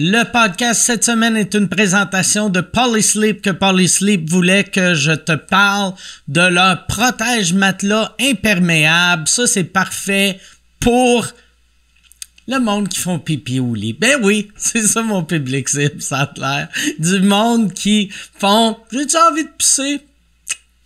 [0.00, 5.32] Le podcast cette semaine est une présentation de Polysleep que Polysleep voulait que je te
[5.32, 5.92] parle
[6.28, 9.26] de leur protège matelas imperméable.
[9.26, 10.38] Ça, c'est parfait
[10.78, 11.26] pour
[12.46, 13.92] le monde qui font pipi au lit.
[13.92, 16.68] Ben oui, c'est ça mon public cible, ça a.
[17.00, 18.08] Du monde qui
[18.38, 20.00] font J'ai-tu envie de pisser?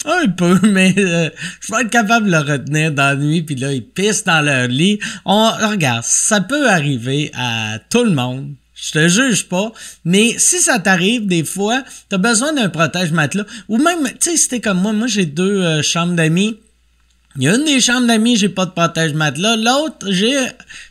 [0.06, 1.28] Un peu, mais euh,
[1.60, 4.40] je vais être capable de le retenir dans la nuit, puis là, ils pissent dans
[4.40, 5.00] leur lit.
[5.26, 8.54] On regarde, ça peut arriver à tout le monde.
[8.82, 9.72] Je te juge pas,
[10.04, 14.36] mais si ça t'arrive des fois, t'as besoin d'un protège matelas ou même tu sais
[14.36, 16.58] c'était comme moi, moi j'ai deux euh, chambres d'amis.
[17.36, 20.36] Il y a une des chambres d'amis, j'ai pas de protège matelas, l'autre j'ai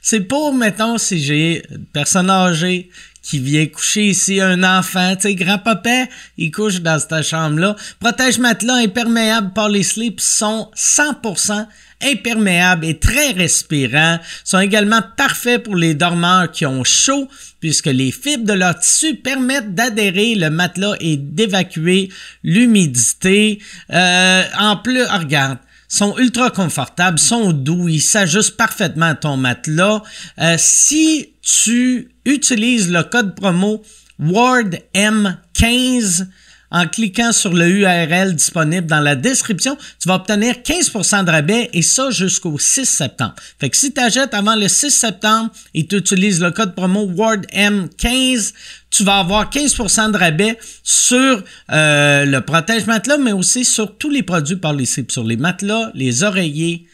[0.02, 2.90] c'est pour mettons si j'ai une personne âgée
[3.22, 6.06] qui vient coucher ici, un enfant, tu sais, grand-papa,
[6.38, 7.76] il couche dans cette chambre-là.
[8.00, 11.68] Protège matelas imperméable par les slips sont 100%
[12.02, 17.28] imperméables et très respirants, sont également parfaits pour les dormeurs qui ont chaud
[17.62, 22.10] puisque les fibres de leur tissu permettent d'adhérer le matelas et d'évacuer
[22.44, 23.60] l'humidité.
[23.92, 30.04] Euh, en plus, regarde, sont ultra confortables, sont doux, ils s'ajustent parfaitement à ton matelas.
[30.40, 33.82] Euh, si tu utilises le code promo
[34.22, 36.28] WARDM15,
[36.72, 41.70] en cliquant sur le URL disponible dans la description, tu vas obtenir 15% de rabais
[41.74, 43.36] et ça jusqu'au 6 septembre.
[43.60, 47.06] Fait que si tu achètes avant le 6 septembre et tu utilises le code promo
[47.06, 48.54] WordM15,
[48.90, 54.10] tu vas avoir 15% de rabais sur euh, le protège matelas, mais aussi sur tous
[54.10, 56.86] les produits par les sur les matelas, les oreillers,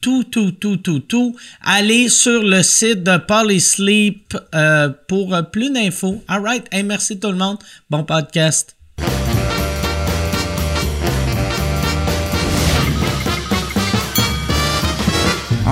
[0.00, 1.36] tout, tout, tout, tout, tout.
[1.62, 6.22] Allez sur le site de Polysleep euh, pour plus d'infos.
[6.28, 6.66] All right.
[6.84, 7.58] merci tout le monde.
[7.90, 8.76] Bon podcast.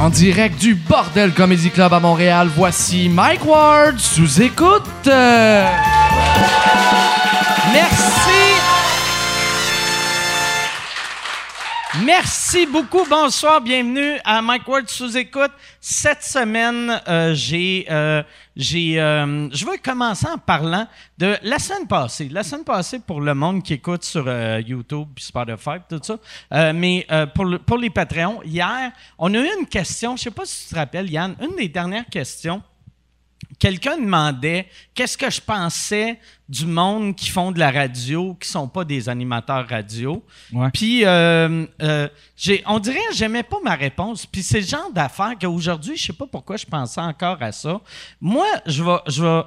[0.00, 4.82] En direct du Bordel Comedy Club à Montréal, voici Mike Ward sous écoute.
[7.70, 8.40] Merci.
[12.02, 13.04] Merci beaucoup.
[13.10, 13.60] Bonsoir.
[13.60, 15.52] Bienvenue à Mike Ward sous écoute.
[15.82, 18.22] Cette semaine, euh, j'ai euh,
[18.60, 22.28] j'ai, euh, je vais commencer en parlant de la semaine passée.
[22.28, 26.18] La semaine passée, pour le monde qui écoute sur euh, YouTube, Spotify, tout ça,
[26.52, 30.30] euh, mais pour, pour les Patreons, hier, on a eu une question, je ne sais
[30.30, 32.62] pas si tu te rappelles, Yann, une des dernières questions
[33.60, 38.66] quelqu'un demandait qu'est-ce que je pensais du monde qui font de la radio, qui sont
[38.66, 40.24] pas des animateurs radio?
[40.72, 42.08] Puis, euh, euh,
[42.66, 44.26] on dirait que j'aimais pas ma réponse.
[44.26, 47.80] Puis c'est le genre d'affaire qu'aujourd'hui, je sais pas pourquoi je pensais encore à ça.
[48.20, 49.42] Moi, je vais, je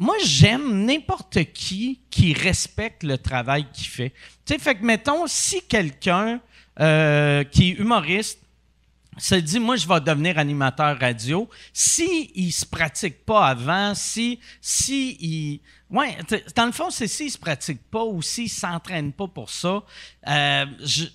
[0.00, 4.12] moi, j'aime n'importe qui qui respecte le travail qu'il fait.
[4.46, 6.40] Tu sais, fait que mettons, si quelqu'un
[6.80, 8.37] euh, qui est humoriste
[9.18, 11.48] se dit, moi, je vais devenir animateur radio.
[11.72, 16.16] Si il se pratique pas avant, si, si il, ouais,
[16.54, 19.82] dans le fond, c'est s'il se pratique pas ou s'il s'entraîne pas pour ça,
[20.28, 20.66] euh,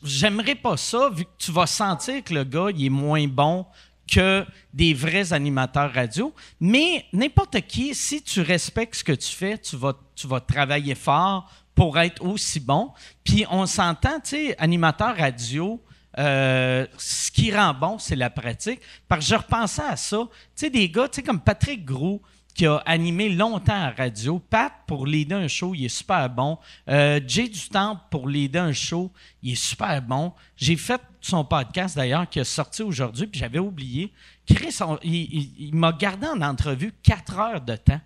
[0.04, 3.66] j'aimerais pas ça, vu que tu vas sentir que le gars, il est moins bon
[4.12, 6.34] que des vrais animateurs radio.
[6.60, 10.96] Mais n'importe qui, si tu respectes ce que tu fais, tu vas, tu vas travailler
[10.96, 12.92] fort pour être aussi bon.
[13.24, 15.82] Puis on s'entend, tu sais, animateur radio,
[16.20, 18.82] euh, ce qui rend bon, c'est la pratique.
[19.08, 20.28] Parce que je repensais à ça.
[20.56, 22.22] Tu des gars, tu comme Patrick Gros,
[22.54, 24.40] qui a animé longtemps à radio.
[24.40, 26.58] Pat, pour l'aider un show, il est super bon.
[26.88, 30.34] Euh, Jay Temple pour l'aider un show, il est super bon.
[30.56, 34.14] J'ai fait son podcast, d'ailleurs, qui est sorti aujourd'hui, puis j'avais oublié.
[34.46, 38.02] Chris, il, m'a gardé en entrevue quatre heures de temps.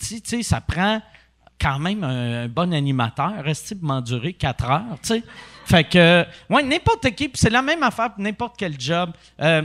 [0.00, 1.02] Tu ça prend
[1.60, 3.42] quand même un, bon animateur.
[3.42, 5.22] Reste pour m'endurer quatre heures, tu.
[5.66, 9.10] Fait que, ouais, n'importe qui, c'est la même affaire pour n'importe quel job.
[9.40, 9.62] Euh,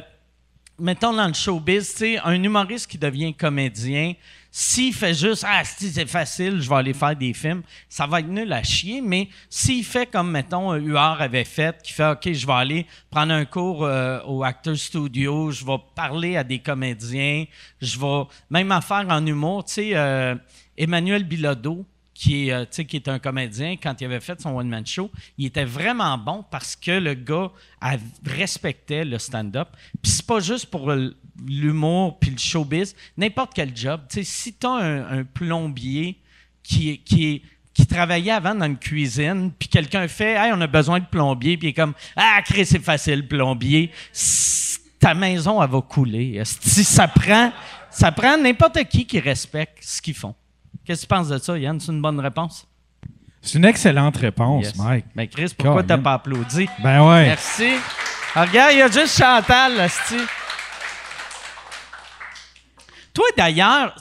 [0.80, 4.14] mettons dans le showbiz, tu un humoriste qui devient comédien,
[4.50, 8.28] s'il fait juste Ah, c'est facile, je vais aller faire des films, ça va être
[8.28, 12.48] nul à chier, mais s'il fait comme, mettons, Huard avait fait, qui fait OK, je
[12.48, 17.46] vais aller prendre un cours euh, au Actor Studio, je vais parler à des comédiens,
[17.80, 20.34] je vais même en faire en humour, tu sais, euh,
[20.76, 25.10] Emmanuel Bilodeau, qui est, euh, qui un comédien, quand il avait fait son one-man show,
[25.38, 27.52] il était vraiment bon parce que le gars
[28.26, 29.70] respectait le stand-up.
[30.02, 30.92] Puis c'est pas juste pour
[31.46, 34.02] l'humour puis le showbiz, n'importe quel job.
[34.10, 36.18] si tu as un, plombier
[36.62, 37.44] qui, qui,
[37.74, 41.58] qui travaillait avant dans une cuisine, puis quelqu'un fait Hey, on a besoin de plombier,
[41.58, 43.92] puis il est comme Ah, Chris, c'est facile, plombier.
[45.00, 46.42] Ta maison, elle va couler.
[46.46, 47.52] Si ça prend,
[47.90, 50.36] ça prend n'importe qui qui respecte ce qu'ils font.
[50.92, 51.80] Qu'est-ce que tu penses de ça, Yann?
[51.80, 52.68] C'est une bonne réponse?
[53.42, 55.06] C'est une excellente réponse, Mike.
[55.16, 56.68] Mais ben, Chris, pourquoi t'as pas applaudi?
[56.84, 57.28] Ben ouais.
[57.28, 57.76] Merci.
[58.36, 59.88] regarde, il y a juste Chantal, là,
[63.14, 63.96] Toi, d'ailleurs,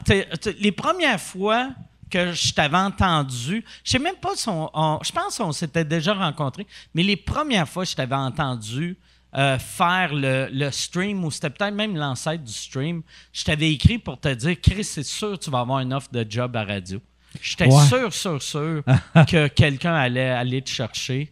[0.58, 1.68] les premières fois
[2.10, 5.84] que je t'avais entendu, je sais même pas si on, on- je pense qu'on s'était
[5.84, 8.98] déjà rencontrés, mais les premières fois que je t'avais entendu
[9.36, 13.98] euh, faire le, le stream, ou c'était peut-être même l'ancêtre du stream, je t'avais écrit
[13.98, 16.64] pour te dire, Chris, c'est sûr que tu vas avoir une offre de job à
[16.64, 17.00] radio.
[17.40, 17.84] J'étais Ouais.
[17.86, 18.82] sûr, sûr, sûr
[19.28, 21.30] que quelqu'un allait aller te chercher.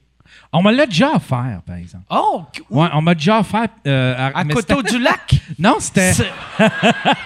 [0.53, 2.05] On me l'a déjà offert, par exemple.
[2.11, 2.81] Oh, où?
[2.81, 3.67] Ouais, on m'a déjà offert.
[3.87, 5.35] euh, à mais Coteau du Lac?
[5.59, 6.13] Non, c'était.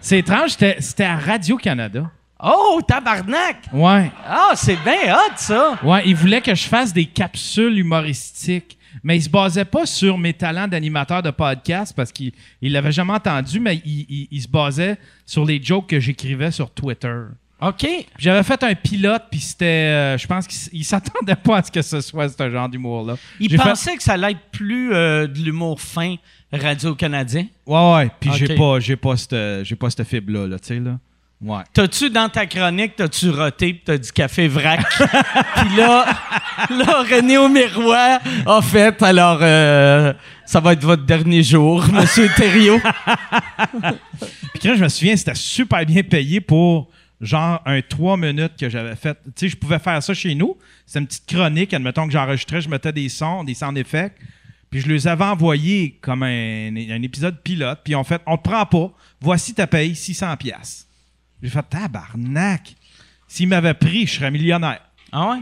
[0.00, 2.10] C'est- étrange, c'était c'était à Radio-Canada.
[2.42, 3.66] Oh, tabarnak!
[3.72, 4.10] Ouais.
[4.26, 5.78] Ah, c'est bien hot, ça!
[5.82, 8.78] Ouais, il voulait que je fasse des capsules humoristiques.
[9.02, 12.32] Mais il se basait pas sur mes talents d'animateur de podcast parce qu'il
[12.62, 14.96] il l'avait jamais entendu, mais il, il- il se basait
[15.26, 17.16] sur les jokes que j'écrivais sur Twitter.
[17.62, 17.86] OK.
[18.18, 19.64] J'avais fait un pilote, puis c'était.
[19.66, 23.16] euh, je pense qu'il s'attendait pas à ce que ce soit ce genre d'humour-là.
[23.38, 26.16] Il fait- pensait que ça allait être plus euh, de l'humour fin
[26.64, 27.46] radio-canadien?
[27.66, 28.10] Ouais, ouais.
[28.18, 30.98] Puis j'ai pas, j'ai pas cette, j'ai pas cette fibre-là, là, tu sais, là.
[31.42, 31.62] Ouais.
[31.72, 34.80] T'as-tu, dans ta chronique, t'as-tu roté pis t'as dit café vrac?
[34.98, 36.04] Puis là,
[36.68, 40.12] là, René au miroir a fait, alors, euh,
[40.44, 42.80] ça va être votre dernier jour, Monsieur Thériault.
[44.52, 46.90] Puis quand je me souviens, c'était super bien payé pour
[47.22, 49.16] genre un 3 minutes que j'avais fait.
[49.24, 50.58] Tu sais, je pouvais faire ça chez nous.
[50.84, 54.16] C'était une petite chronique, admettons que j'enregistrais, je mettais des sons, des sound effects.
[54.70, 57.80] Puis je les avais envoyés comme un, un épisode pilote.
[57.82, 58.92] Puis en fait, on te prend pas.
[59.22, 60.86] Voici ta paye, 600 pièces.
[61.42, 62.74] J'ai fait tabarnak.
[63.26, 64.80] S'ils m'avaient pris, je serais millionnaire.
[65.12, 65.40] Ah ouais?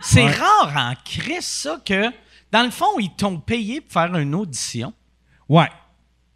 [0.00, 0.32] C'est Ouais.
[0.32, 2.10] rare en Chris, ça, que,
[2.52, 4.92] dans le fond, ils t'ont payé pour faire une audition.
[5.48, 5.68] Ouais.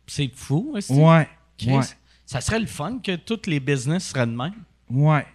[0.07, 0.75] C'est fou.
[0.91, 1.29] Ouais.
[1.59, 1.85] Chris, Ouais.
[2.27, 4.55] Ça serait le fun que tous les business seraient de même.
[4.89, 5.27] Ouais.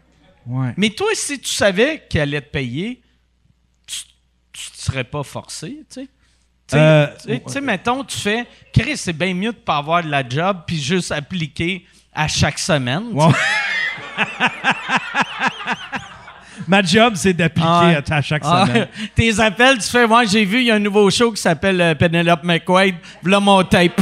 [0.47, 0.73] Ouais.
[0.77, 3.01] Mais toi, si tu savais qu'elle allait te payer,
[3.85, 4.03] tu
[4.73, 6.07] ne serais pas forcé, tu sais.
[6.67, 10.03] Tu sais, Euh, tu sais- mettons, tu fais, Chris, c'est bien mieux de pas avoir
[10.03, 11.85] de la job puis juste appliquer
[12.17, 13.03] à chaque semaine.
[13.13, 13.27] Ouais.
[16.67, 18.87] Ma job, c'est d'appliquer Ah à, chaque Ah, semaine.
[19.15, 21.79] tes appels, tu fais, moi, j'ai vu, il y a un nouveau show qui s'appelle
[21.79, 24.01] euh, Penelope McQuaid, voilà mon tape.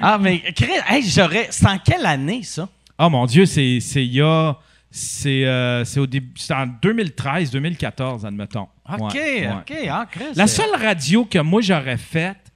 [0.00, 1.48] ah, mais Chris, hey, j'aurais.
[1.50, 2.68] C'est en quelle année, ça?
[2.98, 4.56] Oh mon Dieu, c'est il y a
[4.94, 8.68] c'est euh, au début c'est en 2013 2014 admettons.
[8.86, 9.48] OK, Ouais, ouais.
[9.60, 10.24] OK, ah, Chris.
[10.34, 12.51] La c'est- seule radio que moi j'aurais faite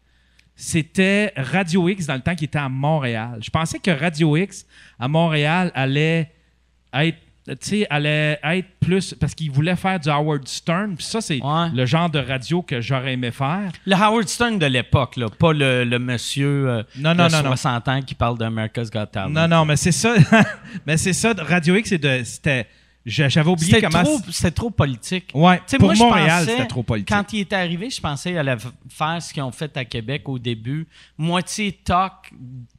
[0.56, 3.38] c'était Radio X dans le temps qui était à Montréal.
[3.42, 4.66] Je pensais que Radio X
[4.98, 6.32] à Montréal allait
[6.92, 7.18] être
[7.90, 10.96] allait être plus parce qu'il voulait faire du Howard Stern.
[10.96, 11.68] Puis ça, c'est Ouais.
[11.72, 13.70] le genre de radio que j'aurais aimé faire.
[13.86, 17.42] Le Howard Stern de l'époque, là, pas le, le monsieur euh, Non, de non, non,
[17.42, 17.48] non.
[17.56, 19.30] 60 ans qui parle d'America's Got Talent.
[19.30, 20.14] Non, non, mais c'est ça.
[20.86, 21.34] mais c'est ça.
[21.38, 21.88] Radio X,
[22.24, 22.66] c'était.
[23.08, 24.02] J'avais oublié C'était comment.
[24.02, 25.30] trop, c'était trop politique.
[25.32, 27.08] Ouais, pour moi, Montréal, pensais, c'était trop politique.
[27.08, 28.56] Quand il est arrivé, je pensais qu'il allait
[28.88, 30.88] faire ce qu'ils ont fait à Québec au début.
[31.16, 32.32] Moitié talk,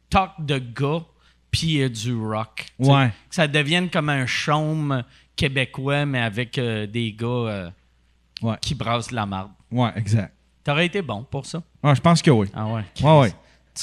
[0.10, 1.02] talk de gars,
[1.50, 2.66] puis euh, du rock.
[2.78, 3.08] Ouais.
[3.30, 5.02] Que ça devienne comme un chaume
[5.38, 7.70] québécois, mais avec euh, des gars euh,
[8.42, 8.56] Ouais.
[8.62, 9.52] qui brassent de la marde.
[9.72, 10.34] Ouais, exact.
[10.64, 11.64] T'aurais été bon pour ça?
[11.82, 12.48] Ouais, je pense que oui.
[12.54, 12.84] Ah ouais.
[13.02, 13.34] Ouais, ouais.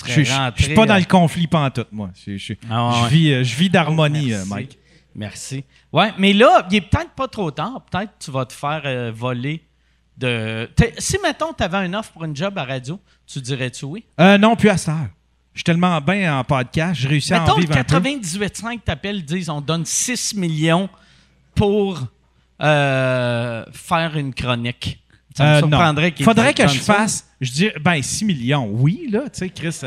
[0.06, 2.11] Je suis- pas dans le conflit pantoute, moi.
[2.26, 4.79] Je, je- Ah ouais, je vis, euh, je vis d'harmonie, Mike.
[5.15, 5.65] Merci.
[5.93, 7.83] Ouais, mais là, il est peut-être pas trop tard.
[7.91, 9.63] Peut-être que tu vas te faire euh, voler
[10.19, 10.69] de.
[10.99, 14.05] Si, mettons, tu avais une offre pour une job à radio, tu dirais-tu oui?
[14.21, 15.09] Euh, non, plus à cette heure.
[15.53, 17.99] Je suis tellement bien en podcast, j'ai réussi à Mettons, en le vivre un peu.
[18.01, 20.89] 98.5 t'appelle, disent on donne 6 millions
[21.55, 22.01] pour
[22.61, 25.01] euh, faire une chronique.
[25.37, 29.09] Ça me Euh, surprendrait qu'il Faudrait que je fasse, je dis, ben 6 millions, oui,
[29.11, 29.81] là, tu sais, Chris,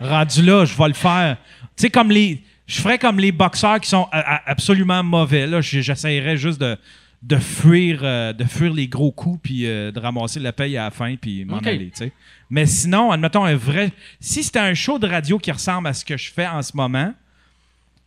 [0.00, 1.36] rendu là, je vais le faire.
[1.76, 6.36] Tu sais, comme les, je ferais comme les boxeurs qui sont absolument mauvais, là, j'essayerais
[6.36, 6.76] juste de,
[7.22, 10.84] de fuir, euh, de fuir les gros coups, puis euh, de ramasser la paye à
[10.84, 11.90] la fin, puis m'en aller.
[12.50, 16.04] Mais sinon, admettons un vrai, si c'était un show de radio qui ressemble à ce
[16.04, 17.12] que je fais en ce moment,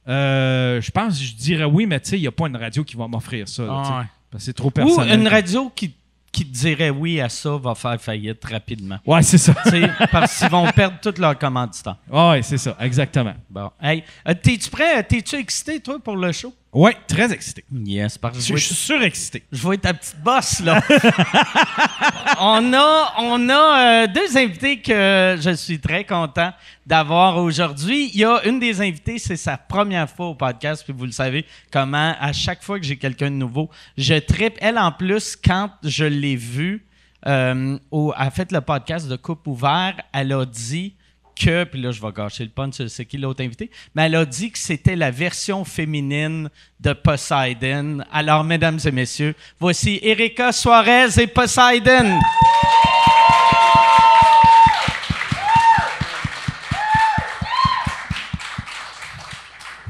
[0.07, 2.83] euh, je pense, je dirais oui, mais tu sais, il n'y a pas une radio
[2.83, 4.05] qui va m'offrir ça, là, Ah ouais.
[4.31, 5.19] Parce que c'est trop Ou personnel.
[5.19, 5.93] une radio qui,
[6.39, 8.97] qui te dirait oui à ça va faire faillite rapidement.
[9.05, 9.53] Ouais, c'est ça.
[10.09, 11.97] Parce qu'ils vont perdre tous leurs commanditaires.
[12.09, 13.33] Ouais, c'est ça, exactement.
[13.49, 13.69] Bon.
[13.81, 15.03] Hey, euh, t'es-tu prêt?
[15.03, 16.53] T'es-tu excité, toi, pour le show?
[16.71, 17.63] Ouais, très excité.
[17.71, 19.41] Yes, parce que Je, je suis surexcité.
[19.51, 20.79] Je vois ta petite bosse, là.
[22.39, 26.53] on a, on a euh, deux invités que je suis très content
[26.85, 28.11] d'avoir aujourd'hui.
[28.13, 31.11] Il y a une des invités, c'est sa première fois au podcast, puis vous le
[31.11, 34.57] savez comment, à chaque fois que j'ai quelqu'un de nouveau, je tripe.
[34.61, 36.85] Elle, en plus, quand je l'ai vue,
[37.25, 40.93] euh, au, elle a fait le podcast de Coupe Ouvert, elle a dit
[41.39, 44.51] puis là, je vais gâcher le punch, c'est qui l'autre invité, mais elle a dit
[44.51, 47.99] que c'était la version féminine de Poseidon.
[48.11, 52.19] Alors, mesdames et messieurs, voici Erika Suarez et Poseidon.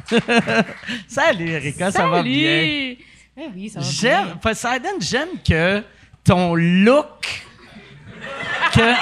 [1.08, 2.96] Salut Erika, ça va bien?
[3.38, 4.38] Eh oui, ça va bien.
[4.38, 5.84] Poseidon, j'aime que
[6.24, 7.49] ton look
[8.74, 8.94] que.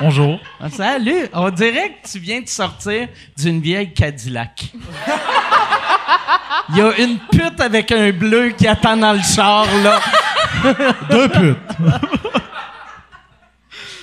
[0.00, 0.38] Bonjour.
[0.70, 1.26] Salut!
[1.32, 4.66] On dirait que tu viens de sortir d'une vieille Cadillac.
[6.70, 10.00] Il y a une pute avec un bleu qui attend dans le char, là.
[11.10, 11.56] Deux putes.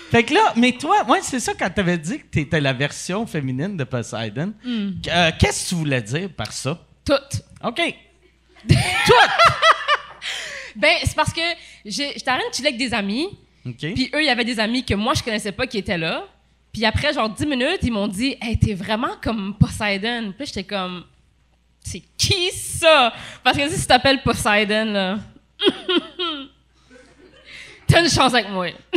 [0.09, 3.25] Fait que là, mais toi, moi, c'est ça quand t'avais dit que t'étais la version
[3.25, 4.53] féminine de Poseidon.
[4.65, 6.79] Euh, Qu'est-ce que tu voulais dire par ça?
[7.05, 7.41] Toutes.
[7.63, 7.81] OK.
[10.75, 11.41] Ben, c'est parce que
[11.85, 13.27] j'étais en train de chiller avec des amis,
[13.63, 16.25] Puis eux, il y avait des amis que moi, je connaissais pas qui étaient là.
[16.71, 20.33] Puis après, genre 10 minutes, ils m'ont dit Hey, t'es vraiment comme Poseidon.
[20.37, 21.05] Puis j'étais comme
[21.81, 23.13] C'est qui ça?
[23.43, 25.19] Parce que si tu t'appelles Poseidon, là.
[27.87, 28.67] T'as une chance avec moi.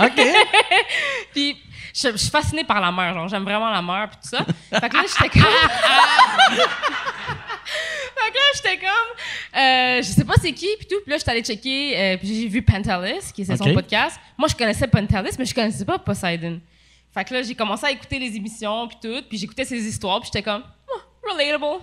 [0.00, 0.20] OK.
[1.32, 1.56] Puis
[1.94, 4.44] je, je suis fascinée par la mer, genre j'aime vraiment la mer puis tout ça.
[4.80, 5.44] Fait que là j'étais comme
[8.24, 11.18] Fait que là j'étais comme euh, je sais pas c'est qui puis tout, puis là
[11.18, 13.74] j'étais allée checker euh, puis j'ai vu Pantelis qui c'est son Ok.
[13.74, 14.18] podcast.
[14.36, 16.60] Moi je connaissais Pantelis mais je connaissais pas Poseidon.
[17.14, 20.20] Fait que là j'ai commencé à écouter les émissions puis tout, puis j'écoutais ses histoires
[20.20, 20.62] puis j'étais comme
[20.94, 21.00] oh,
[21.30, 21.82] relatable.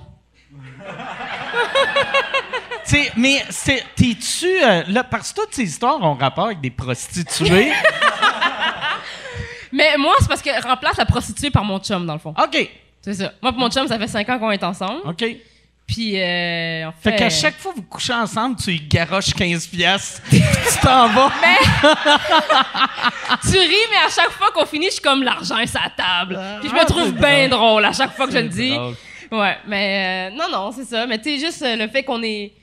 [2.85, 4.47] T'sais, mais c'est- t'es-tu.
[4.63, 7.71] euh, là, parce que toutes ces histoires ont rapport avec des prostituées.
[9.73, 12.33] Mais moi c'est parce que remplace la prostituée par mon chum dans le fond.
[12.41, 12.69] OK.
[13.01, 13.33] C'est ça.
[13.41, 15.01] Moi et mon chum ça fait 5 ans qu'on est ensemble.
[15.05, 15.25] OK.
[15.87, 19.33] Puis euh, on fait Fait qu'à chaque fois que vous couchez ensemble, tu y garoches
[19.33, 20.21] 15 piastres.
[20.29, 20.41] tu
[20.81, 21.31] t'en vas.
[23.41, 26.39] Tu ris, mais à chaque fois qu'on finit, je suis comme l'argent est sa table.
[26.61, 28.73] Puis je me Ah, trouve bien drôle à chaque fois que je le dis.
[28.73, 28.95] drôle.
[29.31, 31.05] Ouais, mais euh, non, non, c'est ça.
[31.05, 32.53] Mais tu sais, juste euh, le fait qu'on est.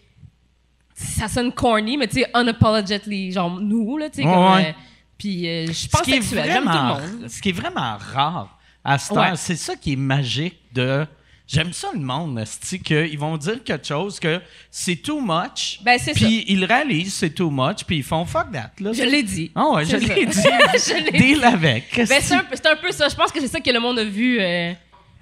[0.94, 4.54] Ça sonne corny, mais tu sais, unapologetically, genre nous, là, tu sais, Ouais, comme.
[4.54, 4.68] ouais.
[4.68, 4.72] euh,
[5.18, 7.28] puis euh, je Ce est sexuelle, j'aime tout le vraiment, monde.
[7.28, 9.28] ce qui est vraiment rare à Ouais.
[9.30, 11.06] heure, c'est ça qui est magique de.
[11.46, 15.78] J'aime ça le monde, esti, qu'ils vont dire quelque chose que c'est too much.
[15.82, 18.72] Ben, c'est Puis ils réalisent c'est too much, puis ils font fuck that.
[18.80, 19.52] Là, Je l'ai dit.
[19.54, 20.32] Ah ouais, je l'ai dit.
[20.32, 20.50] ça.
[20.72, 21.18] Je l'ai dit.
[21.18, 21.96] Deal avec.
[22.08, 23.08] Ben, c'est un, peu- c'est un peu ça.
[23.10, 24.72] Je pense que c'est ça que le monde a vu euh,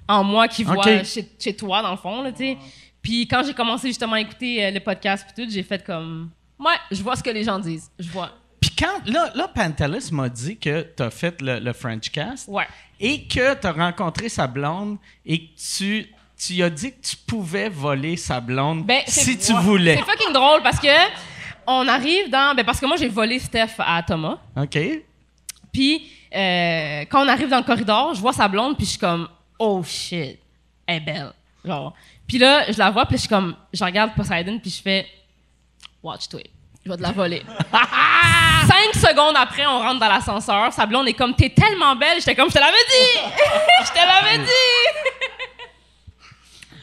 [0.07, 2.31] en moi, qui voit chez, chez toi, dans le fond, là.
[3.01, 6.29] Puis quand j'ai commencé justement à écouter euh, le podcast puis tout, j'ai fait comme...
[6.57, 7.91] Ouais, je vois ce que les gens disent.
[7.99, 8.31] Je vois.
[8.61, 12.47] Puis quand, là, là Pantelis m'a dit que tu as fait le, le French Cast
[12.47, 12.65] Ouais.
[13.05, 16.07] Et que tu as rencontré sa blonde et que tu,
[16.37, 19.97] tu as dit que tu pouvais voler sa blonde Ben, si tu voulais.
[19.97, 20.87] C'est fucking drôle parce que
[21.67, 22.55] on arrive dans.
[22.55, 24.37] Ben, parce que moi, j'ai volé Steph à Thomas.
[24.55, 24.79] OK?
[25.73, 28.99] Puis, euh, quand on arrive dans le corridor, je vois sa blonde, puis je suis
[28.99, 29.27] comme,
[29.59, 30.39] oh shit,
[30.87, 31.33] elle est belle.
[31.65, 31.93] Genre.
[32.25, 35.07] Puis là, je la vois, puis je suis comme, je regarde Poseidon, puis je fais,
[36.01, 36.39] watch toi,
[36.85, 37.43] je vais te la voler.
[37.71, 40.71] Cinq secondes après, on rentre dans l'ascenseur.
[40.73, 42.19] Sa blonde est comme, t'es tellement belle.
[42.19, 43.19] J'étais comme, je te l'avais dit!
[43.85, 44.49] je te l'avais dit!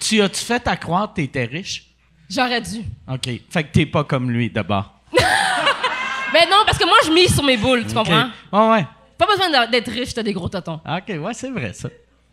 [0.01, 1.85] Tu as-tu fait à croire que tu étais riche?
[2.29, 2.79] J'aurais dû.
[3.09, 3.29] OK.
[3.51, 4.93] Fait que t'es pas comme lui, d'abord.
[5.13, 8.29] Mais non, parce que moi, je mise sur mes boules, tu comprends?
[8.53, 8.71] OK.
[8.71, 8.87] Ouais.
[9.19, 10.81] Pas besoin d'être riche, t'as des gros totons.
[10.87, 11.89] OK, ouais, c'est vrai, ça.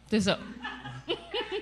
[0.10, 0.40] C'est ça.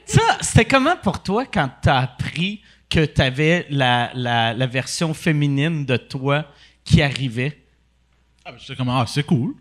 [0.05, 5.85] Ça, c'était comment pour toi quand t'as appris que t'avais la, la, la version féminine
[5.85, 6.45] de toi
[6.83, 7.57] qui arrivait?
[8.45, 9.55] Ah, ben, J'étais comme, ah, c'est cool.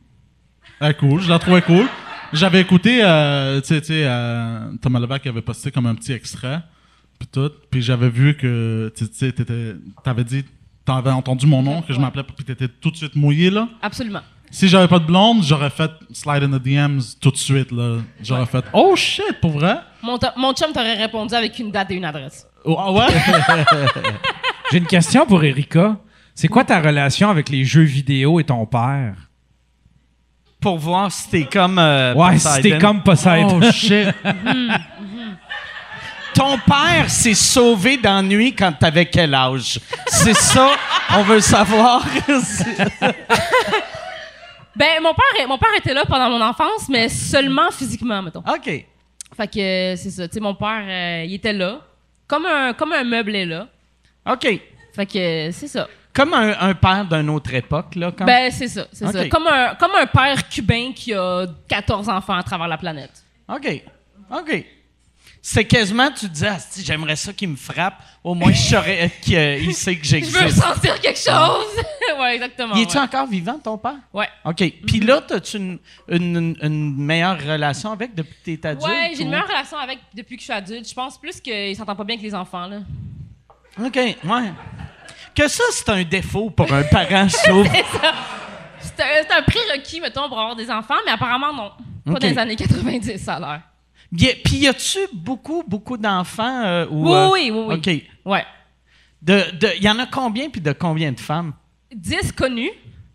[0.81, 1.87] Ah, cool, je la trouvais cool.
[2.33, 6.13] J'avais écouté, euh, tu sais, tu sais, euh, Thomas Levac avait posté comme un petit
[6.13, 6.61] extrait,
[7.19, 9.33] puis tout, puis j'avais vu que, tu sais,
[10.03, 10.45] t'avais dit,
[10.85, 13.69] t'avais entendu mon nom, que je m'appelais, puis t'étais tout de suite mouillé, là.
[13.81, 14.23] Absolument.
[14.51, 17.99] Si j'avais pas de blonde, j'aurais fait slide in the DMs tout de suite, là.
[18.23, 19.77] J'aurais fait, oh shit, pour vrai?
[20.03, 22.47] Mon, mon chum t'aurait répondu avec une date et une adresse.
[22.65, 23.07] Oh, ah ouais?
[24.73, 25.97] J'ai une question pour Erika.
[26.35, 29.15] C'est quoi ta relation avec les jeux vidéo et ton père?
[30.61, 31.79] Pour voir si t'es comme.
[31.79, 32.63] euh, Ouais, si Poseidon.
[32.71, 33.61] t'es comme Poseidon.
[33.63, 34.09] oh shit.
[36.35, 39.79] Ton père s'est sauvé d'ennui quand t'avais quel âge?
[40.09, 40.71] C'est ça,
[41.17, 42.05] on veut savoir.
[44.77, 48.41] Ben, mon père, mon père était là pendant mon enfance, mais seulement physiquement, mettons.
[48.41, 48.65] OK.
[48.67, 50.27] Fait que c'est ça.
[50.27, 51.79] Tu sais, mon père, euh, il était là.
[52.35, 53.69] Comme un, comme un meuble est là.
[54.29, 54.61] OK.
[54.93, 55.87] Fait que c'est ça.
[56.13, 58.11] Comme un, un père d'une autre époque, là.
[58.11, 58.87] Ben, c'est ça.
[58.93, 59.29] C'est ça.
[59.29, 63.23] Comme un, comme un père cubain qui a 14 enfants à travers la planète.
[63.49, 63.83] OK.
[64.33, 64.65] OK.
[65.47, 68.03] C'est quasiment, tu te dis, ah, si, j'aimerais ça qu'il me frappe.
[68.23, 70.63] Au moins, je saurais qu'il sait que Je veux j'existe.
[70.63, 71.85] sentir quelque chose.
[72.19, 72.75] ouais, exactement.
[72.75, 73.03] Il est-tu ouais.
[73.03, 73.97] encore vivant, ton père?
[74.15, 74.29] Ouais.
[74.47, 74.57] OK.
[74.87, 75.79] Puis là, as-tu une,
[76.09, 78.87] une, une meilleure relation avec depuis que t'es adulte?
[78.91, 80.89] Ouais, j'ai une meilleure relation avec depuis que je suis adulte.
[80.89, 82.79] Je pense plus qu'il s'entend pas bien avec les enfants, là.
[83.85, 84.53] OK, ouais.
[85.35, 87.67] Que ça, c'est un défaut pour un parent, je trouve.
[88.81, 91.71] C'est un, c'est un prérequis, mettons, pour avoir des enfants, mais apparemment, non.
[92.15, 93.49] Pas dans les années 90, ça a l'air.
[93.49, 93.74] Y a-
[94.17, 97.75] Puis y a-tu beaucoup, beaucoup d'enfants euh, ou, Oui, euh, oui, oui, oui.
[98.25, 98.31] OK.
[98.33, 98.45] Ouais.
[99.23, 101.53] De, de, y en a combien puis de combien de femmes?
[101.95, 102.71] 10 connus.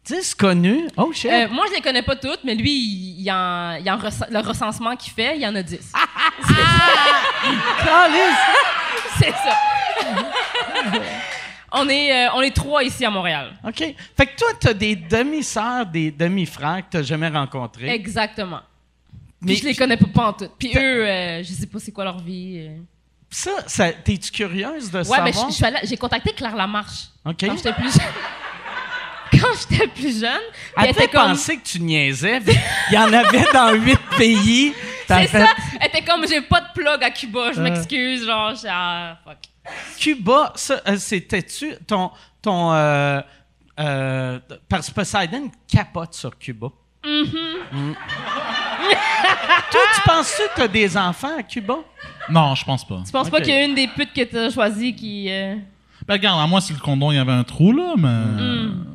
[0.05, 0.87] 10 connus.
[0.97, 1.29] Oh shit.
[1.31, 4.29] Euh, moi, je les connais pas toutes, mais lui, il, il en, il en rec-
[4.31, 5.93] le recensement qu'il fait, il y en a 10.
[7.85, 8.37] Calisse.
[9.19, 9.55] C'est ça.
[11.73, 13.53] on, est, euh, on est trois ici à Montréal.
[13.67, 13.77] OK.
[14.17, 17.89] Fait que toi, t'as des demi-sœurs, des demi-frères que t'as jamais rencontrés.
[17.89, 18.61] Exactement.
[19.41, 20.49] Mais- Puis je les connais pas, pas en tout.
[20.57, 22.67] Puis eux, euh, je sais pas c'est quoi leur vie.
[22.67, 22.77] euh.
[23.31, 25.23] Ça, ça t'es-tu curieuse de Ouais, savoir?
[25.23, 27.35] mais je- je suis allée- j'ai contacté Claire Lamarche OK.
[27.41, 28.01] quand j'étais plus jeune.
[29.31, 30.31] quand j'étais plus jeune.
[30.51, 31.27] Puis Elle elle devait était comme.
[31.29, 32.41] penser que tu niaisais.
[32.89, 34.73] Il y en avait dans huit pays.
[35.07, 35.53] T'as C'est fait ça.
[35.79, 37.53] Elle était comme, j'ai pas de plug à Cuba, Euh.
[37.55, 38.25] je m'excuse.
[38.25, 39.37] Genre, j'ai- ah, fuck.
[39.99, 42.11] Cuba, ça, euh, c'était-tu ton.
[42.41, 43.21] ton euh,
[43.79, 46.67] euh, parce que Poseidon capote sur Cuba.
[47.03, 47.93] Mm.
[49.71, 51.75] Toi, tu penses-tu que tu as des enfants à Cuba?
[52.29, 53.01] Non, je pense pas.
[53.05, 55.27] Tu penses pas qu'il y a une des putes que t'as choisies qui.
[55.31, 55.55] euh,
[56.07, 58.07] Ben, regarde, à moi, si le condom, il y avait un trou, là, mais.
[58.07, 58.85] Hmm.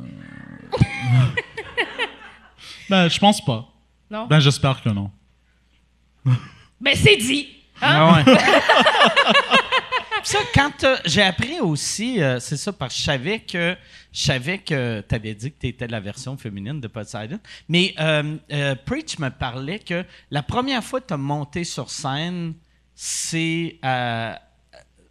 [2.89, 3.65] ben, je pense pas.
[4.09, 4.27] Non?
[4.27, 5.09] Ben, j'espère que non.
[6.79, 7.47] Ben, c'est dit!
[7.81, 8.21] Hein?
[8.23, 8.37] Ah ouais.
[10.25, 13.75] ça, quand t'as- j'ai appris aussi, euh, c'est ça, parce que je savais que
[14.11, 17.39] je savais que tu avais dit que tu étais la version féminine de Poseidon.
[17.69, 21.89] Mais euh, euh, Preach me parlait que la première fois que tu as monté sur
[21.89, 22.53] scène,
[22.93, 24.33] c'est euh,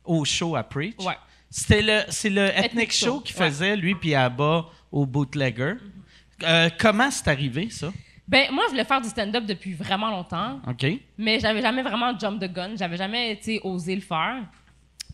[0.05, 0.95] au show à Preach.
[1.01, 1.17] Ouais.
[1.51, 3.47] C'était le, c'est le Ethnic, Ethnic Show, Show, qui ouais.
[3.51, 5.75] faisait, lui, puis Abba au Bootlegger.
[6.43, 7.93] Euh, comment c'est arrivé, ça?
[8.27, 10.87] Ben, moi, je voulais faire du stand-up depuis vraiment longtemps, OK.
[11.19, 12.71] mais j'avais jamais vraiment jump the gun.
[12.77, 14.43] J'avais jamais, sais, osé le faire.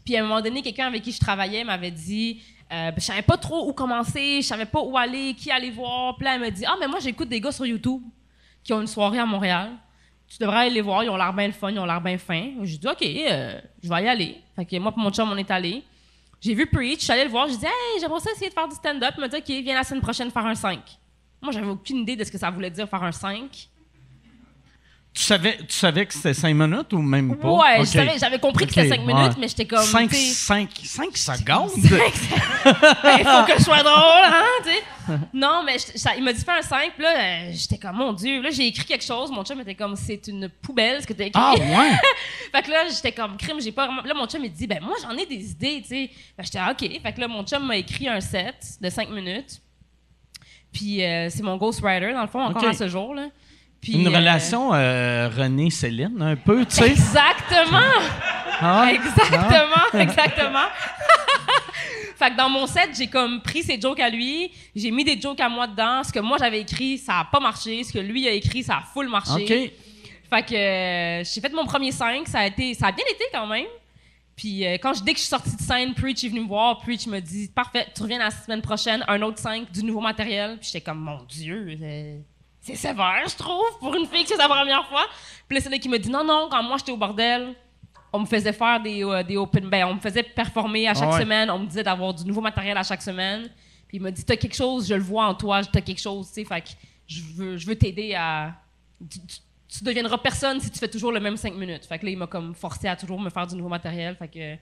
[0.04, 2.42] Puis à un moment donné, quelqu'un avec qui je travaillais m'avait dit,
[2.72, 5.70] euh, ben, je savais pas trop où commencer, je savais pas où aller, qui aller
[5.70, 6.16] voir.
[6.16, 8.02] Puis là, elle me dit, ah, mais moi, j'écoute des gars sur YouTube
[8.62, 9.72] qui ont une soirée à Montréal.
[10.28, 12.16] Tu devrais aller les voir, ils ont l'air bien le fun, ils ont l'air bien
[12.16, 12.50] fins.
[12.62, 14.40] J'ai dit, OK, euh, je vais y aller.
[14.54, 15.82] Fait que moi, et mon chum, on est allés.
[16.40, 18.54] J'ai vu Preach, je suis allée le voir, j'ai dit, hey, j'aimerais ça essayer de
[18.54, 19.12] faire du stand-up.
[19.16, 20.80] Il m'a dit, OK, viens la semaine prochaine faire un 5.
[21.42, 23.69] Moi, j'avais aucune idée de ce que ça voulait dire faire un 5.
[25.12, 27.50] Tu savais, tu savais que c'était cinq minutes ou même pas?
[27.50, 27.86] Ouais, je OK.
[27.88, 29.34] savais- j'avais compris que c'était OK, cinq minutes, ouais.
[29.40, 31.70] mais j'étais comme, Cinq, tu sais- cinq, cinq secondes?
[31.76, 35.18] Il faut que je sois drôle, hein.
[35.34, 38.12] Non, mais je- ça- il m'a dit fais un 5, là, euh, j'étais comme, mon
[38.12, 38.40] Dieu.
[38.40, 41.24] Là, j'ai écrit quelque chose, mon chum était comme, c'est une poubelle ce que t'as
[41.24, 41.42] écrit.
[41.42, 41.90] Ah, ouais?
[42.52, 44.02] fait que là, j'étais comme, crime, j'ai pas vraiment.
[44.02, 46.10] Là, mon chum, il dit, ben, moi, j'en ai des idées, tu sais.
[46.38, 46.88] Que j'étais, ah, OK.
[47.02, 49.60] Fait que là, mon chum m'a écrit un set de 5 minutes.
[50.72, 52.68] Puis euh, c'est mon ghostwriter, dans le fond, encore OK.
[52.68, 53.26] à ce jour, là.
[53.80, 56.90] Puis, Une euh, relation euh, René-Céline, un peu, tu sais?
[56.90, 57.78] Exactement!
[58.60, 58.94] Ah ouais?
[58.94, 60.66] Exactement, exactement.
[62.16, 65.18] fait que dans mon set, j'ai comme pris ses jokes à lui, j'ai mis des
[65.18, 66.04] jokes à moi dedans.
[66.04, 67.82] Ce que moi j'avais écrit, ça a pas marché.
[67.84, 69.74] Ce que lui a écrit, ça a full marché.
[70.28, 73.24] Fait que euh, j'ai fait mon premier 5, ça a été ça a bien été
[73.32, 73.66] quand même.
[74.36, 76.46] Puis euh, quand je, dès que je suis sortie de scène, Preach est venu me
[76.46, 76.78] voir.
[76.78, 80.56] Preach me dit Parfait, tu reviens la semaine prochaine, un autre 5, du nouveau matériel.
[80.60, 82.18] Puis j'étais comme Mon Dieu, euh,
[82.60, 85.06] c'est sévère, je trouve, pour une fille que c'est sa première fois.
[85.48, 87.54] Puis là, c'est là qui me dit Non, non, quand moi j'étais au bordel,
[88.12, 89.68] on me faisait faire des, euh, des open.
[89.68, 91.20] Ben, on me faisait performer à chaque ouais.
[91.20, 91.50] semaine.
[91.50, 93.48] On me disait d'avoir du nouveau matériel à chaque semaine.
[93.88, 96.28] Puis il m'a dit T'as quelque chose, je le vois en toi, t'as quelque chose,
[96.28, 96.44] tu sais.
[96.44, 96.68] Fait que
[97.06, 98.54] je veux, je veux t'aider à.
[99.10, 99.38] Tu, tu-
[99.72, 101.86] tu deviendras personne si tu fais toujours le même 5 minutes.
[101.86, 104.16] Fait que là, il m'a comme forcé à toujours me faire du nouveau matériel.
[104.16, 104.56] Fait que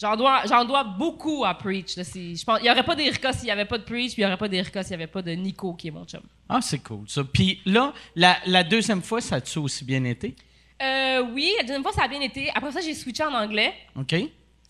[0.00, 1.96] j'en dois, j'en dois beaucoup à Preach.
[1.96, 2.04] Là.
[2.04, 4.22] C'est- Je pense, il n'y aurait pas d'Erika s'il n'y avait pas de Preach, puis
[4.22, 6.22] il n'y aurait pas d'Erika s'il n'y avait pas de Nico qui est mon chum.
[6.48, 7.22] Ah, c'est cool, ça.
[7.24, 10.34] Puis là, la, la deuxième fois, ça a-tu aussi bien été?
[10.82, 12.50] Euh, oui, la deuxième fois, ça a bien été.
[12.54, 13.74] Après ça, j'ai switché en anglais.
[13.96, 14.14] OK?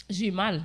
[0.08, 0.64] J'ai eu mal.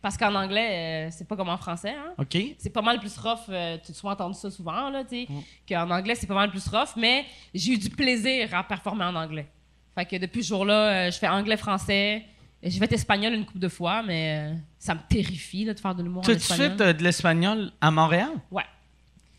[0.00, 1.90] Parce qu'en anglais, euh, c'est pas comme en français.
[1.96, 2.14] Hein?
[2.18, 2.36] OK?
[2.58, 3.38] C'est pas mal plus rough.
[3.50, 5.28] euh, tu as entendu ça souvent, là, tu sais.
[5.68, 6.96] Qu'en anglais, c'est pas mal plus rough.
[6.96, 9.46] Mais j'ai eu du plaisir à performer en anglais.
[9.94, 10.74] Fait que depuis ce jour-là,
[11.06, 12.24] euh, je fais anglais-français.
[12.62, 15.94] J'ai fait espagnol une couple de fois, mais euh, ça me terrifie là, de faire
[15.94, 16.76] de l'humour en Tu as espagnol.
[16.76, 18.30] fait euh, de l'espagnol à Montréal?
[18.50, 18.62] Ouais.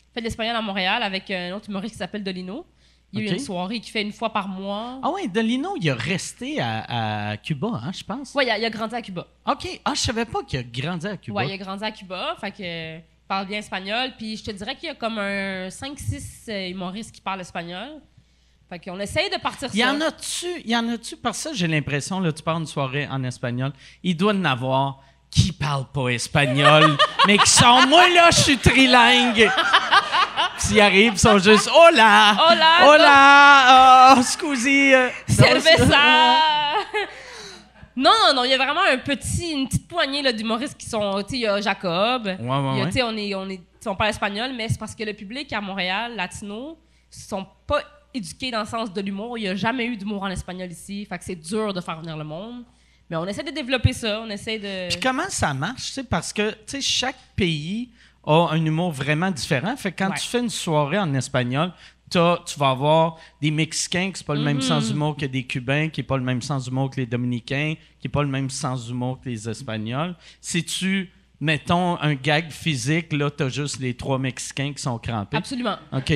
[0.08, 2.66] J'ai fait de l'espagnol à Montréal avec un autre humoriste qui s'appelle Dolino.
[3.12, 4.98] Il y a eu une soirée qu'il fait une fois par mois.
[5.00, 8.34] Ah oui, Delino, il a resté à, à Cuba, hein, je pense.
[8.34, 9.26] Ouais, il a, il a grandi à Cuba.
[9.46, 9.80] OK.
[9.84, 11.36] Ah, je savais pas qu'il a grandi à Cuba.
[11.36, 14.10] Ouais, il a grandi à Cuba, fait que euh, parle bien espagnol.
[14.18, 18.00] Puis je te dirais qu'il y a comme un 5-6 euh, humoristes qui parlent espagnol.
[18.68, 19.92] Fait qu'on essaye de partir Il y ça.
[19.92, 22.66] en a-tu, il y en a-tu, parce que ça, j'ai l'impression, là, tu pars une
[22.66, 23.72] soirée en espagnol,
[24.02, 25.00] il doit en avoir
[25.30, 26.96] qui parlent pas espagnol,
[27.26, 29.50] mais qui sont, moi, là, je suis trilingue.
[30.58, 32.36] S'ils arrivent, ils sont juste, hola!
[32.48, 32.88] Hola!
[32.88, 34.14] Hola!
[34.16, 34.94] Oh, scusi!
[34.94, 35.98] euh, Cerveza!
[37.96, 41.22] non, non, non, il y a vraiment un petit, une petite poignée d'humoristes qui sont.
[41.22, 42.26] Tu sais, il y a Jacob.
[42.26, 42.86] ouais, Il y a, ouais.
[42.86, 45.52] tu sais, on, est, on, est, on parle espagnol, mais c'est parce que le public
[45.52, 46.78] à Montréal, latino,
[47.10, 47.80] sont pas
[48.14, 49.36] éduqués dans le sens de l'humour.
[49.36, 51.04] Il n'y a jamais eu d'humour en espagnol ici.
[51.04, 52.64] Fait que c'est dur de faire venir le monde.
[53.10, 54.20] Mais on essaie de développer ça.
[54.22, 54.88] On essaie de.
[54.88, 57.90] Puis comment ça marche, tu parce que, tu chaque pays
[58.26, 59.76] a un humour vraiment différent.
[59.76, 60.18] Fait que quand Ouais.
[60.18, 61.72] tu fais une soirée en espagnol,
[62.10, 62.18] tu
[62.58, 66.00] vas avoir des Mexicains qui c'est pas le même sens d'humour que des Cubains, qui
[66.00, 68.86] n'est pas le même sens d'humour que les Dominicains, qui n'est pas le même sens
[68.86, 70.14] d'humour que les Espagnols.
[70.40, 75.36] Si tu, mettons, un gag physique, là, t'as juste les trois Mexicains qui sont crampés.
[75.36, 75.76] Absolument.
[75.92, 76.12] OK.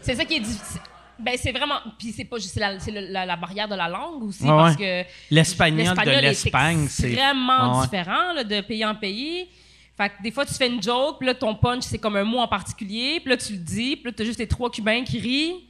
[0.00, 0.80] C'est ça qui est difficile.
[1.18, 1.76] Ben, c'est vraiment.
[1.98, 4.48] Puis c'est pas juste la, c'est le- la, la barrière de la langue aussi, Ouais,
[4.48, 5.04] parce ouais.
[5.04, 5.34] que.
[5.34, 7.14] L'espagnol de est l'Espagne, c'est...
[7.14, 7.82] Ouais, ouais.
[7.84, 9.48] différent là, de pays en pays.
[9.96, 12.24] Fait que des fois, tu fais une joke, puis là, ton punch, c'est comme un
[12.24, 15.04] mot en particulier, puis là, tu le dis, puis là, t'as juste les trois Cubains
[15.04, 15.64] qui rient.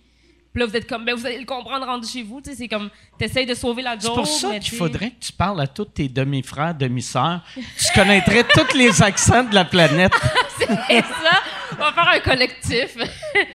[0.55, 2.40] Puis là, vous êtes comme, ben, vous allez le comprendre rendu chez vous.
[2.42, 4.02] Tu sais, c'est comme, t'essayes de sauver la joke.
[4.02, 7.40] C'est pour ça qu'il faudrait que tu parles à tous tes demi-frères, demi-sœurs.
[7.55, 10.12] Tu connaîtrais tous les accents de la planète.
[10.59, 11.42] C'est ça.
[11.72, 12.96] On va faire un collectif.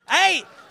[0.08, 0.44] Hey,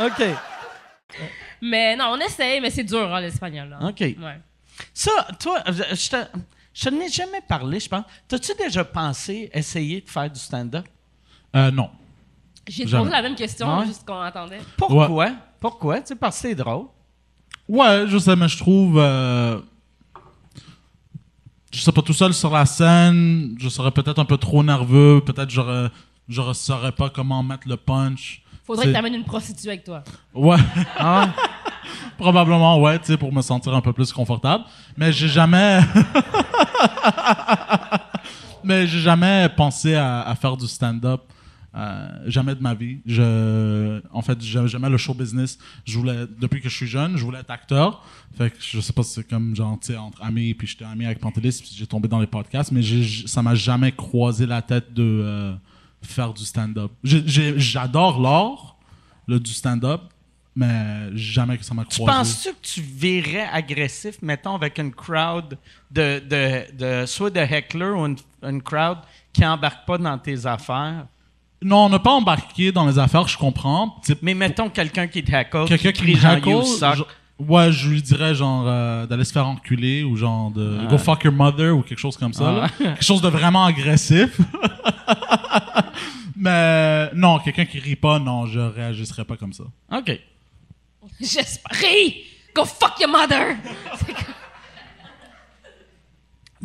[0.00, 0.24] OK.
[1.62, 3.68] mais non, on essaye, mais c'est dur, hein, l'espagnol.
[3.68, 3.78] là.
[3.88, 4.00] OK.
[4.00, 4.40] Ouais.
[4.94, 6.16] Ça, toi, je te,
[6.72, 8.04] je n'ai jamais parlé, je pense.
[8.28, 10.86] T'as-tu déjà pensé essayer de faire du stand-up?
[11.56, 11.90] Euh, non.
[12.68, 13.04] J'ai Jamais.
[13.04, 13.86] posé la même question, Ouais.
[13.86, 14.60] juste qu'on attendait.
[14.76, 15.32] Pourquoi?
[15.58, 16.00] Pourquoi?
[16.00, 16.86] Tu sais, parce que c'est drôle.
[17.66, 18.98] Ouais, je sais, mais je trouve.
[18.98, 19.58] euh,
[21.72, 25.20] je sais pas, tout seul sur la scène, je serais peut-être un peu trop nerveux.
[25.24, 25.88] Peut-être j'aurais,
[26.28, 28.42] je ne saurais pas comment mettre le punch.
[28.68, 30.04] Faudrait que t'amènes une prostituée avec toi.
[30.34, 30.56] Ouais.
[32.18, 34.64] Probablement, ouais, tu sais, pour me sentir un peu plus confortable.
[34.96, 35.80] Mais j'ai jamais.
[38.64, 41.22] Mais j'ai jamais pensé à, à faire du stand-up.
[41.74, 42.98] Euh, jamais de ma vie.
[43.06, 45.58] Je, en fait, j'aime- j'aimais le show business.
[45.84, 48.04] Je voulais, depuis que je suis jeune, je voulais être acteur.
[48.36, 50.84] Fait que je sais pas si c'est comme genre, tu sais, entre amis, puis j'étais
[50.84, 52.80] ami avec Pantelis, puis j'ai tombé dans les podcasts, mais
[53.26, 55.54] ça m'a jamais croisé la tête de euh,
[56.02, 56.90] faire du stand-up.
[57.02, 58.76] J'adore l'art,
[59.28, 60.00] du stand-up,
[60.56, 62.18] mais jamais que ça m'a Tu croisé.
[62.18, 65.56] penses-tu que tu virais agressif, mettons, avec une crowd
[65.90, 68.98] de, de, de soit de heckler ou une, une crowd
[69.32, 71.06] qui embarque pas dans tes affaires?
[71.62, 74.00] Non, on n'a pas embarqué dans les affaires, je comprends.
[74.04, 77.06] Tu Mais mettons quelqu'un qui te heckle, Quelqu'un qui qui crie me genre
[77.38, 81.24] ouais, je lui dirais genre euh, d'aller se faire enculer ou genre de go fuck
[81.24, 82.66] your mother ou quelque chose comme ça.
[82.78, 84.38] quelque chose de vraiment agressif.
[86.36, 89.64] Mais non, quelqu'un qui rit pas, non, je réagiserais pas comme ça.
[89.92, 90.20] OK.
[91.20, 91.76] J'espère.
[91.78, 92.24] Ris!
[92.54, 93.56] Go fuck your mother!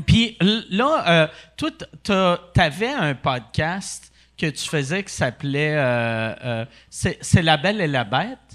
[0.06, 1.70] Puis là, euh, toi,
[2.04, 7.88] tu avais un podcast que tu faisais qui s'appelait euh, euh, c'est La Belle et
[7.88, 8.53] la Bête?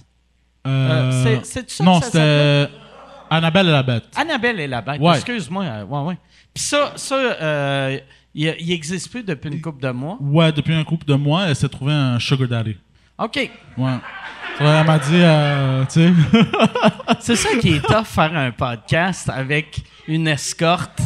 [0.68, 2.68] Euh, c'est- c'est ça Non, c'était
[3.31, 4.04] Annabelle et la bête.
[4.16, 5.00] Annabelle et la Bête.
[5.00, 5.14] Ouais.
[5.16, 5.64] Excuse-moi.
[5.64, 6.18] euh, ouais, ouais.
[6.54, 7.98] Puis ça, ça euh,
[8.35, 10.16] il, il existe plus depuis une couple de mois?
[10.20, 12.76] Ouais, depuis un couple de mois, elle s'est trouvée un sugar daddy.
[13.18, 13.37] OK.
[13.76, 13.85] Ouais.
[14.61, 16.12] Ouais, elle m'a dit, euh, tu sais.
[17.20, 21.00] C'est ça qui est tough, faire un podcast avec une escorte.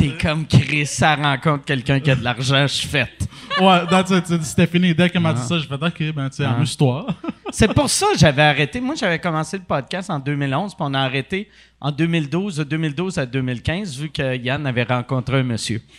[0.00, 3.28] T'es comme Chris, ça rencontre quelqu'un qui a de l'argent, je suis faite.
[3.60, 4.94] ouais, that's it, c'était fini.
[4.94, 7.06] Dès qu'elle m'a dit ça, je fais, ok, ben, tu sais, amuse-toi.
[7.52, 8.80] C'est pour ça que j'avais arrêté.
[8.80, 13.18] Moi, j'avais commencé le podcast en 2011, puis on a arrêté en 2012, de 2012
[13.18, 15.82] à 2015, vu que Yann avait rencontré un monsieur.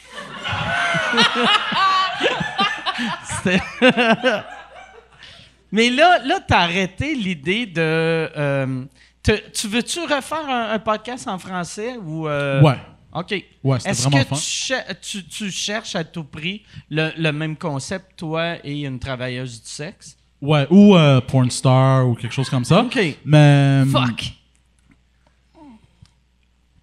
[5.72, 7.80] Mais là, là tu as arrêté l'idée de.
[7.82, 8.84] euh,
[9.24, 12.28] te- tu veux-tu refaire un, un podcast en français ou.
[12.28, 12.78] euh, Ouais.
[13.14, 13.44] OK.
[13.64, 14.36] Ouais, c'était Est-ce vraiment que fun.
[14.36, 19.00] tu, cher- tu- tu cherches à tout prix le, le même concept, toi et une
[19.00, 20.18] travailleuse du sexe?
[20.42, 22.82] Ouais, ou euh, porn star ou quelque chose comme ça.
[22.82, 23.00] OK.
[23.26, 23.84] Mais.
[23.92, 24.32] Fuck!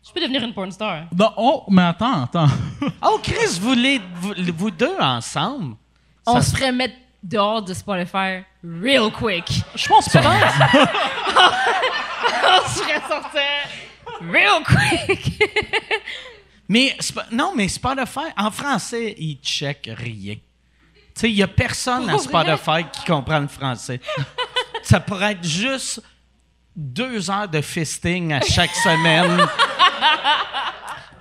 [0.06, 1.04] Je peux devenir une porn star.
[1.16, 2.46] Non, oh, mais attends, attends.
[3.02, 5.76] Oh, Chris, vous, les, vous, vous deux ensemble?
[6.26, 9.62] On Ça se ferait mettre dehors de Spotify real quick.
[9.74, 10.20] Je pense pas.
[12.64, 13.40] On se ferait sortir
[14.20, 15.42] real quick.
[16.70, 16.94] Mais,
[17.32, 20.34] non, mais Spotify, en français, il check rien.
[20.34, 20.40] Tu
[21.14, 22.18] sais, il n'y a personne à?
[22.18, 24.00] Spotify qui comprend le français.
[24.82, 26.02] Ça pourrait être juste
[26.76, 29.46] deux heures de fisting à chaque semaine.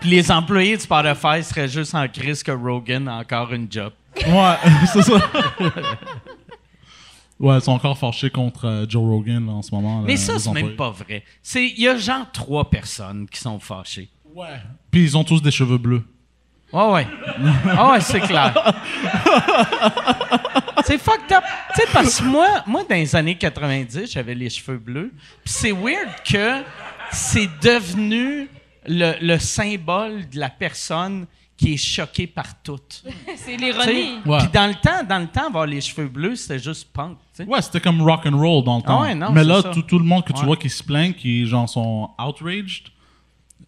[0.02, 3.94] Puis les employés de Spotify seraient juste en crise que Rogan a encore une job.
[4.18, 4.56] ouais,
[4.92, 5.16] c'est ça.
[7.40, 10.02] Ouais, ils sont encore fâchés contre euh, Joe Rogan là, en ce moment.
[10.02, 11.24] Mais là, ça, c'est même pas vrai.
[11.56, 14.10] Il y a genre trois personnes qui sont fâchées.
[14.34, 14.60] Ouais.
[14.92, 16.04] Puis ils ont tous des cheveux bleus.
[16.74, 17.08] Ouais, ouais.
[17.70, 18.54] Ah ouais, c'est clair.
[20.84, 21.44] c'est fucked up.
[21.76, 25.14] Tu sais, parce que moi, moi, dans les années 90, j'avais les cheveux bleus.
[25.46, 26.64] Puis c'est weird que
[27.12, 28.50] c'est devenu
[28.86, 31.26] le, le symbole de la personne
[31.58, 32.78] qui est choquée par tout.
[33.36, 34.20] C'est l'ironie.
[34.26, 34.38] Ouais.
[34.40, 37.18] Puis dans le temps, dans le temps, avoir les cheveux bleus, c'était juste punk.
[37.48, 39.00] Ouais, c'était comme rock and roll dans le temps.
[39.02, 40.46] Ah ouais, non, Mais là, tout, tout le monde que tu Ouais.
[40.46, 42.90] vois qui se plaint, qui genre sont outraged,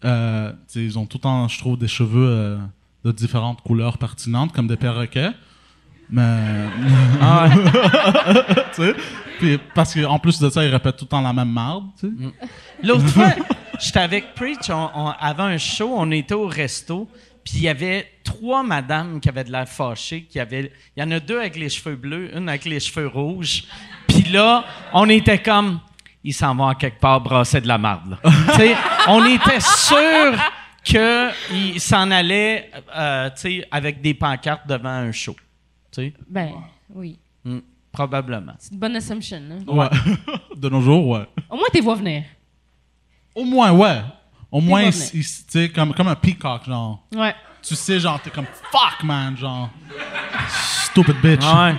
[0.04, 2.58] euh, ils ont tout le temps, je trouve, des cheveux euh,
[3.04, 5.32] de différentes couleurs pertinentes, comme des perroquets.
[6.08, 6.68] Mais.
[7.20, 7.48] Ah
[8.74, 8.94] tu sais,
[9.38, 11.48] puis parce qu'en plus de ça, ils répètent tout le temps la même.
[11.52, 12.28] Mm.
[12.82, 13.30] L'autre fois,
[13.78, 17.08] j'étais avec Preach, on, on- avant un show, on était au resto,
[17.50, 21.02] puis il y avait trois madames qui avaient de l'air fâchées, qui avaient, il y
[21.02, 23.64] en a deux avec les cheveux bleus, une avec les cheveux rouges.
[24.06, 25.80] Puis là, on était comme,
[26.22, 28.10] ils s'en vont à quelque part brasser de la marde.
[28.10, 28.18] là.
[28.54, 28.76] Tu sais,
[29.08, 30.38] on était sûr
[30.84, 35.34] qu'ils s'en allaient, euh, tu sais, avec des pancartes devant un show.
[35.92, 36.52] Tu sais, Ben,
[36.94, 37.18] oui.
[37.44, 37.58] Mm,
[37.92, 38.52] probablement.
[38.58, 39.38] C'est une bonne assumption.
[39.50, 39.64] hein.
[39.66, 39.88] Ouais.
[40.56, 41.26] de nos jours, ouais.
[41.50, 42.22] Au moins, t'es vois venir.
[43.34, 44.00] Au moins, ouais.
[44.52, 47.00] Au moins, tu sais, comme, comme un peacock, genre.
[47.14, 47.34] Ouais.
[47.62, 49.70] Tu sais, genre, t'es comme fuck, man, genre.
[50.84, 51.44] Stupid bitch.
[51.44, 51.74] Ouais.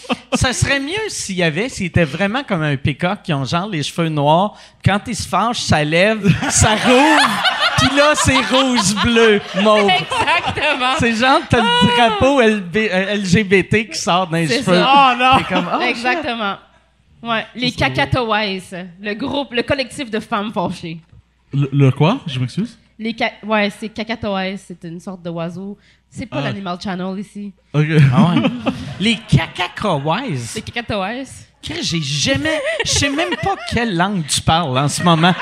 [0.34, 3.68] ça serait mieux s'il y avait, s'il était vraiment comme un peacock qui ont genre
[3.68, 4.54] les cheveux noirs.
[4.84, 7.28] Quand il se fâche, ça lève, ça rouvre,
[7.78, 9.90] puis là, c'est rouge-bleu, mauve.
[9.90, 10.94] Exactement.
[10.98, 14.74] C'est genre, t'as le drapeau LB euh, LGBT qui sort dans les cheveux.
[14.74, 14.94] ça.
[14.94, 15.38] Oh non!
[15.38, 16.56] T'es comme, oh, Exactement.
[17.22, 20.98] Ouais, les cacatoès, le groupe, le collectif de femmes fâchées.
[21.52, 22.20] Le, le quoi?
[22.26, 22.78] Je m'excuse?
[22.98, 25.76] Les ca- ouais, c'est cacatoès, c'est une sorte d'oiseau.
[26.08, 26.42] C'est pas Ah.
[26.44, 27.52] l'Animal Channel ici.
[27.72, 27.86] Ok.
[28.14, 28.42] Ah ouais.
[29.00, 30.54] Les cacacroises.
[30.54, 31.48] Les cacatoès.
[31.62, 32.60] Que J'ai jamais.
[32.84, 35.32] Je sais même pas quelle langue tu parles en ce moment.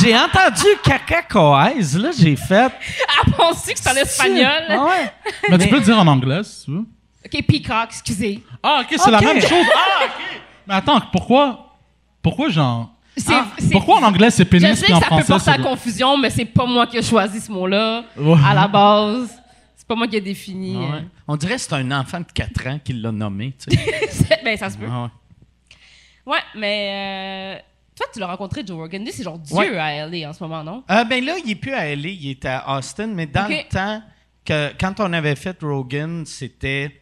[0.00, 2.72] J'ai entendu cacacoise, là, j'ai fait.
[3.08, 4.62] Ah, penses-tu que c'est en espagnol?
[4.68, 5.12] Ah ouais.
[5.50, 6.84] Mais, Mais- tu peux le dire en anglais, si tu veux.
[7.24, 8.42] Ok, peacock, excusez.
[8.62, 9.50] Ah, ok, c'est la même chose.
[9.74, 10.40] Ah, ok.
[10.66, 11.76] Mais attends, pourquoi?
[12.22, 12.90] Pourquoi, genre.
[13.28, 15.50] Ah, Pourquoi en anglais c'est Je pénis sais puis que en ça peut français porter
[15.50, 18.38] à confusion, mais c'est pas moi qui ai choisi ce mot-là Ouais.
[18.46, 19.36] à la base.
[19.76, 20.76] C'est pas moi qui ai défini.
[20.76, 20.84] Ouais.
[20.94, 21.00] euh.
[21.28, 24.40] On dirait que c'est un enfant de 4 ans qui l'a nommé, tu sais.
[24.44, 24.86] Ben, ça se peut.
[24.90, 26.32] Ah ouais.
[26.34, 27.62] Ouais, mais euh,
[27.96, 29.04] toi, tu l'as rencontré, Joe Rogan.
[29.10, 29.76] C'est genre Dieu Ouais.
[29.78, 30.84] à LA en ce moment, non?
[30.90, 33.68] Euh, ben là, il est plus à LA, il est à Austin, mais dans le
[33.68, 34.02] temps
[34.44, 37.00] que quand on avait fait Rogan, c'était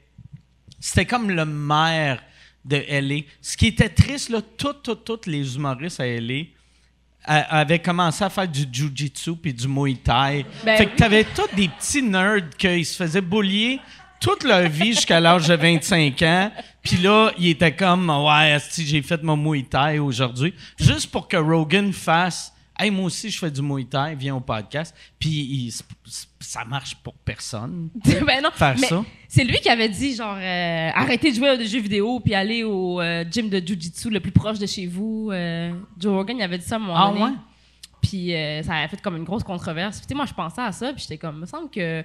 [0.80, 2.22] c'était comme le maire
[2.64, 3.22] de LA.
[3.40, 6.44] Ce qui était triste là, tous les humoristes à LA
[7.24, 10.46] avaient commencé à faire du jujitsu puis du muay thai.
[10.64, 13.80] Ben fait que t'avais tous des petits nerds qui se faisaient boulier
[14.20, 16.52] toute leur vie jusqu'à l'âge de 25 ans.
[16.82, 21.28] Puis là, ils étaient comme ouais, asti, j'ai fait mon muay thai aujourd'hui, juste pour
[21.28, 24.94] que Rogan fasse Hey, moi aussi, je fais du Muay Thai, viens au podcast.
[25.18, 25.72] Puis il-
[26.40, 27.90] ça marche pour personne.
[28.04, 28.50] ben non.
[28.52, 29.04] Faire mais ça.
[29.28, 32.62] C'est lui qui avait dit, genre, euh, arrêtez de jouer des jeux vidéo puis aller
[32.62, 35.30] au euh, gym de Jiu-Jitsu le plus proche de chez vous.
[35.32, 37.22] Euh, Joe Rogan, il avait dit ça à un moment Ah donné.
[37.24, 37.32] ouais?
[38.00, 38.30] Puis
[38.64, 39.98] ça a fait comme une grosse controverse.
[39.98, 42.04] Puis tu sais, moi, je pensais à ça, puis j'étais comme, il me semble que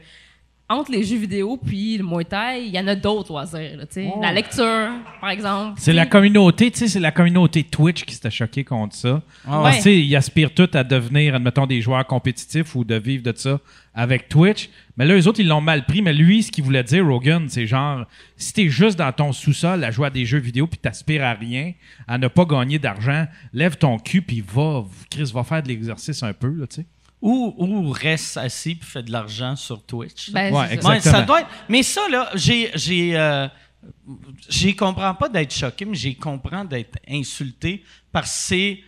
[0.69, 3.85] entre les jeux vidéo puis le Muay Thai, il y en a d'autres loisirs, là,
[3.85, 4.11] tu sais.
[4.21, 5.73] La lecture, par exemple.
[5.77, 9.21] C'est la communauté, tu sais, c'est la communauté Twitch qui s'était choquée contre ça.
[9.45, 9.79] Ah ouais.
[9.83, 13.59] ils aspirent tous à devenir, admettons, des joueurs compétitifs ou de vivre de ça
[13.93, 14.69] avec Twitch.
[14.97, 16.01] Mais là, eux autres, ils l'ont mal pris.
[16.01, 18.05] Mais lui, ce qu'il voulait dire, Rogan, c'est genre,
[18.37, 21.33] si t'es juste dans ton sous-sol à jouer à des jeux vidéo puis t'aspires à
[21.33, 21.73] rien,
[22.07, 26.23] à ne pas gagner d'argent, lève ton cul puis va, Chris, va faire de l'exercice
[26.23, 26.85] un peu, là, tu sais.
[27.25, 30.31] Ou, ou reste assis puis fait de l'argent sur Twitch.
[30.31, 30.89] Ben, Ouais, c'est ça.
[30.89, 31.25] Ouais, ça Exactement.
[31.25, 32.69] doit être- Mais ça, là, j'ai.
[32.75, 33.47] j'ai euh,
[34.49, 38.79] j'y comprends pas d'être choqué, mais j'y comprends d'être insulté parce que c'est.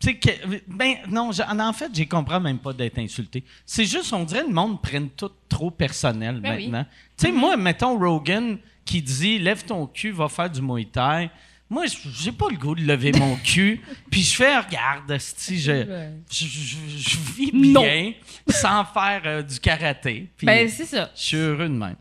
[0.00, 0.30] Tu sais, que,
[0.68, 3.42] ben, non, en fait, j'y comprends même pas d'être insulté.
[3.66, 6.68] C'est juste, on dirait que le monde prenne tout trop personnel Ben oui.
[6.68, 6.86] maintenant.
[7.16, 11.30] Tu sais, moi, mettons Rogan qui dit lève ton cul, va faire du Muay Thai.
[11.70, 13.80] Moi, j'ai pas le goût de lever mon cul.
[14.10, 15.84] Puis je fais, regarde, esti, je,
[16.30, 17.82] je, je- je vis Non.
[17.82, 18.12] bien
[18.48, 20.28] sans faire euh, du karaté.
[20.42, 21.10] Ben, c'est ça.
[21.14, 21.96] je suis heureux de même.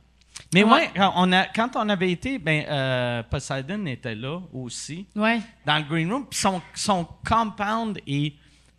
[0.53, 0.71] Mais Ouais.
[0.71, 5.39] ouais, quand on, a, quand on avait été, ben, euh, Poseidon était là aussi, Ouais.
[5.65, 6.25] dans le green room.
[6.29, 8.33] Puis son, son compound est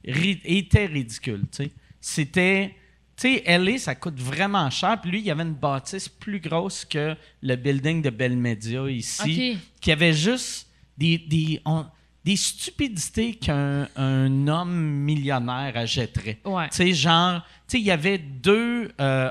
[0.07, 1.43] ri- était ridicule.
[1.53, 1.71] tu sais.
[2.01, 2.75] C'était.
[3.17, 4.99] Tu sais, LA, ça coûte vraiment cher.
[5.03, 8.89] Puis lui, il y avait une bâtisse plus grosse que le building de Bell Media
[8.89, 10.68] ici, qui avait juste
[10.99, 11.87] des, des, on-
[12.25, 16.39] des stupidités qu'un un homme millionnaire achèterait.
[16.45, 16.69] Ouais.
[16.71, 18.91] Tu sais, genre, tu sais, il y avait deux.
[19.01, 19.31] euh,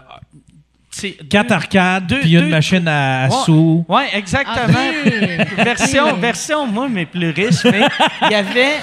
[1.29, 3.35] Quatre deux- arcades, deux- puis une deux- machine à, Ouais.
[3.45, 3.85] sous.
[3.87, 4.79] Ouais, exactement.
[5.57, 7.63] version, version, moi, mais plus riche.
[7.65, 7.81] Mais
[8.23, 8.77] il y avait,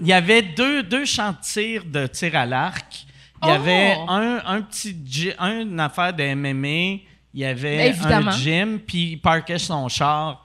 [0.00, 3.06] il y avait deux, deux champs de tir à l'arc.
[3.42, 3.54] Il y Oh!
[3.54, 7.00] avait un, un petit un, une affaire de MMA.
[7.34, 8.30] Il y avait Évidemment.
[8.30, 10.41] un gym, puis il parquait son char.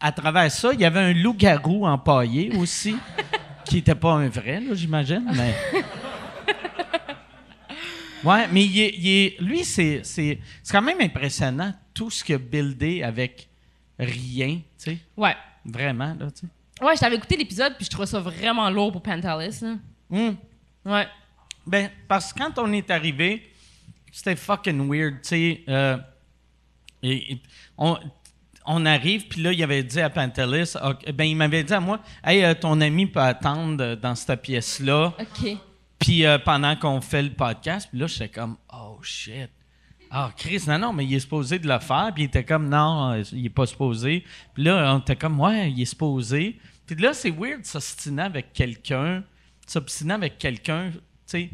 [0.00, 2.96] À, travers ça, il y avait un loup-garou empaillé aussi,
[3.64, 5.54] qui n'était pas un vrai, là, j'imagine, mais...
[8.24, 12.24] Ouais, mais il est- il est- lui, c'est, c'est, c'est quand même impressionnant tout ce
[12.24, 13.48] qu'il a buildé avec
[13.98, 14.98] rien, tu sais.
[15.16, 15.36] Ouais.
[15.64, 16.84] Vraiment, là, tu sais.
[16.84, 19.60] Ouais, je t'avais écouté l'épisode, puis je trouvais ça vraiment lourd pour Pantalis.
[19.62, 19.76] là.
[20.10, 20.36] Hum.
[20.84, 21.06] Ouais.
[21.66, 23.42] Ben, parce que quand on est arrivé,
[24.12, 25.60] c'était fucking weird, tu sais.
[25.68, 25.96] euh,
[27.02, 27.42] et- et
[27.78, 27.96] on,
[28.66, 31.80] on arrive, puis là, il avait dit à Pantelis, ok, ben, il m'avait dit à
[31.80, 35.14] moi, hey, euh, ton ami peut attendre dans cette pièce-là.
[35.18, 35.56] OK.
[35.98, 39.50] Puis euh, pendant qu'on fait le podcast, puis là, j'étais comme, oh shit.
[40.10, 42.10] Ah, Chris, non, non, mais il est supposé de le faire.
[42.14, 44.24] Puis il était comme, non, euh, il est pas supposé.
[44.54, 46.58] Puis là, on était comme, ouais, il est supposé.
[46.86, 49.24] Puis là, c'est weird s'obstiner avec quelqu'un,
[49.66, 51.50] s'obstiner avec quelqu'un, tu sais,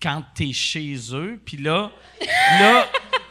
[0.00, 1.40] quand t'es chez eux.
[1.44, 1.90] Puis là,
[2.60, 2.86] là,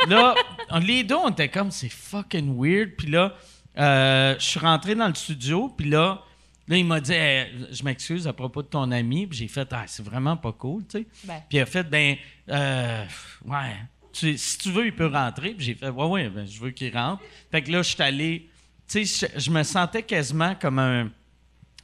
[0.08, 0.36] là,
[0.82, 2.91] les deux, on était comme, c'est fucking weird.
[2.97, 3.34] Puis là,
[3.77, 6.21] euh, je suis rentré dans le studio, puis là,
[6.67, 9.27] là, il m'a dit, Hey, je m'excuse à propos de ton ami.
[9.27, 11.08] Puis j'ai fait, ah, c'est vraiment pas cool, tu sais.
[11.23, 11.41] Ben.
[11.49, 12.15] Puis il a fait, ben,
[12.49, 13.06] euh,
[13.45, 13.75] ouais,
[14.12, 15.51] tu- si tu veux, il peut rentrer.
[15.51, 17.21] Puis j'ai fait, ouais, ouais, ben, je veux qu'il rentre.
[17.51, 18.49] Fait que là, je suis allé,
[18.88, 21.10] tu sais, je, je me sentais quasiment comme un,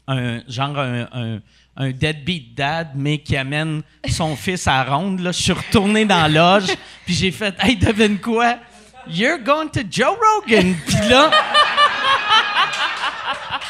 [0.08, 1.42] un genre un, un,
[1.76, 5.20] un deadbeat dad, mais qui amène son fils à la ronde.
[5.20, 6.70] Là, je suis retourné dans la loge,
[7.06, 8.58] puis j'ai fait, hey, devine quoi?
[9.08, 10.76] You're going to Joe Rogan.
[10.88, 11.30] Puis là,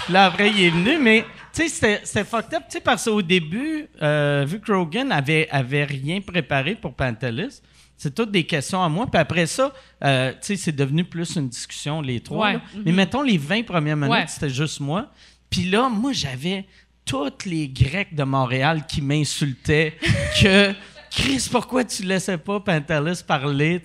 [0.10, 3.22] Là, après, il est venu, mais tu sais, c'était- fucked up, tu sais, parce qu'au
[3.22, 7.62] début, euh, vu que Rogan avait, avait rien préparé pour Pantelis,
[7.96, 9.08] c'est toutes des questions à moi.
[9.10, 9.72] Puis après ça,
[10.04, 12.52] euh, tu sais, c'est devenu plus une discussion, les trois.
[12.52, 12.60] Ouais.
[12.86, 14.26] Mais mettons, les 20 premières minutes, Ouais.
[14.28, 15.08] c'était juste moi.
[15.50, 16.66] Puis là, moi, j'avais
[17.06, 19.98] tous les Grecs de Montréal qui m'insultaient
[20.42, 20.74] que...
[21.16, 23.80] Chris, pourquoi tu laissais pas Pantelis parler?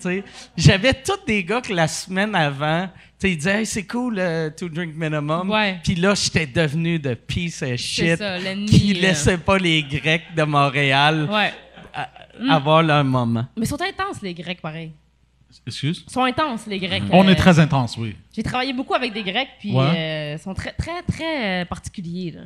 [0.57, 4.15] J'avais tous des gars que la semaine avant, tu sais, ils disaient, hey, c'est cool,
[4.17, 5.53] euh, to drink minimum.
[5.83, 10.41] Puis là, j'étais devenu de piece of shit ça, qui laissait pas les Grecs de
[10.41, 11.53] Montréal Ouais.
[11.93, 12.09] a-
[12.55, 13.45] avoir leur moment.
[13.55, 14.93] Mais ils sont intenses, les Grecs, pareil.
[15.65, 16.03] Excuse?
[16.07, 17.03] Ils sont intenses, les Grecs.
[17.11, 18.15] On Euh, est très intense, oui.
[18.35, 19.85] J'ai travaillé beaucoup avec des Grecs, puis Ouais.
[19.95, 22.31] euh, ils sont très, très, très euh, particuliers.
[22.31, 22.41] Là.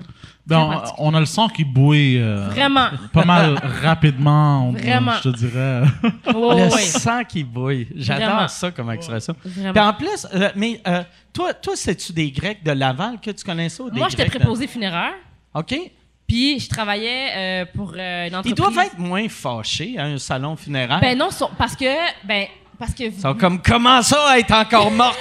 [0.47, 1.07] Ben, Très on, particulier.
[1.07, 2.87] on a le sang qui bouille euh, Vraiment.
[3.13, 5.13] pas mal rapidement, on- Vraiment.
[5.23, 5.81] je te dirais.
[6.35, 7.87] Oh, le sang qui bouille.
[7.95, 9.35] J'adore ça comme expression.
[9.45, 9.71] Vraiment.
[9.73, 13.43] Puis en plus, euh, mais euh, toi, toi c'est-tu des Grecs de Laval que tu
[13.43, 15.13] connaissais ou des Moi, j'étais de- préposé funéraire,
[15.53, 15.75] OK.
[16.27, 18.55] puis je travaillais euh, pour euh, une Ils entreprise.
[18.55, 20.99] doivent être moins fâchés à un salon funéraire.
[21.01, 21.85] Ben non, parce que...
[22.25, 23.03] Ben, parce que...
[23.03, 25.17] Ils sont comme, comment ça, être encore morte?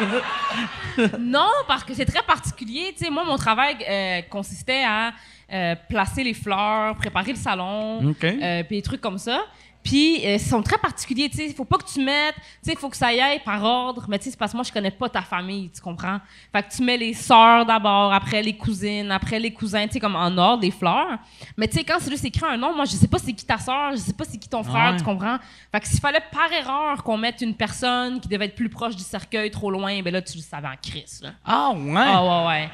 [1.18, 2.94] Non, parce que c'est très particulier.
[2.96, 5.12] Tu sais, moi, mon travail euh, consistait à
[5.52, 8.24] euh, placer les fleurs, préparer le salon, OK.
[8.24, 9.42] euh, puis des trucs comme ça.
[9.84, 11.46] Puis, euh, ils sont très particuliers, tu sais.
[11.46, 13.62] Il faut pas que tu mettes, tu sais, il faut que ça y aille par
[13.62, 14.06] ordre.
[14.08, 16.18] Mais tu sais, c'est parce que moi, je connais pas ta famille, tu comprends?
[16.50, 20.00] Fait que tu mets les sœurs d'abord, après les cousines, après les cousins, tu sais,
[20.00, 21.18] comme en ordre, les fleurs.
[21.58, 23.44] Mais tu sais, quand c'est juste écrit un nom, moi, je sais pas c'est qui
[23.44, 24.96] ta sœur, je sais pas c'est qui ton frère, ouais.
[24.96, 25.36] tu comprends?
[25.70, 28.96] Fait que s'il fallait par erreur qu'on mette une personne qui devait être plus proche
[28.96, 31.22] du cercueil trop loin, ben là, tu le savais en crise.
[31.44, 31.94] Ah, ouais.
[31.96, 32.70] Ah ouais, ouais.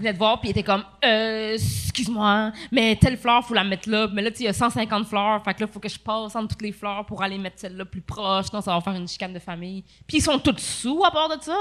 [0.00, 3.88] Venait te voir, puis il était comme, euh, excuse-moi, mais telle fleur, faut la mettre
[3.88, 4.08] là.
[4.12, 5.98] Mais là, tu sais, il y a 150 fleurs, fait que là, faut que je
[5.98, 8.94] passe entre toutes les fleurs pour aller mettre celle-là plus proche, sinon ça va faire
[8.94, 9.84] une chicane de famille.
[10.06, 11.54] Puis ils sont tous sous à part de ça.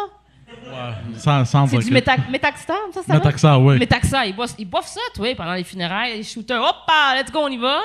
[1.17, 3.77] Sans, sans C'est du que- méta- métaxtam, ça, ça Metaxa, oui.
[3.77, 7.15] Métaxa, ils boivent, ils boivent ça, tu vois, pendant les funérailles, les shooters, hop, ah,
[7.19, 7.79] let's go, on y va.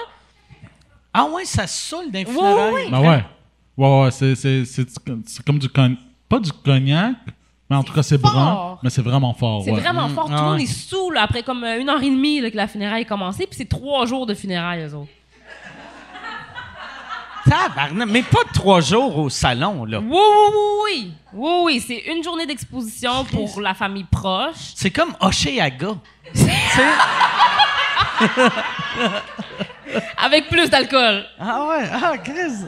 [1.13, 2.73] Ah, ouais, ça saoule d'un Ouais, funérail.
[2.75, 3.25] ouais, Ben ouais.
[3.77, 5.99] Ouais, ouais, c'est, c'est, c'est, c'est comme du cognac.
[6.29, 7.17] Pas du cognac,
[7.71, 8.33] mais en tout cas, c'est fort.
[8.33, 9.63] brun, mais c'est vraiment fort.
[9.65, 9.81] C'est ouais.
[9.81, 10.63] vraiment fort, tout le Ah monde ouais.
[10.65, 13.47] est sous, là, après comme une heure et demie là, que la funéraille a commencé,
[13.47, 15.11] puis c'est trois jours de funérailles, eux autres.
[17.49, 19.99] Tabarnak, mais pas trois jours au salon, là.
[20.01, 21.13] Oui, oui, oui, oui.
[21.35, 24.73] Oui, oui, c'est une journée d'exposition pour la famille proche.
[24.75, 25.89] C'est comme Oshéaga.
[30.19, 31.25] Avec plus d'alcool.
[31.39, 32.65] ah ouais, ah, Chris.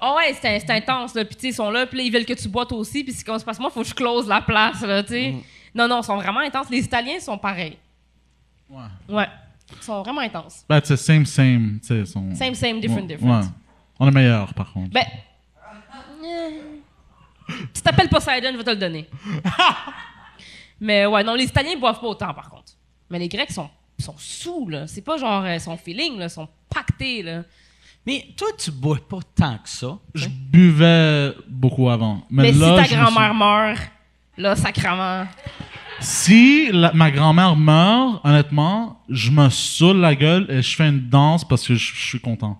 [0.00, 1.24] Ah ouais, c'est intense, là.
[1.24, 3.02] Puis, tu sais, ils sont là, puis là, ils veulent que tu bois toi aussi.
[3.04, 5.08] Puis, c'est comme, parce que moi, il faut que je close la place, là, tu
[5.10, 5.34] sais.
[5.74, 6.70] Non, non, ils sont vraiment intenses.
[6.70, 7.76] Les Italiens sont pareils.
[8.70, 8.84] Ouais.
[9.08, 9.26] Ouais.
[9.76, 10.64] Ils sont vraiment intenses.
[10.68, 11.78] Ben, c'est same, same.
[11.80, 13.40] tu sais, son- Same, same, different, Ouais, different.
[13.40, 13.46] ouais.
[14.00, 14.90] On est meilleurs, par contre.
[14.90, 15.04] Ben.
[17.74, 19.08] Tu t'appelles Poseidon, je vais te le donner.
[20.80, 22.72] Mais ouais, non, les Italiens ils boivent pas autant, par contre.
[23.10, 23.68] Mais les Grecs sont,
[23.98, 24.86] sont sous, là.
[24.86, 26.26] C'est pas genre, euh, son feeling, là.
[26.26, 27.42] Ils sont pactés, là.
[28.08, 29.98] Mais toi, tu bois pas tant que ça.
[30.14, 32.24] Je buvais beaucoup avant.
[32.30, 33.78] Mais, Mais si ta grand-mère meurt,
[34.38, 35.26] là, sacrement.
[36.00, 41.06] Si la- ma grand-mère meurt, honnêtement, je me saoule la gueule et je fais une
[41.10, 42.58] danse parce que je, je suis content.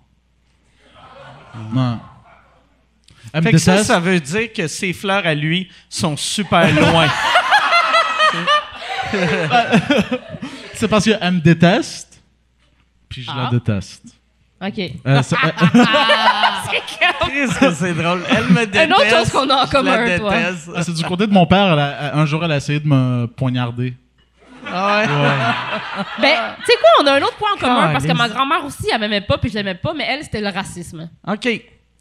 [1.73, 1.95] Ouais.
[3.33, 6.71] Elle me Fait que ça, ça veut dire que ses fleurs à lui sont super
[6.79, 7.07] loin.
[10.75, 12.21] C'est parce qu'elle me déteste,
[13.09, 13.45] puis je Ah.
[13.45, 14.03] la déteste.
[14.61, 14.79] OK.
[15.07, 15.49] Euh, c'est- euh,
[17.27, 18.23] Qu'est-ce que c'est drôle.
[18.29, 18.85] Elle me déteste.
[18.87, 20.35] Une autre chose qu'on a en je la commun, toi.
[20.35, 20.69] déteste.
[20.83, 21.73] c'est du côté de mon père.
[21.73, 23.93] elle a- un jour, elle a essayé de me poignarder.
[24.71, 25.07] Ah ouais?
[26.21, 28.63] Ben, tu sais quoi, on a un autre point en commun parce que ma grand-mère
[28.65, 31.09] aussi, elle m'aimait pas puis je l'aimais pas, mais elle, c'était le racisme.
[31.27, 31.45] OK.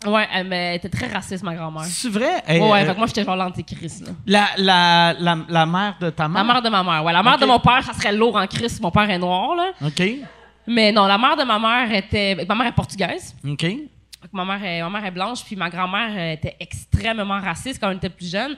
[0.07, 1.85] Ouais, elle, m'a- elle était très raciste, ma grand-mère.
[1.85, 2.43] C'est vrai?
[2.47, 4.13] Hey, Ouais, ouais, euh, fait que moi, j'étais genre l'antéchrist, là.
[4.27, 6.45] la, la, la, la mère de ta mère?
[6.45, 7.13] La mère de ma mère, ouais.
[7.13, 7.41] La mère Ok.
[7.41, 9.71] de mon père, ça serait lourd en Christ, mon père est noir, là.
[9.85, 10.03] OK.
[10.69, 12.45] Mais non, la mère de ma mère était.
[12.47, 13.35] Ma mère est portugaise.
[13.47, 13.65] OK.
[14.33, 17.89] Ma mère, est, ma mère est blanche, puis ma grand-mère euh, était extrêmement raciste quand
[17.89, 18.53] on était plus jeune.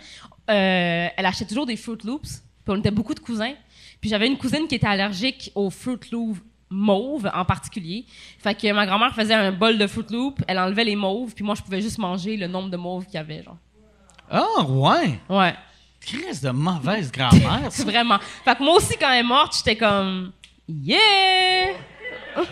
[0.50, 3.52] Euh, elle achetait toujours des Fruit Loops, puis on était beaucoup de cousins.
[4.00, 6.40] Puis j'avais une cousine qui était allergique aux Fruit Loops
[6.70, 8.06] mauves en particulier.
[8.38, 11.44] Fait que ma grand-mère faisait un bol de Fruit Loops, elle enlevait les mauves, puis
[11.44, 13.58] moi je pouvais juste manger le nombre de mauves qu'il y avait, genre.
[14.30, 15.18] Ah, ouais?
[15.28, 15.54] Ouais,
[16.00, 17.68] Crise de mauvaise grand-mère.
[17.84, 18.18] vraiment.
[18.44, 20.32] Fait que moi aussi quand elle est morte, j'étais comme
[20.66, 21.74] yeah.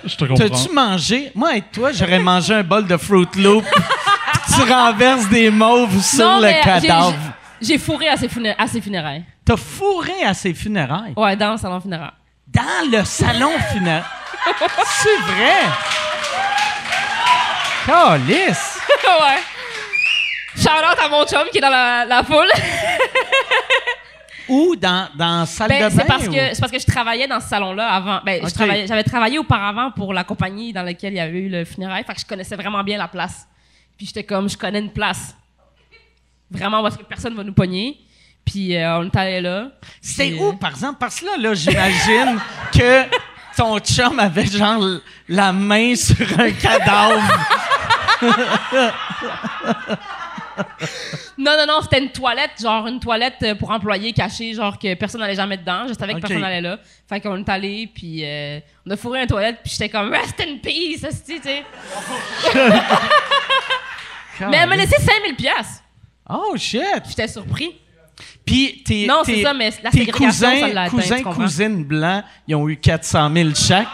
[0.04, 0.48] Je te comprends.
[0.48, 1.30] T'as-tu mangé?
[1.34, 3.64] Moi, avec toi, j'aurais mangé un bol de Fruit Loop.
[3.64, 7.14] puis tu renverses des mauves sur Non, le cadavre.
[7.60, 9.24] j'ai- J'ai fourré à ses, funé- à ses funérailles.
[9.44, 11.14] T'as fourré à ses funérailles?
[11.16, 12.12] Ouais, dans le salon funéraire.
[12.46, 14.08] Dans le salon funéraire?
[15.02, 15.60] C'est vrai?
[17.86, 18.78] Calice!
[19.04, 19.42] ouais.
[20.56, 22.50] Shout out à mon chum qui est dans la, la foule.
[24.48, 26.02] Dans, dans la salle Ben, de bain?
[26.02, 28.20] c'est parce ou- que c'est parce que je travaillais dans ce salon-là avant.
[28.24, 28.52] Ben, je Ok.
[28.54, 32.02] travaillais- j'avais travaillé auparavant pour la compagnie dans laquelle il y avait eu le funérail,
[32.04, 33.46] fait que je connaissais vraiment bien la place.
[33.96, 35.34] Puis j'étais comme, je connais une place.
[36.50, 37.98] Vraiment parce que personne va nous pogner.
[38.44, 39.68] Puis euh, on est allé là.
[40.00, 40.96] C'est où, euh, par exemple?
[40.98, 42.38] Parce que là, là j'imagine
[42.72, 43.04] que
[43.56, 44.82] ton chum avait genre
[45.28, 47.20] la main sur un cadavre.
[51.38, 54.94] Non, non, non, c'était une toilette, genre une toilette euh, pour employés cachée, genre que
[54.94, 55.86] personne n'allait jamais dedans.
[55.88, 56.22] Je savais que Ok.
[56.22, 56.78] personne n'allait là.
[57.08, 60.40] Fait qu'on est allé, puis euh, on a fourré une toilette, puis j'étais comme, rest
[60.40, 61.62] in peace, tu sais.
[64.40, 65.82] Mais elle m'a laissé 5000 pièces.
[66.28, 66.82] Oh, shit!
[67.08, 67.74] J'étais surpris.
[68.44, 72.68] Puis tes, Non, tes- c'est ça, mais la tes cousins, cousins, cousines blancs, ils ont
[72.68, 73.86] eu 400 000 chaque.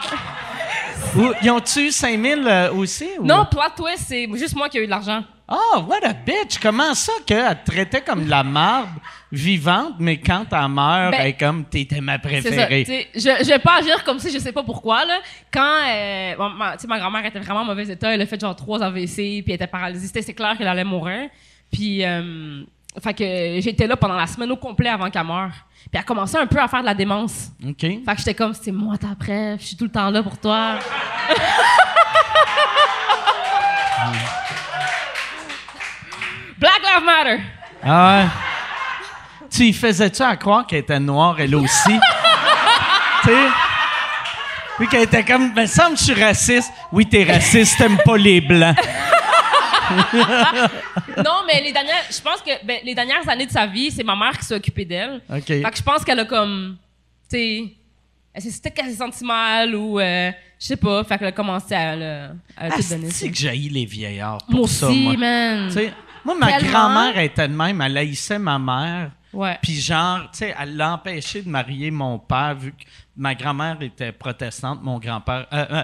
[1.17, 3.07] Ou, ils ont-tu 5 000 euh, aussi?
[3.19, 5.23] ou- Non, plot twist, c'est juste moi qui ai eu de l'argent.
[5.47, 6.59] Oh, what a bitch!
[6.61, 8.89] Comment ça qu'elle te traitait comme de la marde
[9.31, 12.19] vivante, mais quand elle meurt, Ben, elle est comme t'étais ma ça.
[12.21, 13.09] préférée?
[13.15, 15.05] Je, je vais pas agir comme si je sais pas pourquoi.
[15.05, 15.19] Là.
[15.53, 18.83] Quand euh, bon, ma, grand-mère était vraiment en mauvais état, elle a fait genre trois
[18.83, 20.07] AVC, puis elle était paralysée.
[20.07, 21.29] C'était c'est clair qu'elle allait mourir.
[21.71, 22.63] Puis, euh,
[23.03, 25.51] fait que j'étais là pendant la semaine au complet avant qu'elle meure.
[25.51, 27.51] Puis elle a commencé un peu à faire de la démence.
[27.63, 27.81] OK.
[27.81, 30.39] Fait que j'étais comme, c'est moi ta preuve, je suis tout le temps là pour
[30.39, 30.79] toi.
[37.01, 37.43] Matter.
[37.83, 38.29] Ah ouais.
[39.51, 41.93] Tu y faisais-tu à croire qu'elle était noire, elle aussi?
[43.23, 43.37] tu sais?
[44.79, 46.73] Puis qu'elle était comme, me semble que je suis raciste.
[46.91, 48.77] Oui, t'es raciste, t'aimes pas les blancs.
[51.19, 54.03] Non, mais les dernières, je pense que ben, les dernières années de sa vie, c'est
[54.03, 55.21] ma mère qui s'est occupée d'elle.
[55.31, 55.45] OK.
[55.47, 56.77] Fait que je pense qu'elle a comme,
[57.31, 57.65] tu sais,
[58.33, 61.05] elle s'est peut-être qu'elle s'est sentie mal ou euh, je sais pas.
[61.05, 61.93] Fait qu'elle a commencé à,
[62.57, 63.11] à tout donner.
[63.11, 65.17] c'est que j'haïs les vieillards pour Moi ça, aussi, moi.
[65.17, 65.67] man.
[65.69, 65.93] Tu sais,
[66.25, 66.71] moi, ma Tellement.
[66.71, 67.81] grand-mère était de même.
[67.81, 69.11] Elle haïssait ma mère.
[69.33, 69.59] Ouais.
[69.63, 72.85] Puis genre, tu sais, elle l'a empêché de marier mon père vu que
[73.17, 75.47] ma grand-mère était protestante, mon grand-père...
[75.53, 75.83] euh, euh,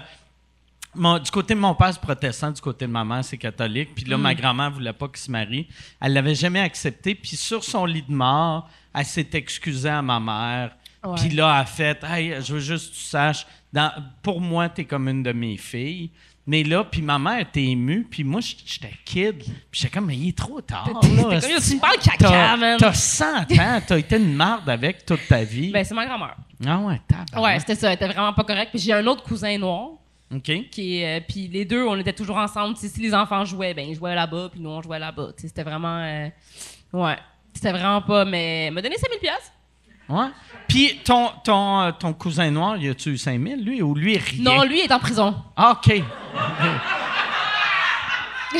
[0.95, 3.93] mon- du côté de mon père, c'est protestant, du côté de ma mère, c'est catholique.
[3.95, 4.21] Puis là, Mm.
[4.21, 5.67] ma grand-mère voulait pas qu'il se marie.
[6.01, 7.15] Elle l'avait jamais accepté.
[7.15, 10.71] Puis sur son lit de mort, elle s'est excusée à ma mère.
[11.03, 11.15] Ouais.
[11.17, 14.69] Puis là, elle a fait Hey, je veux juste que tu saches, dans, pour moi,
[14.69, 16.11] t'es comme une de mes filles.
[16.47, 19.37] Mais là, puis ma mère était émue, puis moi, j'étais kid.
[19.43, 20.89] Puis j'étais comme, mais il est trop tard.
[22.17, 22.77] T'as- man.
[22.79, 25.71] T'as 100 ans, t'as été une marde avec toute ta vie.
[25.71, 26.35] Ben, c'est ma grand-mère.
[26.65, 27.43] ah ouais, tabarnak.
[27.43, 27.89] Ouais, c'était ça.
[27.89, 28.71] Elle était vraiment pas correcte.
[28.71, 29.89] Puis j'ai un autre cousin noir.
[30.33, 30.69] OK.
[30.71, 32.75] Qui euh, puis les deux, on était toujours ensemble.
[32.77, 35.31] Si les enfants jouaient, ben ils jouaient là-bas, puis nous on jouait là-bas.
[35.37, 36.29] C'était vraiment, euh,
[36.93, 37.17] ouais,
[37.53, 38.23] c'était vraiment pas.
[38.25, 39.51] Mais elle m'a donné 5000 pièces.
[40.11, 40.27] Ouais.
[40.67, 44.43] Puis ton, ton, euh, ton cousin noir, y a-tu eu 5000, lui, ou lui, rien?
[44.43, 45.35] Non, lui est en prison.
[45.55, 46.01] Ah, OK.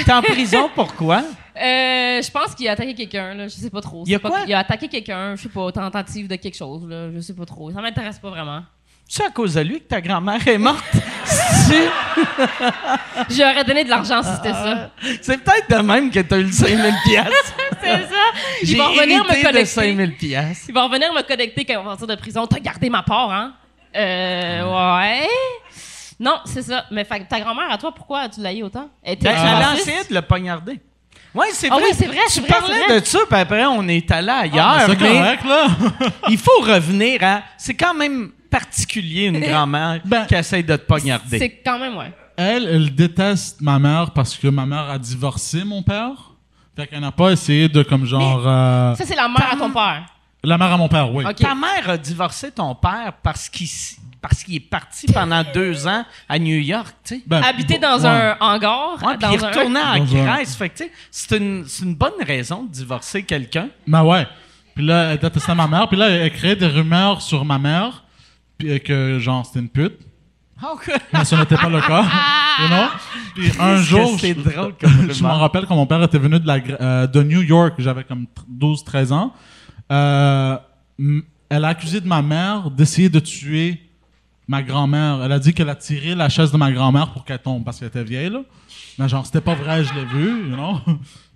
[0.06, 1.18] T'es en prison, pourquoi?
[1.56, 3.48] Euh, je pense qu'il a attaqué quelqu'un, là.
[3.48, 4.04] Je sais pas trop.
[4.08, 4.40] Il a pas- quoi?
[4.48, 7.12] Il a attaqué quelqu'un, je sais pas, tentative de quelque chose, là.
[7.14, 7.72] Je sais pas trop.
[7.72, 8.62] Ça m'intéresse pas vraiment.
[9.08, 10.86] C'est à cause de lui que ta grand-mère est morte?
[13.30, 14.92] J'aurais donné de l'argent si c'était ça.
[15.22, 17.54] C'est peut-être de même que t'as eu le 5000 piastres.
[17.84, 18.16] C'est ça.
[18.64, 19.66] J'ai Il va revenir me connecter.
[19.66, 20.66] 5000 piastres.
[20.70, 22.46] Il va revenir me connecter quand il va sortir de prison.
[22.48, 23.54] T'as gardé ma part, hein?
[23.96, 24.64] Euh,
[25.00, 25.28] ouais.
[26.20, 26.86] Non, c'est ça.
[26.92, 28.90] Mais fait, ta grand-mère, à toi, pourquoi tu l'as eu autant?
[29.04, 30.80] Elle était Ben, essayé de le poignarder.
[31.34, 31.84] Oui, c'est Ah vrai.
[31.86, 33.00] oui, c'est vrai, Tu vrai, parlais vrai.
[33.02, 34.66] de ça, puis après, on est allé ailleurs.
[34.68, 35.68] Ah, mais c'est correct, là.
[36.30, 37.42] il faut revenir à.
[37.58, 41.40] C'est quand même particulier, une grand-mère Ben, qui essaye de te poignarder.
[41.40, 42.12] C'est quand même, ouais.
[42.36, 46.31] Elle, elle déteste ma mère parce que ma mère a divorcé mon père.
[46.76, 48.44] Fait qu'elle n'a pas essayé de, comme genre...
[48.46, 50.06] euh, Ça, c'est la mère à ton père.
[50.44, 51.24] La mère à mon père, oui.
[51.36, 53.68] Ta mère a divorcé ton père parce qu'il
[54.22, 57.22] parce qu'il est parti pendant deux ans à New York, tu sais.
[57.26, 58.08] Ben, Habiter bon, dans ouais.
[58.08, 59.02] un hangar.
[59.04, 60.56] Ouais, puis dans il est un- en Dans un- Grèce.
[60.56, 63.70] Fait que, tu sais, c'est une, c'est une bonne raison de divorcer quelqu'un.
[63.88, 64.28] Ben ouais.
[64.76, 65.88] Puis là, elle détestait ma mère.
[65.88, 68.04] Puis là, elle créait des rumeurs sur ma mère.
[68.60, 69.98] Puis euh, que, genre, c'était une pute.
[71.14, 72.04] Mais ce n'était pas le cas.
[72.62, 72.88] you know?
[73.36, 76.40] Puis un jour, c'est je- drôle comme je m'en rappelle quand mon père était venu
[76.40, 79.34] de, la, euh, de New York, j'avais comme 12-13 ans.
[79.92, 80.58] Euh,
[81.50, 83.82] elle a accusé de ma mère d'essayer de tuer
[84.48, 85.22] ma grand-mère.
[85.24, 87.80] Elle a dit qu'elle a tiré la chaise de ma grand-mère pour qu'elle tombe parce
[87.80, 88.30] qu'elle était vieille.
[88.30, 88.42] Là.
[89.00, 90.78] Mais genre, c'était pas vrai, je l'ai vu, you know?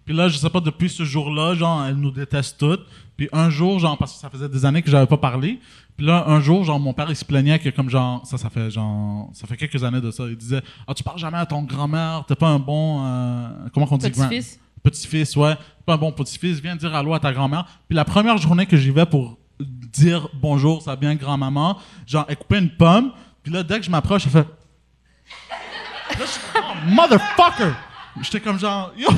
[0.06, 2.86] Puis là, je sais pas, depuis ce jour-là, genre, elle nous déteste toutes.
[3.18, 5.60] Puis un jour, genre, parce que ça faisait des années que j'avais pas parlé.
[5.98, 8.50] Puis là, un jour, genre, mon père, il se plaignait que comme genre, ça, ça
[8.50, 10.26] fait genre, ça fait quelques années de ça.
[10.28, 13.88] Il disait, ah, tu parles jamais à ton grand-mère, t'es pas un bon, euh, comment
[13.88, 14.10] qu'on dit?
[14.10, 14.60] Petit-fils.
[14.84, 15.56] Petit-fils, ouais.
[15.86, 17.66] Pas un bon petit-fils, viens dire allô à ta grand-mère.
[17.88, 22.38] Puis la première journée que j'y vais pour dire bonjour, ça bien grand-maman, genre, elle
[22.38, 23.12] coupait une pomme.
[23.42, 24.48] Puis là, dès que je m'approche, elle fait.
[26.20, 27.74] Là, je suis oh, motherfucker!
[28.22, 29.10] J'étais comme genre, yo!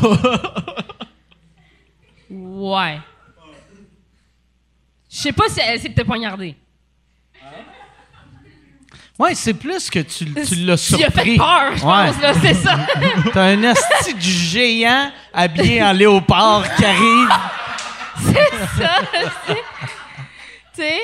[2.29, 2.99] Ouais.
[5.09, 6.55] Je sais pas si elle essaie de te poignarder.
[9.19, 11.37] Ouais, c'est plus que tu, tu l'as Tu lui as fait surpris.
[11.37, 12.07] peur, je Ouais.
[12.11, 12.77] pense, là, c'est ça.
[13.33, 17.29] T'as un asti du géant habillé en léopard qui arrive.
[18.19, 18.91] c'est ça,
[19.47, 19.53] c'est-
[20.75, 20.99] tu sais?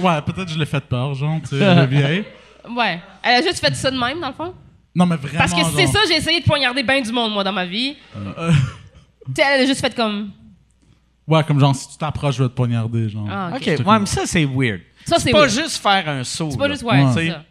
[0.00, 2.24] Ouais, peut-être que je l'ai fait peur, genre, tu sais, elle est vieille.
[2.68, 3.00] Ouais.
[3.22, 4.54] Elle a juste fait ça de même, dans le fond?
[4.94, 5.38] Non, mais vraiment.
[5.38, 7.64] Parce que c'est genre, ça, j'ai essayé de poignarder bien du monde, moi, dans ma
[7.66, 7.94] vie.
[8.16, 8.52] Euh.
[9.26, 10.30] Tu sais, elle a juste fait comme.
[11.28, 13.28] Ouais, comme genre, si tu t'approches, je vais te poignarder, genre.
[13.30, 13.86] Ah, OK, ok.
[13.86, 14.80] ouais, mais ça, c'est weird.
[15.04, 15.50] Ça, C'est pas weird.
[15.52, 16.50] juste faire un saut.
[16.50, 16.74] C'est pas là.
[16.74, 17.12] juste, ouais, Ouais.
[17.14, 17.44] c'est ça.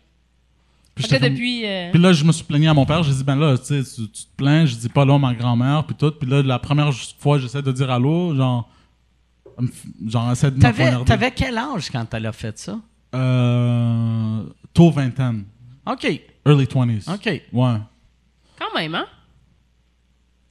[0.96, 1.66] Puis Fait j'étais que comme- depuis.
[1.66, 3.02] euh, Puis là, je me suis plaigné à mon père.
[3.04, 4.66] J'ai dit, ben là, tu sais, tu, tu te plains.
[4.66, 6.12] Je dis pas là, ma grand-mère, puis tout.
[6.12, 8.70] Puis là, la première fois, j'essaie de dire allô, genre,
[9.58, 11.06] elle me f- genre, essaie de me T'avais, poignarder.
[11.06, 12.78] t'avais quel âge quand elle a fait ça?
[13.16, 15.46] Euh, tôt vingtaine.
[15.86, 17.14] OK, Early 20s.
[17.14, 17.26] OK.
[17.54, 17.78] Ouais.
[18.58, 19.06] Quand même, hein?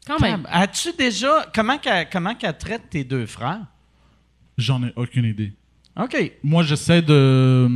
[0.06, 0.46] Quand même.
[0.50, 1.46] As-tu déjà...
[1.54, 3.60] Comment qu'elle, comment traite tes deux frères?
[4.56, 5.52] J'en ai aucune idée.
[5.98, 6.32] OK.
[6.42, 7.68] Moi, j'essaie de.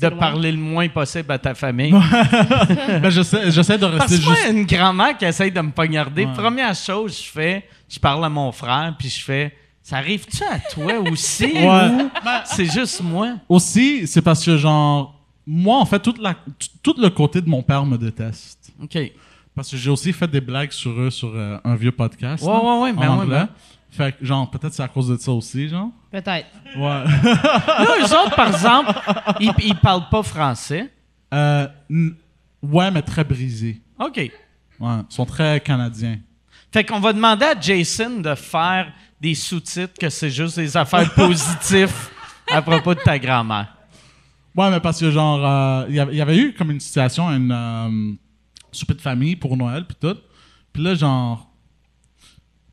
[0.00, 0.16] De loin.
[0.18, 1.90] parler le moins possible à ta famille.
[3.02, 4.50] ben, j'essaie, j'essaie de Parce rester que moi, juste.
[4.52, 6.32] une grand-mère qui essaye de me poignarder, Ouais.
[6.34, 10.60] première chose je fais, je parle à mon frère, puis je fais Ça arrive-tu à
[10.60, 11.46] toi aussi?
[11.46, 11.90] Ouais.
[12.04, 12.10] ou
[12.44, 13.34] c'est juste moi?
[13.48, 16.34] Aussi, c'est parce que, genre, moi, en fait, toute la,
[16.82, 18.72] tout le côté de mon père me déteste.
[18.82, 18.98] OK.
[19.54, 22.42] Parce que j'ai aussi fait des blagues sur eux sur euh, un vieux podcast.
[22.42, 23.26] ouais, là, ouais, en ouais, anglais.
[23.40, 23.48] ben.
[23.90, 25.90] Fait que, genre, peut-être c'est à cause de ça aussi, genre.
[26.10, 26.46] Peut-être.
[26.76, 27.04] Ouais.
[27.04, 28.92] Là, eux autres, par exemple,
[29.40, 30.90] ils, ils parlent pas français.
[31.34, 32.14] Euh, n-
[32.62, 33.82] ouais, mais très brisés.
[33.98, 34.16] OK.
[34.16, 34.30] Ouais,
[34.80, 36.18] ils sont très canadiens.
[36.72, 38.90] Fait qu'on va demander à Jason de faire
[39.20, 41.92] des sous-titres que c'est juste des affaires positives
[42.50, 43.71] à propos de ta grand-mère.
[44.56, 46.80] Ouais, mais parce que, genre, euh, il y avait- il y avait eu comme une
[46.80, 48.12] situation, une euh,
[48.70, 50.16] souper de famille pour Noël, puis tout.
[50.72, 51.50] Puis là, genre,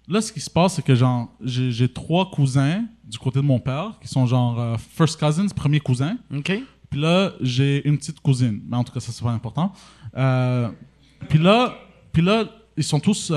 [0.07, 3.45] là, ce qui se passe, c'est que, genre, j'ai j'ai trois cousins du côté de
[3.45, 6.17] mon père qui sont, genre, euh, first cousins, premier cousin.
[6.35, 6.51] OK?
[6.89, 8.61] Puis là, j'ai une petite cousine.
[8.67, 9.71] Mais en tout cas, ça, c'est pas important.
[10.17, 10.69] Euh,
[11.29, 11.75] puis là,
[12.11, 13.31] puis là, ils sont tous.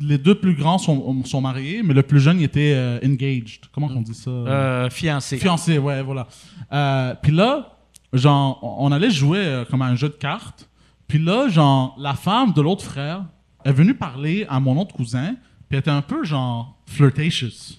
[0.00, 3.66] Les deux plus grands sont, sont mariés, mais le plus jeune, il était euh, engaged.
[3.72, 4.30] Comment on dit ça?
[4.30, 5.36] Euh, fiancé.
[5.38, 6.26] Fiancé, ouais, voilà.
[6.72, 7.76] Euh, puis là,
[8.12, 10.68] genre, on allait jouer comme à un jeu de cartes.
[11.06, 13.24] Puis là, genre, la femme de l'autre frère
[13.64, 15.34] est venue parler à mon autre cousin,
[15.68, 17.78] puis elle était un peu, genre, flirtatious.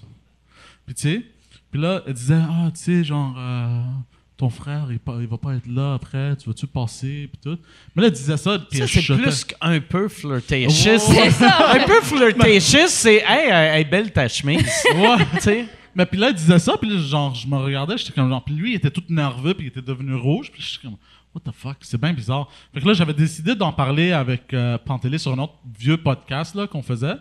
[0.86, 1.26] Puis tu sais,
[1.72, 3.36] puis là, elle disait, ah, tu sais, genre,
[4.42, 7.60] ton frère, il, il va pas être là après, tu vas-tu passer, puis tout.
[7.96, 10.98] Mais là, elle disait ça, puis c'est plus qu'un peu flirtatious.
[10.98, 11.74] Ça.
[11.76, 14.68] Un peu flirtatious, c'est Hey, elle est belle ta chemise.
[14.96, 15.68] Ouais.
[15.94, 18.44] Mais puis là, il disait ça, puis là, genre, je me regardais, j'étais comme genre,
[18.44, 20.98] puis lui, il était tout nerveux, puis il était devenu rouge, puis j'étais comme,
[21.36, 22.50] what the fuck, c'est bien bizarre.
[22.74, 26.56] Fait que là, j'avais décidé d'en parler avec euh, Pantelé sur un autre vieux podcast
[26.56, 27.16] là qu'on faisait,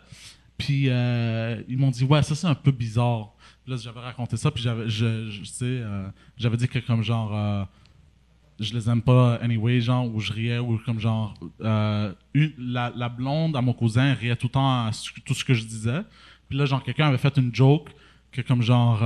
[0.57, 3.35] puis euh, ils m'ont dit, ouais, ça c'est un peu bizarre.
[3.71, 7.65] Là, j'avais raconté ça, puis j'avais, je, sais, euh, j'avais dit que comme genre, euh,
[8.59, 12.13] je les aime pas anyway, genre, où je riais, ou comme genre, euh,
[12.59, 14.91] la, blonde à mon cousin riait tout le temps à
[15.25, 16.03] tout ce que je disais.
[16.49, 17.91] Puis là, genre, quelqu'un avait fait une joke
[18.33, 18.99] que comme genre,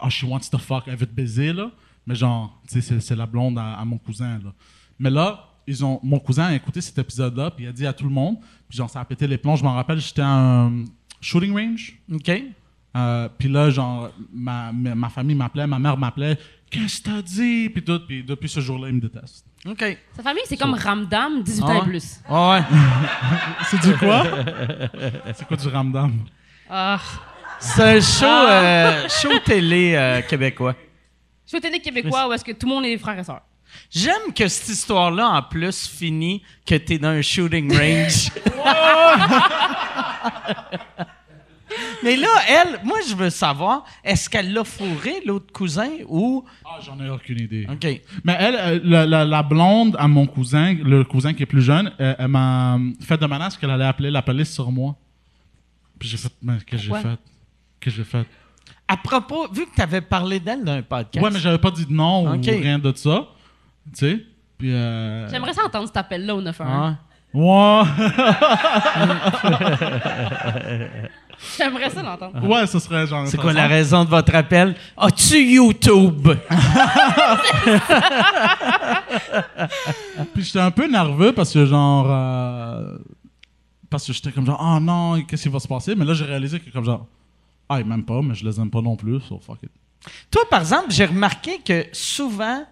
[0.00, 1.70] oh, she wants to fuck, elle veut te baiser, là.
[2.04, 4.52] Mais genre, tu sais, c'est- c'est la blonde à, à mon cousin, là.
[4.98, 7.92] Mais là, ils ont, mon cousin a écouté cet épisode-là, puis il a dit à
[7.92, 8.38] tout le monde,
[8.68, 9.54] puis genre, ça a pété les plombs.
[9.54, 10.84] Je m'en rappelle, j'étais à un
[11.20, 11.96] shooting range.
[12.12, 12.42] OK.
[12.94, 16.38] Euh, puis là, genre, ma, ma, famille m'appelait, ma mère m'appelait,
[16.70, 17.70] qu'est-ce que t'as dit?
[17.70, 19.46] Puis tout, puis depuis ce jour-là, ils me détestent.
[19.66, 19.98] OK.
[20.16, 22.20] Sa famille, c'est comme Ramdam, 18 Ah ans et plus.
[22.28, 22.62] Ouais, ouais.
[23.70, 24.24] C'est du quoi?
[25.34, 26.12] C'est quoi du ramdam?
[26.68, 27.00] Ah.
[27.60, 30.74] C'est un show, euh, show télé euh, québécois.
[31.54, 33.42] Au télé québécois où est-ce que tout le monde est des frères et sœurs.
[33.90, 38.30] J'aime que cette histoire-là, en plus, finit que t'es dans un shooting range.
[42.02, 46.44] Mais là, elle, moi, je veux savoir, est-ce qu'elle l'a fourré, l'autre cousin, ou...
[46.64, 47.66] Ah, j'en ai aucune idée.
[47.70, 48.00] OK.
[48.24, 51.62] Mais elle, euh, la, la- la blonde à mon cousin, le cousin qui est plus
[51.62, 54.96] jeune, euh, elle m'a fait de menace qu'elle allait appeler la police sur moi.
[55.98, 57.18] Puis j'ai fait, mais qu'est-ce que j'ai fait?
[57.80, 58.26] Qu'est-ce que j'ai fait?
[58.88, 61.24] À propos, vu que t'avais parlé d'elle dans un podcast...
[61.24, 62.40] Ouais, mais j'avais pas dit de non Ok.
[62.48, 63.28] ou rien de ça.
[63.96, 64.24] Tu sais?
[64.58, 64.72] Puis.
[64.72, 65.28] Euh...
[65.30, 66.68] J'aimerais ça entendre cet appel-là au 911.
[66.68, 66.96] Ah.
[67.34, 67.82] Ouais.
[71.58, 72.46] J'aimerais ça l'entendre.
[72.48, 73.26] ouais, ce serait genre.
[73.26, 74.74] C'est quoi la raison de votre appel?
[74.96, 76.28] As-tu YouTube?
[80.34, 82.06] Puis j'étais un peu nerveux parce que genre.
[82.10, 82.96] euh,
[83.90, 85.94] Parce que j'étais comme genre, oh non, qu'est-ce qui va se passer?
[85.94, 87.06] Mais là, j'ai réalisé que comme genre,
[87.68, 89.70] ah, ils m'aiment pas, mais je les aime pas non plus, so fuck it.
[90.30, 92.64] Toi, par exemple, j'ai remarqué que souvent,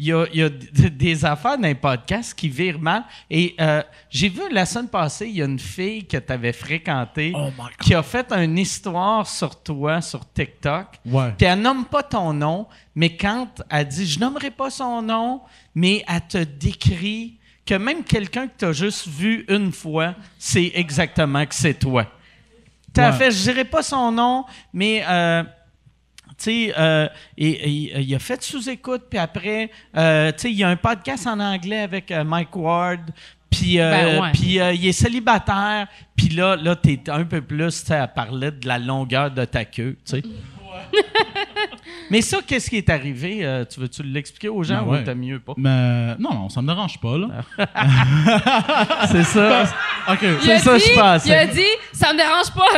[0.00, 3.02] il y a, il y a d- des affaires dans les podcasts qui virent mal.
[3.28, 6.52] Et euh, j'ai vu la semaine passée, il y a une fille que tu avais
[6.52, 7.32] fréquentée
[7.80, 10.86] qui a fait une histoire sur toi sur TikTok.
[11.04, 11.32] Ouais.
[11.36, 15.40] Puis elle nomme pas ton nom, mais quand elle dit je nommerai pas son nom,
[15.74, 17.34] mais elle te décrit
[17.66, 22.06] que même quelqu'un que tu as juste vu une fois, c'est exactement que c'est toi.
[22.94, 23.16] Tu as Ouais.
[23.18, 25.42] fait, je dirais pas son nom, mais euh,
[26.38, 30.56] tu sais, euh, et- et- il a fait sous-écoute, puis après, euh, tu sais, il
[30.58, 33.00] y a un podcast en anglais avec euh, Mike Ward,
[33.50, 34.30] puis euh, Ben ouais.
[34.32, 38.50] puis, euh, il est célibataire, puis là, là tu es un peu plus, à parler
[38.52, 40.22] de la longueur de ta queue, tu sais.
[42.10, 43.40] Mais ça, qu'est-ce qui est arrivé?
[43.42, 45.04] Euh, tu veux-tu l'expliquer aux gens Ben ou ouais.
[45.04, 45.52] t'as mieux pas?
[45.56, 47.28] Mais non, non, ça me dérange pas, là.
[49.10, 49.64] C'est ça.
[50.08, 50.18] ok.
[50.40, 51.28] C'est ça, dit, je pensais.
[51.28, 51.60] Il a dit,
[51.92, 52.68] ça me dérange pas.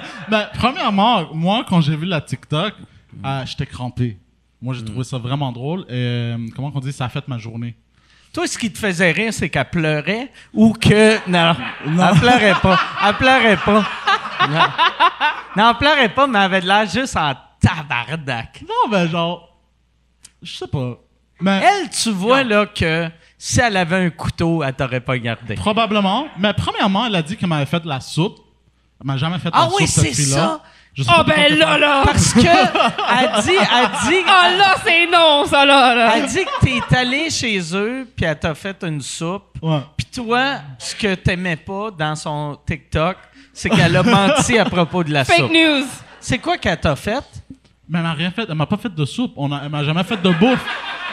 [0.28, 2.74] Ben, premièrement, moi, quand j'ai vu la TikTok,
[3.24, 4.18] euh, j'étais crampé.
[4.60, 5.80] Moi, j'ai trouvé ça vraiment drôle.
[5.88, 7.76] Et euh, comment on dit, ça a fait ma journée.
[8.32, 11.30] Toi, ce qui te faisait rire, c'est qu'elle pleurait ou que.
[11.30, 11.54] Non,
[11.86, 12.80] elle pleurait pas.
[13.06, 13.86] Elle pleurait pas.
[14.50, 14.60] Non,
[15.56, 18.62] non elle pleurait pas, mais elle avait de l'air juste en tabarnak.
[18.62, 19.56] Non, ben, genre,
[20.42, 20.98] je sais pas.
[21.40, 23.08] Mais Elle, tu vois, là, que
[23.38, 25.54] si elle avait un couteau, elle t'aurait pas gardé.
[25.54, 26.26] probablement.
[26.38, 28.38] Mais premièrement, elle a dit qu'elle m'avait fait de la soupe.
[29.00, 30.60] Elle m'a jamais fait de Ah oui, c'est ça.
[30.60, 30.62] Pas
[31.08, 32.02] Oh ben qu'elle là, là.
[32.04, 34.26] Parce que elle dit, elle dit, Oh
[34.58, 35.92] là, c'est non, ça là.
[35.94, 36.12] là.
[36.16, 39.56] elle dit que t'es allé chez eux, puis elle t'a fait une soupe.
[39.60, 39.80] Ouais.
[39.96, 43.16] Puis toi, ce que t'aimais pas dans son TikTok,
[43.52, 45.50] c'est qu'elle a menti à propos de la Fake soupe.
[45.52, 45.84] news.
[46.20, 47.24] C'est quoi qu'elle t'a fait?
[47.94, 48.44] Mais elle m'a rien fait.
[48.48, 49.34] Elle m'a pas fait de soupe.
[49.36, 50.64] On a, elle m'a jamais fait de bouffe.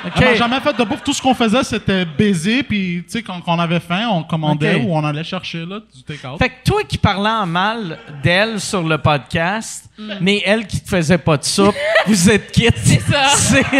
[0.03, 1.03] Elle m'a jamais fait de bouffe.
[1.03, 2.63] Tout ce qu'on faisait, c'était baiser.
[2.63, 5.79] Puis, tu sais, quand, quand on avait faim, on commandait ou on allait chercher là,
[5.93, 6.39] du take-out.
[6.39, 10.89] Fait que toi qui parlais en mal d'elle sur le podcast, mais elle qui te
[10.89, 11.75] faisait pas de soupe,
[12.07, 12.77] vous êtes quittes.
[12.77, 13.27] C'est ça.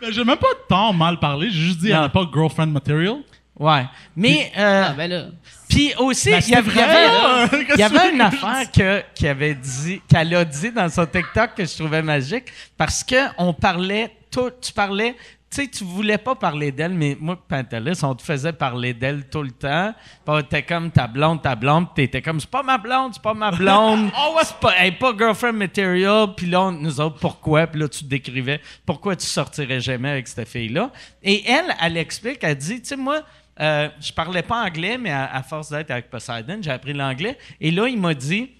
[0.00, 1.48] Mais j'ai même pas de temps mal parler.
[1.50, 2.02] J'ai juste dit, elle Non.
[2.02, 3.16] n'a pas girlfriend material.
[3.58, 3.84] Ouais.
[4.16, 5.24] Mais, euh, Ah ben là.
[5.68, 9.54] puis aussi, Ben, il y avait, y avait- il y une affaire que, qui avait
[9.54, 12.46] dit, qu'elle a dit dans son TikTok que je trouvais magique
[12.76, 15.16] parce que on parlait, tout, tu parlais,
[15.50, 19.30] tu sais, tu voulais pas parler d'elle, mais moi, Pantelis, on te faisait parler d'elle
[19.30, 19.94] tout le temps.
[20.38, 23.50] Était comme ta blonde, ta blonde, t'étais comme, c'est pas ma blonde, c'est pas ma
[23.50, 24.10] blonde.
[24.44, 26.34] C'est pas, elle pas girlfriend material.
[26.36, 27.66] Puis là, on- nous autres, pourquoi?
[27.66, 30.90] Puis là, tu te décrivais pourquoi tu sortirais jamais avec cette fille-là?
[31.22, 33.22] Et elle, elle explique, elle dit, tu sais, moi,
[33.60, 37.36] euh, je parlais pas anglais, mais à, à force d'être avec Poseidon, j'ai appris l'anglais.
[37.60, 38.50] Et là, il m'a dit,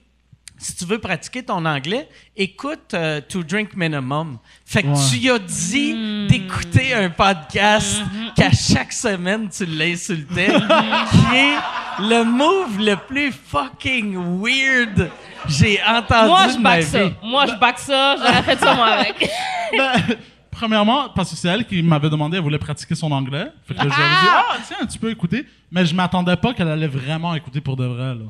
[0.60, 4.38] si tu veux pratiquer ton anglais, écoute euh, To Drink Minimum.
[4.66, 4.94] Fait que Ouais.
[5.10, 8.02] tu y as dit d'écouter un podcast
[8.34, 11.56] qu'à chaque semaine tu l'insultais, qui est
[12.00, 15.10] le move le plus fucking weird
[15.48, 16.98] j'ai entendu Moi, je back ça.
[17.22, 18.16] Moi, je back ça.
[18.16, 19.30] J'aurais fait ça, moi, avec.
[19.76, 20.16] Ben,
[20.58, 23.46] premièrement, parce que c'est elle qui m'avait demandé, elle voulait pratiquer son anglais.
[23.64, 25.46] Fait que là, je lui avais dit, ah, tiens, tu peux écouter.
[25.70, 28.24] Mais je m'attendais pas qu'elle allait vraiment écouter pour de vrai, là.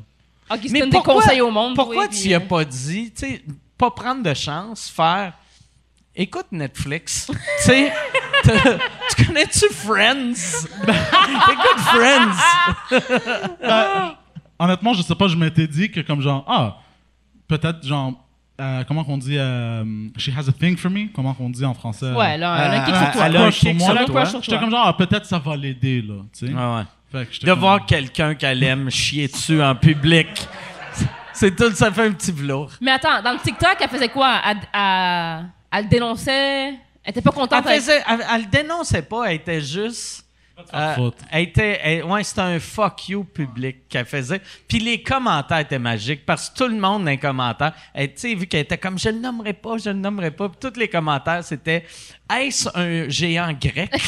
[0.51, 1.75] Ok, Mais c'est des conseils au monde.
[1.75, 3.43] Pourquoi oui, tu puis, y as pas dit, tu sais,
[3.77, 5.33] pas prendre de chance, faire
[6.15, 7.27] écoute Netflix.
[7.63, 7.93] tu sais,
[8.43, 10.65] tu connais-tu Friends?
[10.83, 12.37] écoute Friends.
[14.59, 16.77] Honnêtement, je sais pas, je m'étais dit que comme genre, ah,
[17.47, 18.13] peut-être genre,
[18.59, 19.83] euh, comment qu'on dit, euh,
[20.17, 22.11] she has a thing for me, comment qu'on dit en français?
[22.11, 23.25] Ouais, là, elle a un kick Euh, sur toi.
[23.25, 23.85] elle a un sur kick moi.
[23.87, 24.21] sur Elle a un toi.
[24.21, 26.53] crush sur J'étais comme genre, ah, peut-être ça va l'aider, là, tu sais.
[26.57, 26.83] Ah ouais.
[27.11, 30.27] Fait que j'étais De comme- voir quelqu'un qu'elle aime chier dessus en public.
[31.33, 32.71] C'est tout, ça fait un petit velours.
[32.81, 34.41] Mais attends, dans le TikTok, elle faisait quoi?
[34.45, 36.67] Elle, elle- elle le dénonçait?
[37.03, 37.63] Elle était pas contente?
[37.65, 40.25] Elle, avec- faisait, elle, elle le dénonçait pas, elle était juste.
[40.73, 44.41] Euh, elle était, elle- ouais, c'était un fuck you public qu'elle faisait.
[44.67, 48.33] Puis les commentaires étaient magiques parce que tout le monde dans les commentaires, tu sais,
[48.35, 50.87] vu qu'elle était comme je le nommerai pas, je le nommerai pas, puis tous les
[50.87, 51.85] commentaires c'était
[52.33, 53.91] est-ce un géant grec?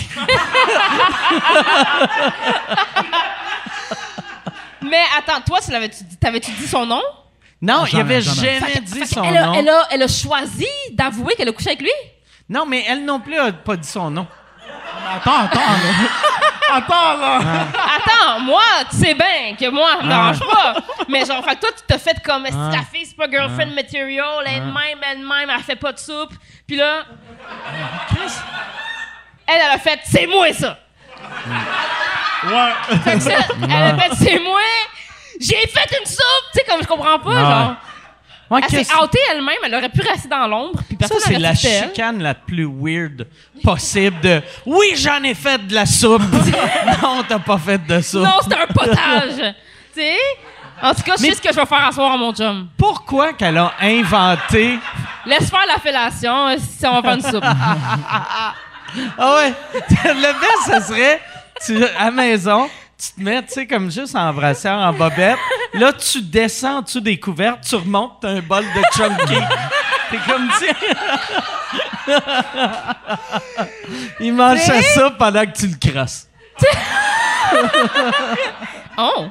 [4.84, 7.02] Mais attends, toi, tu l'avais-tu dit, t'avais-tu dit son nom?
[7.62, 8.60] Non, il Jamais, avait jamais.
[8.60, 9.54] jamais, Fait que- dit fait son a- nom.
[9.54, 11.92] Elle a, elle a choisi d'avouer qu'elle a couché avec lui?
[12.50, 14.26] Non, mais elle non plus a pas dit son nom.
[15.14, 15.78] Attends, attends, là.
[16.76, 17.40] Attends, là.
[17.98, 20.76] Attends, moi, tu sais bien que moi, ça me dérange pas.
[21.08, 22.72] Mais genre, fait que toi, tu t'as fait comme si Ah.
[22.74, 26.34] ta fille, c'est pas girlfriend material, elle même, elle même, elle fait pas de soupe.
[26.68, 27.04] Puis là,
[29.48, 30.78] elle, elle a fait, c'est moi ça.
[32.44, 32.98] Ouais.
[33.04, 33.32] Fait que ça,
[33.64, 34.60] elle a fait, c'est moi.
[35.40, 36.52] J'ai fait une soupe.
[36.54, 37.42] Tu sais, comme je comprends pas, Ah.
[37.50, 37.76] genre.
[38.52, 42.22] Ouais, Elle s'est outée elle-même, elle aurait pu rester dans l'ombre, Ça, c'est la chicane
[42.22, 43.26] la plus weird
[43.64, 46.22] possible de Oui, j'en ai fait de la soupe.
[47.02, 48.26] non, t'as pas fait de soupe.
[48.26, 49.38] Non, c'était un potage.
[49.94, 50.18] tu sais?
[50.82, 52.68] En tout cas, je sais ce que je vais faire à soir à mon chum.
[52.78, 54.80] Pourquoi qu'elle a inventé.
[55.26, 57.46] Laisse faire la fellation euh, si on va faire une soupe.
[59.18, 59.54] Ah ouais!
[60.04, 61.22] Le best, ce serait
[61.66, 62.70] tu, à maison,
[63.02, 65.40] tu te mets, tu sais, comme juste en brassière, en bobette.
[65.74, 69.36] Là, tu descends en dessous des couvertes, tu remontes, t'as un bol de chunky.
[70.12, 70.68] T'es comme, tu
[74.26, 76.28] Il mange sa soupe pendant que tu le crosses.
[78.98, 79.26] Oh!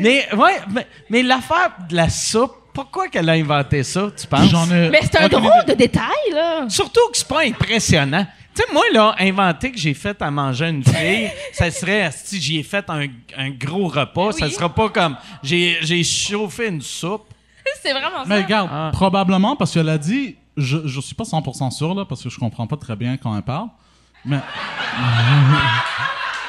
[0.00, 4.50] Mais, ouais, mais, mais l'affaire de la soupe, pourquoi qu'elle a inventé ça, tu penses?
[4.50, 4.88] J'en ai.
[4.90, 6.64] Mais c'est un drôle de détail, là.
[6.68, 8.26] Surtout que c'est pas impressionnant.
[8.56, 12.40] Tu sais, moi, là, inventer que j'ai fait à manger une fille, ça serait si
[12.40, 16.80] j'y ai fait un, un gros repas, ça sera pas comme j'ai j'ai chauffé une
[16.80, 17.26] soupe.
[17.82, 18.24] C'est vraiment ça.
[18.26, 18.90] Mais regarde, Ah.
[18.92, 22.38] probablement parce qu'elle a dit, je, je suis pas 100% sûr là, parce que je
[22.38, 23.68] comprends pas très bien quand elle parle,
[24.24, 24.38] mais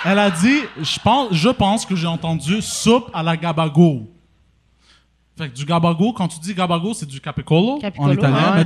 [0.05, 4.07] elle a dit, je pense, je pense que j'ai entendu soupe à la gabago.
[5.37, 8.55] Fait que du gabago, quand tu dis gabago, c'est du capicolo, Capicolo, en italien, ouais.
[8.57, 8.63] mais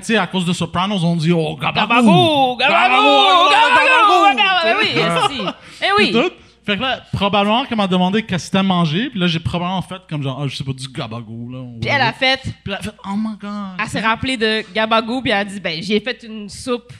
[0.00, 0.16] tu sais, Ouais.
[0.18, 2.56] à cause de Sopranos, on dit oh gabago, Gabago!
[2.56, 4.36] Gabago!
[4.36, 4.78] Gabago!
[4.80, 5.46] Oui.
[5.82, 6.12] Eh oui.
[6.12, 6.32] Tout.
[6.64, 9.82] Fait que là, probablement qu'elle m'a demandé qu'est-ce que t'aimes manger, puis là j'ai probablement
[9.82, 11.58] fait comme genre, ah, je sais pas, du gabago là.
[11.80, 13.50] Puis elle a fait, Puis elle a fait, oh my god.
[13.80, 16.92] elle s'est rappelée de Gabago, puis elle a dit, ben, j'ai fait une soupe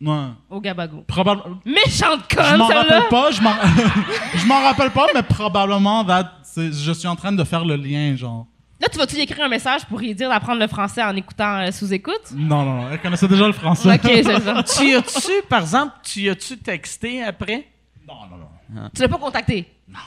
[0.00, 0.28] Ouais.
[0.50, 1.04] au Gabago.
[1.08, 1.56] Probablement.
[1.64, 2.82] Méchante Je conne, m'en celle-là.
[2.82, 3.52] rappelle pas, je m'en
[4.34, 8.16] je m'en rappelle pas, mais probablement that, je suis en train de faire le lien,
[8.16, 8.46] genre.
[8.80, 11.60] Là, tu vas-tu lui écrire un message pour lui dire d'apprendre le français en écoutant
[11.60, 12.32] euh, sous-écoute?
[12.34, 13.94] Non, non, non, elle connaissait déjà le français.
[13.94, 14.62] Ok, c'est ça.
[14.78, 17.66] tu as-tu, par exemple, tu as-tu texté après?
[18.06, 18.36] Non, non,
[18.70, 18.90] non.
[18.94, 19.66] Tu l'as pas contacté?
[19.88, 19.98] Non.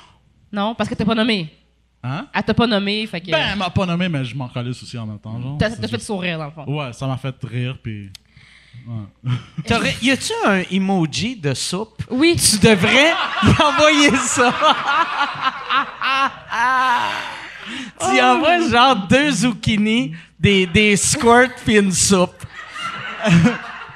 [0.51, 1.51] Non, parce que t'as pas nommé.
[2.03, 2.27] Hein?
[2.33, 3.31] Elle t'a pas nommé, fait que.
[3.31, 5.57] Ben, elle m'a pas nommé, mais je m'en calisse aussi en même temps, genre.
[5.57, 6.65] T'as fait juste- sourire, dans le fond.
[6.65, 8.11] Ouais, ça m'a fait rire, puis.
[10.01, 12.03] Y a-tu un emoji de soupe?
[12.09, 12.35] Oui.
[12.37, 13.11] Tu devrais
[13.63, 14.53] envoyer ça.
[17.99, 22.43] tu y envoies genre deux zucchini, des, des squirts puis une soupe.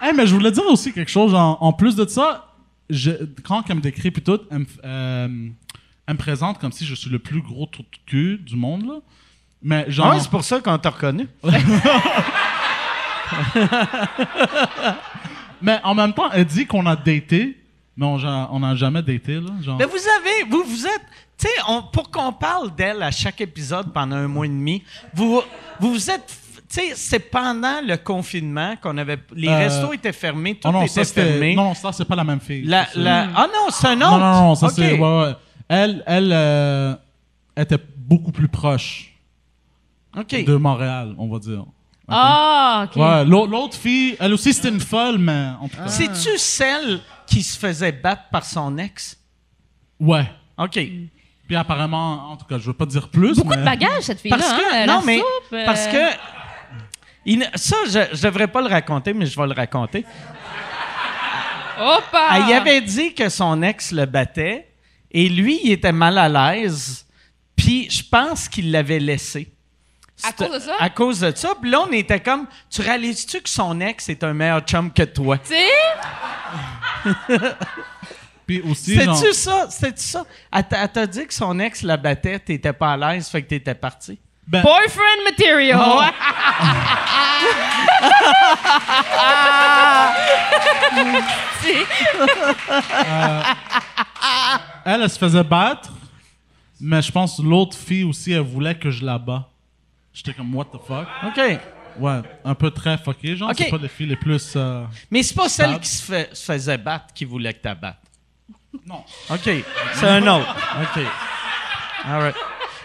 [0.02, 2.54] Hey, mais je voulais dire aussi quelque chose, genre, en plus de ça,
[2.90, 3.12] je,
[3.44, 5.28] quand elle me décrit, puis tout, elle me, f- euh,
[6.06, 8.86] elle me présente comme si je suis le plus gros trou de cul du monde,
[8.86, 8.96] là.
[9.66, 10.12] Mais genre.
[10.14, 11.30] Ouais, c'est pour ça qu'on t'a reconnu.
[15.62, 17.58] mais en même temps, elle dit qu'on a daté,
[17.96, 19.52] mais on n'a jamais daté, là.
[19.62, 19.78] Genre.
[19.78, 21.02] Mais vous avez, vous, vous êtes,
[21.38, 21.54] tu sais,
[21.92, 25.42] pour qu'on parle d'elle à chaque épisode pendant un mois et demi, vous,
[25.80, 26.26] vous vous êtes,
[26.70, 30.72] tu sais, c'est pendant le confinement qu'on avait, les Euh, restos étaient fermés, tout Oh
[30.72, 31.56] non, était ça fermé.
[31.56, 32.64] Non, ça c'est pas la même fille.
[32.64, 34.12] La, la- ah non, c'est un autre.
[34.12, 34.98] non, non, non, ça c'est.
[34.98, 35.36] Ouais, ouais.
[35.70, 36.96] Elle, elle euh,
[37.56, 39.14] était beaucoup plus proche
[40.18, 40.44] OK.
[40.46, 41.64] de Montréal, on va dire.
[42.08, 42.96] Ah, ok.
[42.98, 45.88] Ouais, l'au- l'autre fille, elle aussi c'était une folle, mais en tout cas.
[45.88, 49.18] C'est-tu celle qui se faisait battre par son ex?
[50.00, 50.30] Ouais.
[50.58, 50.80] OK.
[51.48, 53.36] Puis apparemment, en tout cas, je veux pas dire plus.
[53.36, 53.58] Beaucoup mais...
[53.58, 54.38] de bagages, cette fille-là.
[54.38, 56.10] Parce que, hein, non, la mais, soupe, euh, parce que,
[57.26, 60.06] il ça, je, je devrais pas le raconter, mais je vais le raconter.
[61.80, 62.28] Hoppa!
[62.36, 64.68] Elle y avait dit que son ex le battait
[65.12, 67.06] et lui, il était mal à l'aise.
[67.56, 69.53] Puis je pense qu'il l'avait laissé.
[70.24, 70.76] À cause de ça?
[70.80, 71.54] À cause de ça.
[71.62, 75.04] Puis là, on était comme, tu réalises-tu que son ex est un meilleur chum que
[75.04, 75.38] toi?
[75.38, 75.70] Tu sais?
[78.46, 79.68] Puis aussi, genre, C'était-tu ça?
[79.70, 80.26] C'était-tu ça?
[80.52, 83.76] Elle t'a dit que son ex la battait, t'étais pas à l'aise, fait que t'étais
[83.76, 84.20] parti?
[84.48, 85.80] ben, Boyfriend material.
[94.86, 95.92] elle, elle se faisait battre,
[96.80, 99.50] mais je pense que l'autre fille aussi, elle voulait que je la bats.
[100.14, 101.08] J'étais comme, what the fuck?
[101.26, 101.60] OK.
[102.00, 103.50] Ouais, un peu très fucké, genre.
[103.50, 103.56] Ok.
[103.60, 104.54] C'est pas les filles les plus.
[104.56, 107.76] euh, Mais c'est pas celle qui se, fait- se faisait battre qui voulait que tu
[107.76, 107.98] battes.
[108.86, 109.04] Non.
[109.30, 109.50] OK.
[109.94, 110.56] C'est un autre.
[110.82, 111.04] OK.
[112.06, 112.36] All right.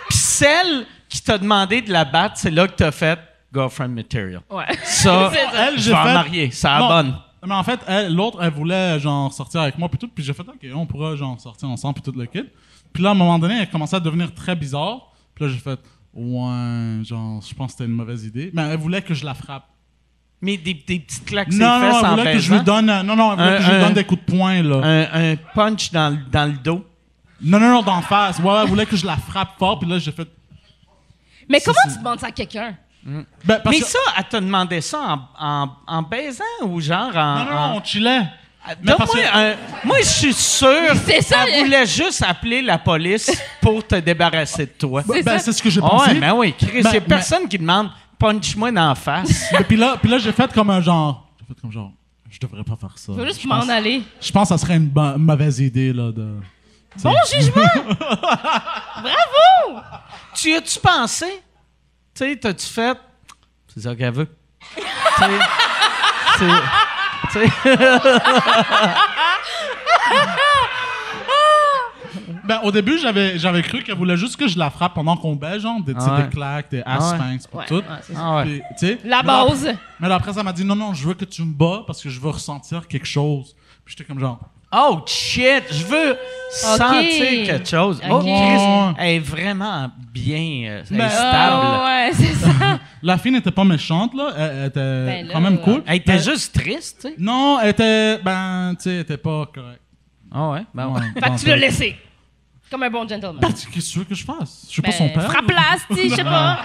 [0.08, 3.18] Puis celle qui t'a demandé de la battre, c'est là que t'as fait
[3.52, 4.42] girlfriend material.
[4.50, 4.66] Ouais.
[4.84, 6.50] Ça, elle, je j'ai fait- marier.
[6.50, 7.18] Ça Non, bonne.
[7.46, 10.34] Mais en fait, elle- l'autre, elle voulait genre sortir avec moi puis tout, puis j'ai
[10.34, 12.44] fait OK, on pourra genre sortir ensemble puis tout le kit.
[12.92, 15.12] Puis là, à un moment donné, elle commençait à devenir très bizarre.
[15.34, 15.78] Puis là, j'ai fait
[16.18, 18.50] ouais, genre, je pense que c'était une mauvaise idée.
[18.52, 19.64] Mais elle voulait que je la frappe.
[20.40, 22.58] Mais des, des petites claques Non, ses non, fesses elle en voulait que je lui
[22.60, 22.64] baisant.
[22.82, 24.62] donne, non, non, elle voulait Un- que je lui un- donne des coups de poing
[24.62, 24.76] là.
[24.84, 26.86] Un, un punch dans, le- dans le dos.
[27.40, 28.38] Non, non, non, d'en face.
[28.38, 30.28] Ouais, elle voulait que je la frappe fort, puis là, j'ai fait.
[31.48, 32.76] Mais comment tu demandes ça à quelqu'un?
[33.04, 35.00] Ben, parce Mais que- ça, elle t'a demandé ça
[35.38, 37.38] en, en, en baisant ou genre en.
[37.38, 38.22] Non, non, en- non, on chillait.
[38.66, 40.68] Que- un- Moi, je suis sûr
[41.06, 41.22] qu'elle
[41.58, 43.30] le- voulait juste appeler la police
[43.60, 45.02] pour te débarrasser de toi.
[45.06, 46.10] C'est Ben, c'est ce que j'ai Ah pensé.
[46.10, 49.44] ouais, ben oui, Chris, Ben, personne qui demande punch-moi dans la face.
[49.52, 51.26] Mais puis là, puis là j'ai fait comme un genre.
[51.40, 51.92] J'ai fait comme genre.
[52.30, 53.12] Je devrais pas faire ça.
[53.16, 54.02] Je veux juste m'en pense- aller.
[54.20, 56.34] Je pense que ça serait une mauvaise idée, là, de...
[57.02, 57.62] Bon jugement!
[59.00, 59.82] Bravo!
[60.34, 61.26] tu y as-tu pensé?
[62.14, 62.98] Tu sais, t'as-tu fait?
[63.72, 64.28] C'est ça qu'elle veut.
[72.44, 75.34] Ben, au début, j'avais, j'avais cru qu'elle voulait juste que je la frappe pendant qu'on
[75.34, 76.22] baise, genre, des, Ah ouais.
[76.22, 77.18] des claques, des Ah ass ouais.
[77.18, 77.74] spanks, pis Ouais, tout.
[77.76, 78.20] ouais, c'est ça.
[78.22, 78.44] ah ouais.
[78.44, 79.68] Puis, tu sais, La mais là, base.
[80.00, 82.02] mais là, après, ça m'a dit, non, non, je veux que tu me bats parce
[82.02, 83.54] que je veux ressentir quelque chose.
[83.84, 84.38] Puis j'étais comme genre,
[84.70, 86.16] Oh shit, je veux
[86.50, 88.00] sentir quelque chose.
[88.08, 88.18] Oh.
[88.20, 90.36] Chris, elle est vraiment bien,
[90.68, 91.32] euh, elle est Ben, stable.
[91.62, 92.80] Ah, ouais, c'est ça.
[93.02, 95.82] la fille n'était pas méchante, là, elle, elle était Ben là, quand même cool.
[95.86, 97.14] Elle était Ben, juste triste, tu sais.
[97.18, 99.80] Non, elle était, ben, tu sais, elle était pas correcte.
[100.30, 101.00] Ah ouais, ben ouais.
[101.00, 101.96] Ouais, Fait que tu l'as laissé.
[102.70, 103.38] Comme un bon gentleman.
[103.40, 104.64] Ben, Qu'est-ce que tu veux que je fasse?
[104.66, 105.30] Je suis Ben, pas son père.
[105.32, 106.58] Frappe-la, je sais pas.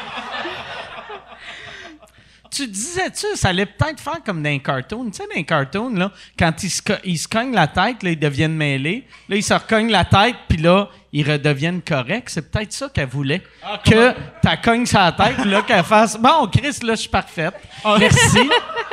[2.54, 5.06] Tu disais-tu, ça allait peut-être faire comme dans un cartoon.
[5.10, 8.12] Tu sais, dans un cartoon, là, quand ils se, ils se cognent la tête, là,
[8.12, 9.08] ils deviennent mêlés.
[9.28, 12.30] Là, ils se recognent la tête, puis là, ils redeviennent corrects.
[12.30, 13.42] C'est peut-être ça qu'elle voulait.
[13.84, 17.10] que tu cognes sur la tête, puis là, qu'elle fasse Bon, Chris, là, je suis
[17.10, 17.56] parfaite.
[17.84, 17.96] Ah.
[18.00, 18.50] Merci.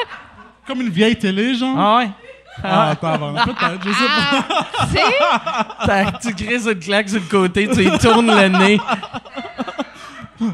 [0.66, 1.76] Comme une vieille télé, genre?
[1.78, 2.10] Ah ouais.
[2.62, 4.66] Ah, attends, peut-être, je sais pas.
[4.92, 5.86] C'est.
[5.86, 8.80] T'as- Tu crises une claque sur le côté, tu lui tournes le nez.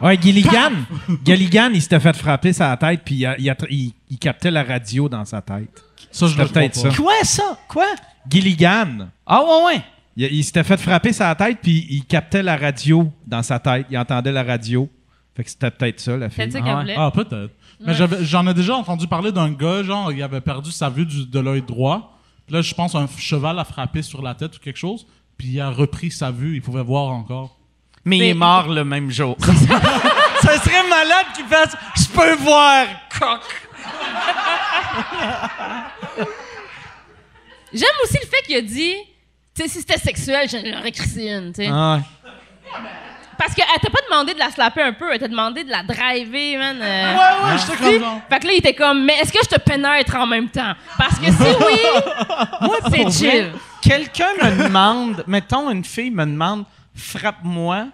[0.03, 0.73] Ouais, Gilligan.
[1.25, 4.51] Gilligan, il s'était fait frapper sa tête, puis il, a- il a- il- il captait
[4.51, 5.83] la radio dans sa tête.
[6.11, 6.91] Ça, je C'était le crois peut-être pas.
[6.91, 6.97] ça.
[6.97, 7.59] Quoi, ça?
[7.69, 7.87] Quoi?
[8.29, 9.09] Gilligan.
[9.27, 9.83] Ah ouais, ouais.
[10.17, 13.87] Il, il s'était fait frapper sa tête, puis il captait la radio dans sa tête.
[13.91, 14.89] Il entendait la radio.
[15.37, 16.51] Fait que c'était peut-être ça, la fille.
[16.51, 16.81] ça Ah qu'elle ouais.
[16.83, 16.95] voulait.
[16.97, 17.51] Ah, peut-être.
[17.85, 21.05] Mais j'avais- j'en ai déjà entendu parler d'un gars, genre, il avait perdu sa vue
[21.05, 22.19] du- de l'œil droit.
[22.47, 25.07] Puis là, je pense un cheval a frappé sur la tête ou quelque chose.
[25.37, 27.56] Puis il a repris sa vue, il pouvait voir encore.
[28.07, 29.37] Mais il C'est- est mort le même jour.
[30.41, 32.87] ça serait malade qu'il fasse Je peux voir,
[33.19, 33.41] coq.
[37.73, 38.95] J'aime aussi le fait qu'il a dit,
[39.55, 41.71] tu sais, si c'était sexuel, j'en aurais crissé une, tu sais.
[41.73, 42.81] Ah ouais.
[43.39, 45.83] Parce qu'elle t'a pas demandé de la slapper un peu, elle t'a demandé de la
[45.83, 46.79] driver, man.
[46.81, 47.13] euh.
[47.13, 47.19] Ouais,
[47.53, 48.21] ouais, j'étais comme genre.
[48.31, 50.73] Fait que là, il était comme, mais est-ce que je te pénètre en même temps?
[50.97, 53.53] Parce que si oui, c'est Pour chill.
[53.83, 56.65] Quelqu'un me demande, mettons une fille me demande,
[56.97, 57.89] frappe-moi,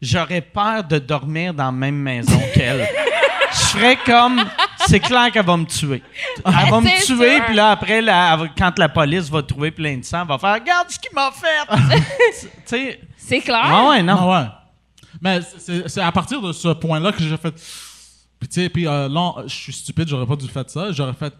[0.00, 2.88] j'aurais peur de dormir dans la même maison qu'elle.
[3.52, 4.44] Je ferais comme,
[4.86, 6.02] c'est clair qu'elle va me tuer.
[6.44, 9.70] Elle va me tuer, puis là, après, la- elle va- quand la police va trouver
[9.70, 12.00] plein de sang, elle va faire, regarde ce qu'il m'a fait.
[12.40, 13.62] tu sais, C'est clair.
[13.64, 14.16] ah ouais, non.
[14.20, 14.46] Ah ouais.
[15.20, 17.54] Mais c'est- c'est c'est à partir de ce point-là que j'ai fait.
[18.38, 20.92] Puis tu sais, puis euh, là, je suis stupide, j'aurais pas dû faire ça.
[20.92, 21.32] J'aurais fait.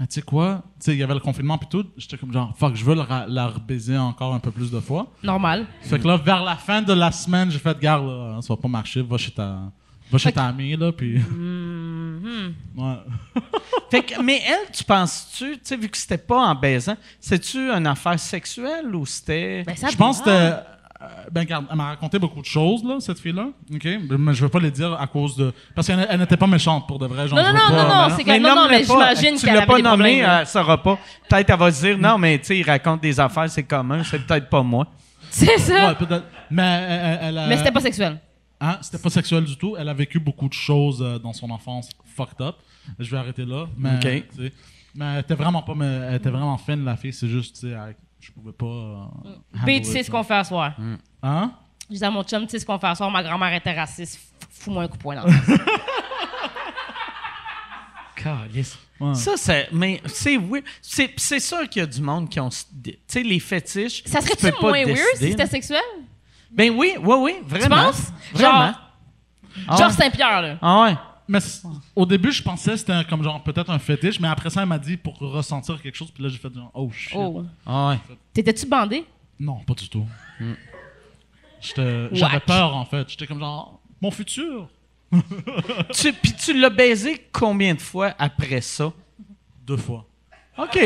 [0.00, 0.62] Mais tu sais quoi?
[0.80, 1.84] Tu sais, il y avait le confinement puis tout.
[1.98, 5.06] J'étais comme genre, fuck, je veux la, rebaiser encore un peu plus de fois.
[5.22, 5.66] Normal.
[5.82, 8.56] Fait que là, vers la fin de la semaine, j'ai fait, garde, là, ça va
[8.56, 9.70] pas marcher, va chez ta,
[10.10, 11.18] va chez ta amie, là, puis.
[11.18, 12.52] Mm-hmm.
[12.78, 12.96] ouais.
[13.90, 17.58] Fait que, mais elle, tu penses-tu, tu sais, vu que c'était pas en baisant, c'est-tu
[17.58, 19.64] une affaire sexuelle ou c'était.
[19.64, 20.56] Ben, ça Je pense que c'était.
[21.02, 23.48] Euh, Ben, regarde, elle m'a raconté beaucoup de choses, là, cette fille-là.
[23.74, 23.84] OK?
[24.18, 25.52] Mais je veux pas les dire à cause de.
[25.74, 27.26] Parce qu'elle elle n'était pas méchante pour de vrai.
[27.28, 28.84] Genre, Non, non, non, pas- non, non, c'est que- non, non, mais pas.
[28.84, 30.40] j'imagine Tu qu'elle l'as avait pas des nommé, problèmes, là.
[30.40, 30.98] elle saura pas.
[31.28, 34.02] Peut-être elle va se dire, non, mais tu sais, il raconte des affaires, c'est commun,
[34.04, 34.86] c'est peut-être pas moi.
[35.30, 35.88] C'est ça.
[35.88, 36.24] Ouais, peut-être.
[36.50, 36.62] Mais
[37.22, 38.18] elle, elle- Mais c'était pas sexuel.
[38.60, 38.76] Hein?
[38.82, 39.74] C'était pas sexuel du tout.
[39.78, 42.56] Elle a vécu beaucoup de choses euh, dans son enfance fucked up.
[42.98, 43.66] Je vais arrêter là.
[43.78, 44.52] Mais, tu
[44.94, 45.74] mais elle était vraiment pas.
[45.74, 47.12] mais elle était vraiment fine, la fille.
[47.12, 47.76] C'est juste, tu sais,
[48.20, 49.10] je pouvais pas.
[49.64, 50.72] B, tu sais ce qu'on fait à soir.
[51.22, 51.52] Hein?
[51.88, 53.72] Je disais à mon chum, tu sais ce qu'on fait à soir, ma grand-mère était
[53.72, 54.18] raciste.
[54.50, 55.24] Fous-moi un coup de poing dans.
[59.00, 59.14] Ouais.
[59.14, 59.68] Ça, c'est.
[59.72, 60.62] Mais c'est oui.
[60.82, 62.50] C'est c'est sûr qu'il y a du monde qui ont.
[62.50, 64.02] Tu sais, les fétiches.
[64.04, 65.80] Ça tu serait-tu moins weird si c'était sexuel?
[66.50, 67.84] Ben oui, oui, oui, vraiment.
[67.84, 68.12] penses?
[68.34, 68.72] Vraiment.
[69.66, 69.90] Genre- Ah.
[69.90, 70.58] Saint-Pierre, là.
[70.60, 70.96] Ah ouais.
[71.30, 71.38] Mais
[71.94, 74.68] au début, je pensais que c'était comme genre peut-être un fétiche, mais après ça, elle
[74.68, 77.14] m'a dit pour ressentir quelque chose, puis là, j'ai fait genre, oh shit.
[77.16, 77.44] Oh.
[77.64, 78.16] Ah ouais.
[78.34, 79.04] T'étais-tu bandé?
[79.38, 80.04] Non, pas du tout.
[81.60, 83.08] J'étais- J'avais peur, en fait.
[83.08, 84.68] J'étais comme genre, mon futur.
[85.92, 88.92] Tu- Puis tu l'as baisé combien de fois après ça?
[89.66, 90.06] Deux fois.
[90.58, 90.78] OK.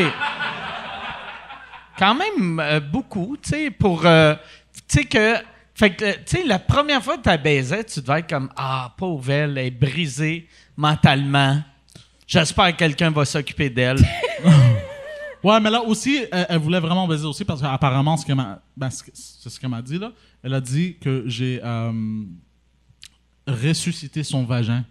[1.99, 4.05] Quand même euh, beaucoup, tu sais, pour.
[4.05, 4.35] euh,
[4.75, 5.37] tu sais que.
[5.75, 8.95] Fait que, tu sais, la première fois que tu baisé, tu devais être comme Ah,
[8.97, 11.61] pauvre elle, elle est brisée mentalement.
[12.27, 13.99] J'espère que quelqu'un va s'occuper d'elle.
[15.45, 18.61] Ouais, mais là aussi, elle, elle voulait vraiment baiser aussi parce qu'apparemment, ce qu'elle m'a,
[18.75, 20.11] ben, ce c'est ce qu'elle m'a dit là.
[20.43, 21.93] Elle a dit que j'ai euh,
[23.47, 24.85] ressuscité son vagin.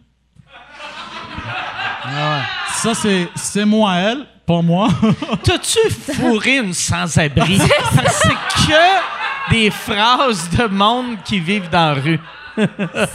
[2.75, 4.89] Ça, c'est, c'est moi, elle, pas moi.
[5.43, 7.57] T'as-tu fourré une sans-abri?
[8.07, 9.22] C'est que
[9.53, 12.19] des phrases de monde qui vivent dans la rue.
[12.55, 12.65] C'est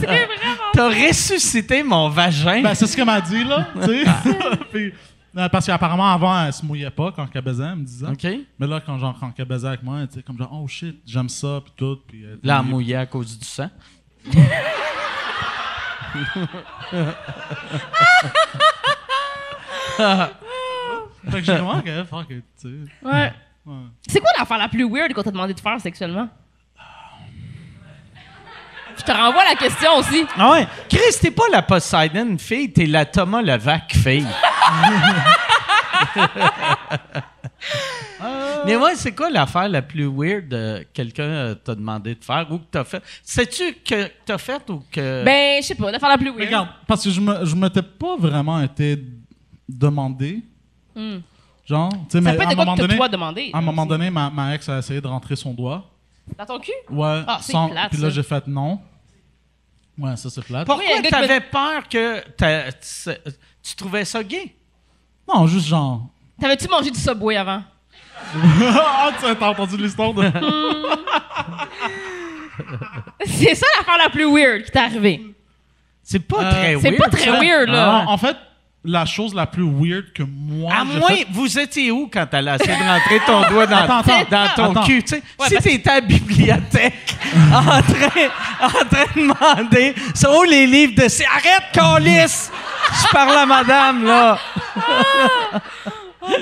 [0.05, 0.33] vraiment.
[0.73, 2.61] T'as ressuscité mon vagin.
[2.61, 3.67] ben, c'est ce qu'elle m'a dit, là.
[3.73, 4.05] tu sais.
[4.71, 4.93] Puis,
[5.37, 8.07] euh, parce qu'apparemment, avant, elle se mouillait pas quand elle baisait, elle me disait.
[8.07, 8.27] OK?
[8.57, 11.01] Mais là, quand, genre, quand elle baisait avec moi, elle était comme genre, oh shit,
[11.05, 11.99] j'aime ça, puis tout.
[12.07, 12.71] Puis, elle Là, mouillée.
[12.71, 13.69] mouillé à cause du sang.
[19.97, 23.07] Fait que j'ai vraiment, ok, fuck it, tu sais.
[23.07, 23.33] Ouais.
[23.69, 23.75] Ouais.
[24.07, 26.27] C'est quoi l'affaire la plus weird qu'on t'a demandé de faire sexuellement?
[28.97, 30.25] Je te renvoie la question aussi.
[30.35, 30.67] Ah ouais.
[30.89, 34.25] Chris, t'es pas la Poseidon fille, t'es la Thomas Levac fille.
[38.65, 42.47] Mais ouais, c'est quoi l'affaire la plus weird que quelqu'un euh, t'a demandé de faire
[42.51, 43.03] ou que t'as fait?
[43.23, 45.23] Sais-tu que t'as fait ou que.
[45.23, 46.47] Ben, je sais pas, l'affaire la plus weird.
[46.47, 48.99] Regarde, parce que je me, je m'étais pas vraiment été
[49.67, 50.41] demandé.
[50.95, 51.19] Hmm.
[51.69, 53.51] Genre, tu sais, Ça mais peut à être un moment donné, toi demandé.
[53.53, 55.83] à un moment donné, ma, ma ex a essayé de rentrer son doigt.
[56.37, 56.71] Dans ton cul?
[56.89, 57.21] Ouais.
[57.27, 58.79] Ah, c'est sans- plate, Puis là, j'ai fait non.
[59.97, 60.65] Ouais, ça c'est plate.
[60.65, 62.71] Pourquoi Oui, t'avais peur que t'as-
[63.61, 64.55] tu, trouvais ça gay?
[65.31, 66.07] Non, juste genre.
[66.41, 67.61] T'avais-tu mangé du Subway avant?
[68.35, 70.23] ah, tu as entendu l'histoire de.
[73.25, 75.21] C'est ça l'affaire la plus weird qui t'est arrivée.
[76.03, 76.97] C'est pas Euh, très C'est weird.
[76.97, 77.39] pas très ça.
[77.39, 78.05] weird, là.
[78.07, 78.35] En fait,
[78.83, 80.73] la chose la plus weird que moi.
[80.73, 83.75] À moins, fait- vous étiez où quand elle a essayé de rentrer ton doigt dans,
[83.77, 84.83] Attends, attends, dans ton attends.
[84.85, 85.03] cul?
[85.03, 85.23] tu sais?
[85.39, 87.17] Ouais, si parce- t'étais à la bibliothèque
[87.53, 88.29] en, train,
[88.61, 91.03] en train de demander sont où les livres de...
[91.03, 92.51] Arrête, Calice!
[93.03, 94.39] Je parle à madame, là.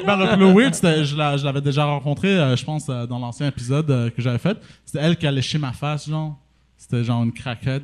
[0.05, 3.05] Ben, le plus weird, c'était, je, la- je l'avais déjà rencontré, euh, je pense, euh,
[3.05, 4.57] dans l'ancien épisode euh, que j'avais fait.
[4.85, 6.35] C'était elle qui a léché ma face, genre.
[6.77, 7.83] C'était genre une craquette.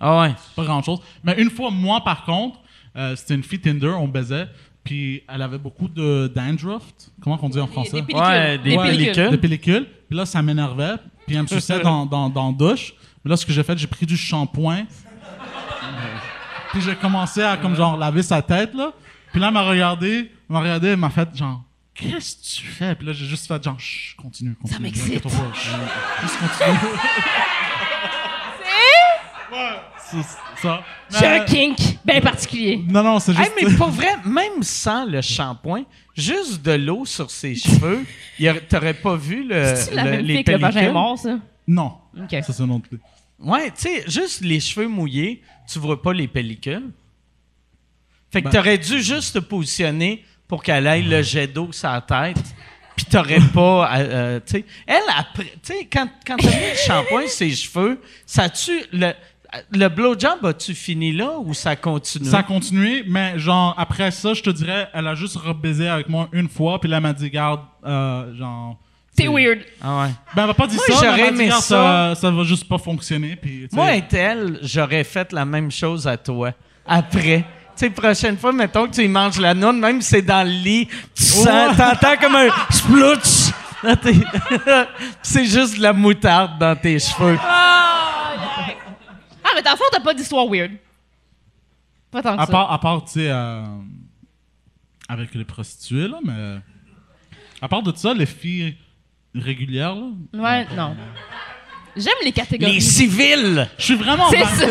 [0.00, 0.34] Ah ouais.
[0.56, 1.00] Pas grand chose.
[1.22, 2.58] Mais une fois, moi, par contre,
[2.96, 4.48] euh, c'était une fille Tinder, on baisait.
[4.84, 6.82] Puis elle avait beaucoup de dandruff.
[7.20, 8.00] Comment on dit en français?
[8.00, 8.22] Des pellicules.
[8.22, 9.30] Ouais, des Ouais, pellicules.
[9.30, 9.86] Des pellicules.
[10.08, 10.94] Puis là, ça m'énervait.
[11.26, 12.94] Puis elle me suçait dans, dans, dans la douche.
[13.24, 14.84] Mais là, ce que j'ai fait, j'ai pris du shampoing.
[16.72, 18.92] Puis j'ai commencé à, comme genre, laver sa tête, là.
[19.32, 20.18] Puis là, elle m'a regardé.
[20.18, 21.62] Elle m'a regardé, elle m'a fait, genre,
[21.94, 22.94] qu'est-ce que tu fais?
[22.94, 24.74] Puis là, j'ai juste fait, genre, Chut, continue, continue.
[24.74, 25.22] Ça m'excite.
[25.24, 26.76] Juste continue.
[29.52, 30.22] Ouais, c'est
[30.66, 30.84] ça.
[31.20, 32.82] J'ai un kink bien particulier.
[32.88, 33.52] Non, non, c'est Hey, juste.
[33.62, 35.84] mais pour vrai, même sans le shampoing,
[36.16, 38.04] juste de l'eau sur ses cheveux,
[38.38, 40.72] y t'aurais pas vu le, C'est la le- même les fille que le vagin est
[40.74, 40.92] pellicules?
[40.94, 41.38] mort, ça?
[41.68, 41.92] Non.
[42.18, 42.30] OK.
[42.30, 43.00] Ça, c'est un autre truc.
[43.38, 46.90] Ouais, tu sais, juste les cheveux mouillés, tu vois pas les pellicules.
[48.32, 51.88] Fait que Ben- t'aurais dû juste te positionner pour qu'elle aille le jet d'eau sur
[51.88, 52.42] la tête.
[52.96, 56.70] Puis t'aurais pas, euh, euh, tu sais, elle après, tu sais, quand quand t'as mis
[56.70, 59.12] le shampoing sur ses cheveux, ça tu le
[59.72, 62.28] le blowjob as-tu fini là ou ça continue?
[62.28, 66.08] Ça a continué, mais genre, après ça, je te dirais, elle a juste rebaisé avec
[66.08, 68.76] moi une fois, puis là, elle m'a dit, garde, euh, genre.
[69.16, 69.60] C'est weird.
[69.82, 70.08] Ah ouais.
[70.34, 72.14] Ben, elle m'a pas dit Moi, ça, mais j'aurais elle m'a dit, aimé garde, ça.
[72.14, 72.20] ça.
[72.20, 73.68] Ça va juste pas fonctionner, puis.
[73.72, 76.52] Moi, être elle, j'aurais fait la même chose à toi.
[76.86, 77.44] Après.
[77.76, 80.46] Tu sais, prochaine fois, mettons que tu y manges la noune, même si c'est dans
[80.46, 83.52] le lit, tu sens, t'entends comme un splouch.
[85.22, 87.38] c'est juste de la moutarde dans tes cheveux.
[87.42, 88.25] Ah,
[89.54, 90.72] mais dans le fond, t'as pas d'histoire weird.
[92.10, 92.52] Pas tant que À ça.
[92.52, 93.62] part, à part tu sais, euh,
[95.08, 96.58] avec les prostituées, là, mais.
[97.60, 98.76] À part de ça, les filles
[99.34, 100.06] régulières, là.
[100.34, 100.96] Ouais, non.
[101.96, 102.74] J'aime les catégories.
[102.74, 103.68] Les civils!
[103.78, 104.28] Je suis vraiment.
[104.28, 104.66] C'est ça.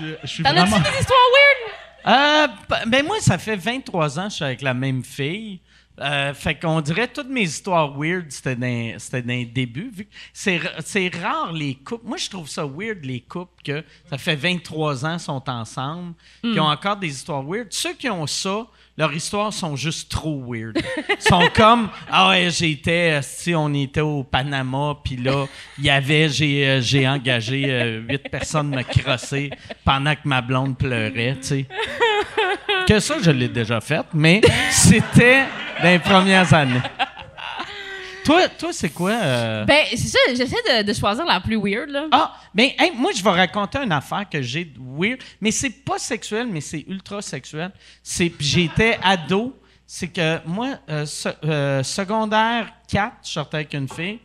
[0.00, 0.78] Je, je suis T'en as-tu vraiment.
[0.78, 1.58] des histoires weird?
[2.06, 5.60] Euh, ben moi, ça fait 23 ans que je suis avec la même fille.
[6.00, 9.90] Euh, fait qu'on dirait toutes mes histoires weird, c'était dans, c'était dans les débuts.
[9.94, 12.06] Vu que c'est, ra- c'est rare les couples.
[12.06, 16.58] Moi, je trouve ça weird, les couples, que ça fait 23 ans sont ensemble, qui
[16.58, 17.66] ont encore des histoires weird.
[17.70, 20.78] Ceux qui ont ça, leurs histoires sont juste trop weird.
[21.08, 25.46] Ils sont comme Ah ouais, j'étais, si on était au Panama, puis là,
[25.78, 29.50] il y avait, j'ai, euh, j'ai engagé euh, huit personnes me crosser
[29.84, 31.66] pendant que ma blonde pleurait, tu sais.
[32.88, 34.40] Que ça, je l'ai déjà fait, mais
[34.70, 35.44] c'était
[35.82, 36.82] dans les premières années.
[38.24, 39.12] Toi, toi c'est quoi?
[39.12, 39.64] euh?
[39.64, 42.06] Ben, c'est ça, j'essaie de, de choisir la plus weird, là.
[42.12, 45.70] Ah, ben, hey, moi, je vais raconter une affaire que j'ai de weird, mais c'est
[45.70, 47.72] pas sexuel, mais c'est ultra sexuel.
[48.02, 49.56] C'est, j'étais ado.
[49.86, 51.04] C'est que moi, euh,
[51.44, 54.20] euh, secondaire 4, je sortais avec une fille,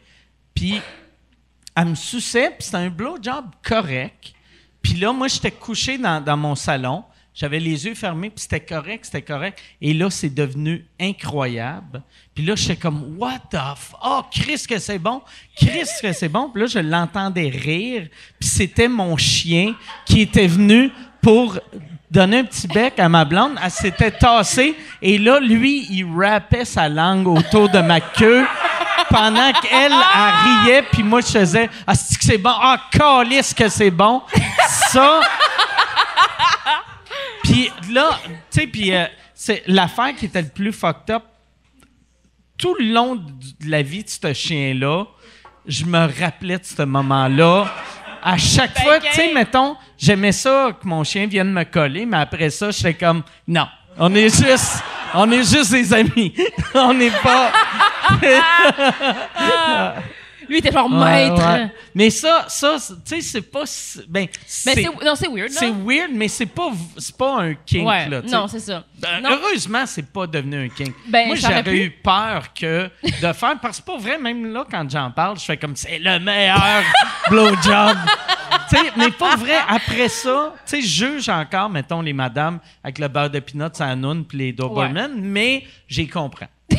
[0.53, 0.79] puis
[1.75, 4.33] elle me suçait, puis c'était un blowjob correct.
[4.81, 7.03] Puis là, moi, j'étais couché dans, dans mon salon.
[7.35, 9.59] J'avais les yeux fermés, puis c'était correct, c'était correct.
[9.81, 12.01] Et là, c'est devenu incroyable.
[12.33, 13.93] Puis là, j'étais comme, what the f...
[14.01, 15.21] Oh, Chris, que c'est bon!
[15.53, 16.49] Chris, que c'est bon!
[16.49, 18.07] Puis là, je l'entendais rire.
[18.39, 19.75] Puis c'était mon chien
[20.05, 20.89] qui était venu
[21.21, 21.59] pour
[22.09, 23.59] donner un petit bec à ma blonde.
[23.61, 24.73] Elle s'était tassée.
[25.01, 28.47] Et là, lui, il rappait sa langue autour de ma queue
[29.09, 32.53] pendant qu'elle, elle riait, puis moi, je faisais «Ah, c'est que c'est bon!
[32.53, 34.21] Ah, calisse que c'est bon!»
[34.91, 35.19] Ça...
[37.45, 38.19] Puis là,
[38.49, 41.23] tu sais, puis euh, c'est l'affaire qui était le plus fucked up,
[42.57, 45.05] tout le long de la vie de ce chien-là,
[45.67, 47.71] je me rappelais de ce moment-là.
[48.23, 52.17] À chaque fois, tu sais, mettons, j'aimais ça que mon chien vienne me coller, mais
[52.17, 53.67] après ça, j'étais comme, non,
[53.99, 54.83] on est juste,
[55.13, 56.33] on est juste des amis.
[56.73, 57.51] on n'est pas.
[60.49, 61.35] Lui, était genre maître.
[61.35, 61.71] ouais.
[61.93, 63.63] Mais ça, ça, tu sais, c'est pas.
[64.07, 64.27] Ben,
[64.65, 66.71] Mais non, c'est weird, c'est weird, mais c'est pas,
[67.17, 68.21] pas un kink, Ouais, là.
[68.21, 68.83] non, c'est ça.
[68.99, 69.29] Ben, Non.
[69.31, 70.93] heureusement, c'est pas devenu un kink.
[71.07, 74.65] Ben, Moi, j'aurais eu peur que de faire, parce que c'est pas vrai, même là,
[74.69, 76.83] quand j'en parle, je fais comme c'est le meilleur
[77.29, 77.97] blowjob.
[78.69, 79.57] Tu sais, mais pas vrai.
[79.67, 80.87] Après ça, tu sais, je
[81.17, 85.11] juge encore, mettons, les madames avec le beurre de peanut, à noun puis les Doberman,
[85.19, 86.47] mais j'y comprends.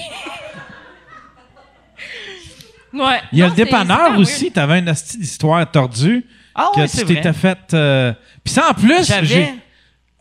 [2.92, 3.20] Ouais.
[3.32, 6.24] Il y a Non, le dépanneur aussi, t'avais une hostie d'histoire tordue.
[6.54, 7.32] Ah que ouais, tu t'étais vrai.
[7.34, 7.74] fait.
[7.74, 8.12] euh,
[8.42, 9.54] Puis ça en plus, j'ai.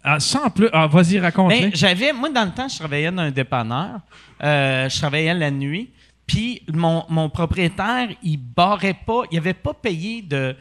[0.04, 0.68] Ah, ça en plus.
[0.74, 1.58] Ah, vas-y, raconte-le.
[1.62, 4.00] Ben, j'avais, moi, dans le temps, je travaillais dans un dépanneur.
[4.44, 5.92] Euh, je travaillais la nuit.
[6.28, 10.56] Puis mon, mon propriétaire, il barrait pas, il avait pas payé de.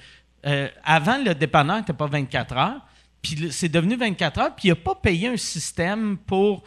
[0.47, 2.81] euh, avant, le dépanneur n'était pas 24 heures.
[3.21, 4.55] Puis c'est devenu 24 heures.
[4.55, 6.63] Puis il n'a pas payé un système pour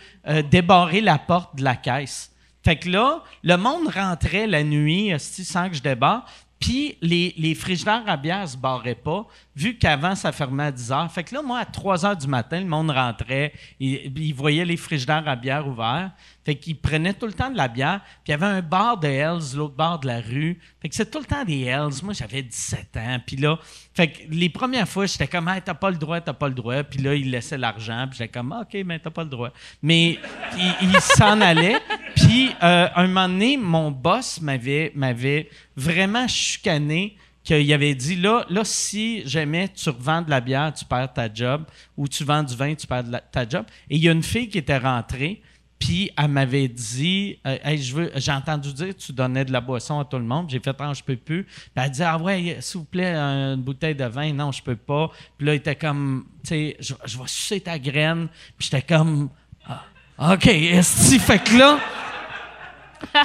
[0.52, 2.32] débarrer la porte de la caisse.
[2.68, 6.26] Fait que là, le monde rentrait la nuit sans que je débarre.
[6.59, 9.26] Puis les, les frigidaires à bière se barraient pas,
[9.58, 11.12] vu qu'avant, ça fermait à 10 heures.
[11.12, 14.66] Fait que là, moi, à 3 heures du matin, le monde rentrait, il, il voyait
[14.66, 16.12] les frigidaires à bière ouverts.
[16.45, 18.01] Fait qu'il prenait tout le temps de la bière.
[18.24, 20.60] Puis il y avait un bar de Hells, l'autre bar de la rue.
[20.80, 22.03] Fait que c'était tout le temps des Hells.
[22.03, 23.18] Moi, j'avais 17 ans.
[23.26, 23.58] Puis là,
[23.95, 26.53] fait que les premières fois, j'étais comme, hey, t'as pas le droit, t'as pas le
[26.53, 26.84] droit.
[26.84, 28.05] Puis là, il laissait l'argent.
[28.08, 29.49] Puis j'étais comme, OK, mais t'as pas le droit.
[29.82, 30.20] Mais
[30.55, 31.82] il, il s'en allait.
[32.16, 37.18] Puis euh, un moment donné, mon boss m'avait, m'avait vraiment chicané
[37.48, 41.34] qu'il avait dit là, là, si jamais tu revends de la bière, tu perds ta
[41.34, 41.64] job,
[41.95, 43.66] ou tu vends du vin, tu perds ta job.
[43.89, 45.41] Et il y a une fille qui était rentrée,
[45.80, 49.61] puis elle m'avait dit euh, je veux, j'ai entendu dire que tu donnais de la
[49.61, 50.49] boisson à tout le monde.
[50.49, 51.44] J'ai fait Ah, je peux plus.
[51.44, 54.34] Puis elle dit Ah ouais, s'il vous plaît, une bouteille de vin.
[54.34, 55.11] Non, je peux pas.
[55.38, 58.28] Puis là, il était comme Tu sais, je, vais sucer ta graine.
[58.57, 59.30] Puis j'étais comme
[59.65, 60.82] Ah, OK, est
[61.19, 61.80] fait que là.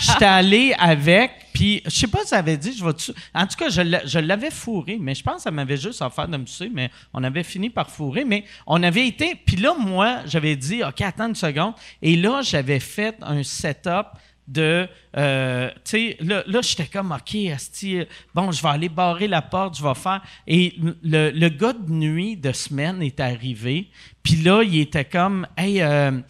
[0.00, 2.92] J'étais allé avec, puis je sais pas si ça avait dit, je vais.
[3.34, 6.00] En tout cas, je l'a- je l'avais fourré, mais je pense que ça m'avait juste
[6.02, 8.24] offert de me sucer, mais on avait fini par fourrer.
[8.24, 11.74] Mais on avait été, puis là, moi, j'avais dit, OK, attends une seconde.
[12.00, 14.06] Et là, j'avais fait un setup
[14.48, 18.00] de, euh, tu sais, là, là j'étais comme, OK, asti,
[18.34, 20.20] bon, je vais aller barrer la porte, je vais faire.
[20.46, 23.88] Et le, le gars de nuit de semaine est arrivé,
[24.22, 26.20] puis là, il était comme, hey, euh,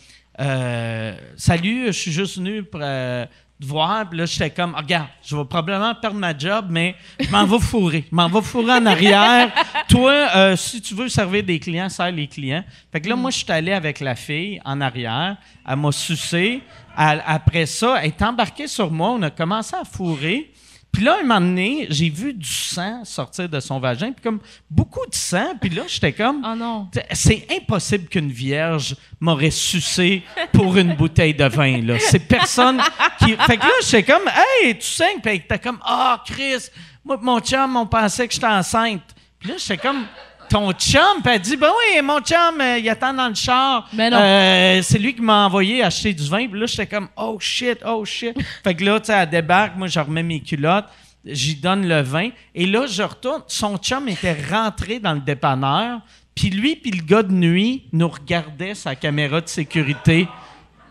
[0.40, 3.26] euh, salut, je suis juste venu pour euh,
[3.60, 4.09] te voir.
[4.09, 7.59] Puis là, j'étais comme, regarde, je vais probablement perdre ma job, mais je m'en vais
[7.59, 8.04] fourrer.
[8.10, 9.52] Je m'en vais fourrer en arrière.
[9.88, 12.64] Toi, euh, si tu veux servir des clients, sers les clients.
[12.90, 15.36] Fait que là, moi, je suis allé avec la fille en arrière.
[15.68, 16.62] Elle m'a sucé.
[16.96, 19.10] Après ça, elle est embarquée sur moi.
[19.10, 20.50] On a commencé à fourrer.
[20.93, 24.40] Puis là, un moment donné, j'ai vu du sang sortir de son vagin, puis comme
[24.70, 25.55] beaucoup de sang.
[25.59, 26.47] Puis là, j'étais comme...
[26.47, 26.89] Oh non.
[27.12, 31.81] C'est impossible qu'une vierge m'aurait sucé pour une bouteille de vin.
[31.81, 31.98] Là.
[31.98, 32.81] C'est personne
[33.19, 33.35] qui.
[33.36, 35.20] Fait que là, j'étais comme, hey, tu saignes.
[35.23, 36.69] Puis t'es comme, ah, Chris,
[37.02, 39.02] moi, mon chum, on pensait que j'étais enceinte.
[39.39, 40.05] Puis là, j'étais comme,
[40.53, 41.23] ton chum?
[41.24, 43.89] Puis elle dit, ben oui, mon chum, euh, il attend dans le char.
[43.93, 44.19] Ben non.
[44.20, 46.47] Euh, c'est lui qui m'a envoyé acheter du vin.
[46.47, 48.37] Puis là, j'étais comme, oh shit, oh shit.
[48.65, 50.85] fait que là, tu sais, elle débarque, moi, je remets mes culottes.
[51.24, 52.31] J'y donne le vin.
[52.55, 53.43] Et là, je retourne.
[53.47, 56.01] Son chum était rentré dans le dépanneur.
[56.35, 60.29] Puis lui, puis le gars de nuit nous regardait sa caméra de sécurité.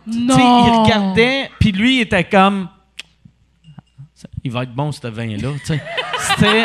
[0.08, 0.36] Non.
[0.36, 2.68] Tu sais, il regardait, puis lui, il était comme.
[4.44, 5.50] Il va être bon, ce vin-là.
[5.64, 6.64] C'était.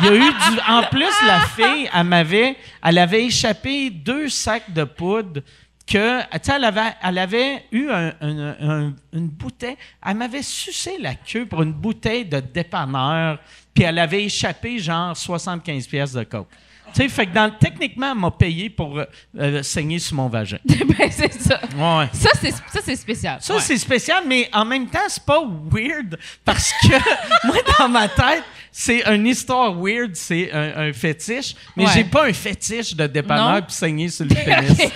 [0.00, 0.32] Il y a eu.
[0.68, 2.56] En plus, la fille, elle m'avait.
[2.84, 5.40] Elle avait échappé deux sacs de poudre
[5.86, 6.20] que.
[6.54, 9.76] Elle avait, elle avait eu un- un- un- une bouteille.
[10.06, 13.38] Elle m'avait sucé la queue pour une bouteille de dépanneur,
[13.74, 16.48] puis elle avait échappé genre 75 pièces de coke.
[16.96, 19.04] Tu sais, fait que dans, techniquement, elle m'a payé pour euh,
[19.38, 20.56] euh, saigner sur mon vagin.
[20.64, 21.60] ben, c'est ça.
[21.76, 22.06] Ouais.
[22.14, 23.36] Ça, c'est, ça, c'est spécial.
[23.40, 23.60] Ça, Ouais.
[23.60, 26.88] c'est spécial, mais en même temps, c'est pas weird parce que
[27.46, 31.90] moi, dans ma tête, c'est une histoire weird, c'est un, un fétiche, mais Ouais.
[31.94, 34.90] j'ai pas un fétiche de dépanneur puis saigner sur le pénis.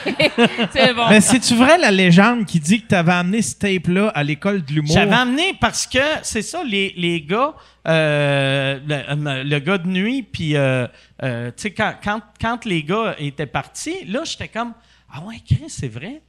[0.73, 1.09] c'est bon.
[1.11, 4.73] Mais c'est-tu vrai la légende qui dit que t'avais amené ce tape-là à l'école de
[4.73, 4.95] l'humour?
[4.95, 7.55] J'avais amené parce que c'est ça, les, les gars,
[7.89, 8.95] euh, le,
[9.29, 10.87] euh, le gars de nuit, puis euh,
[11.23, 14.73] euh, tu sais, quand, quand, les gars étaient partis, là, j'étais comme
[15.13, 16.23] Ah ouais, Chris, c'est vrai?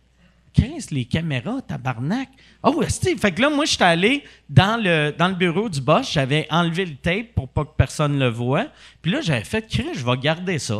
[0.54, 2.28] Chris, les caméras, tabarnak.
[2.62, 3.16] Oh, esti.
[3.18, 6.86] Fait que là, moi, j'étais allé dans le, dans le bureau du boss, j'avais enlevé
[6.86, 8.68] le tape pour pas que personne le voie.
[9.02, 10.78] Puis là, j'avais fait, Chris, je vais garder ça.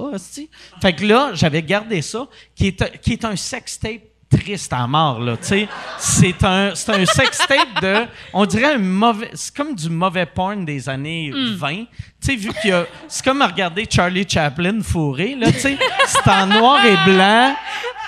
[0.82, 4.88] Fait que là, j'avais gardé ça, qui est, qui est un sex tape triste à
[4.88, 5.68] mort, là, tu sais.
[5.98, 10.64] C'est un, c'est un sextape de, on dirait un mauvais, c'est comme du mauvais porn
[10.66, 11.70] des années 20.
[11.76, 11.86] Tu
[12.22, 15.78] sais, vu qu'il y a, c'est comme regarder Charlie Chaplin fourré, là, tu sais.
[16.08, 17.56] C'est en noir et blanc.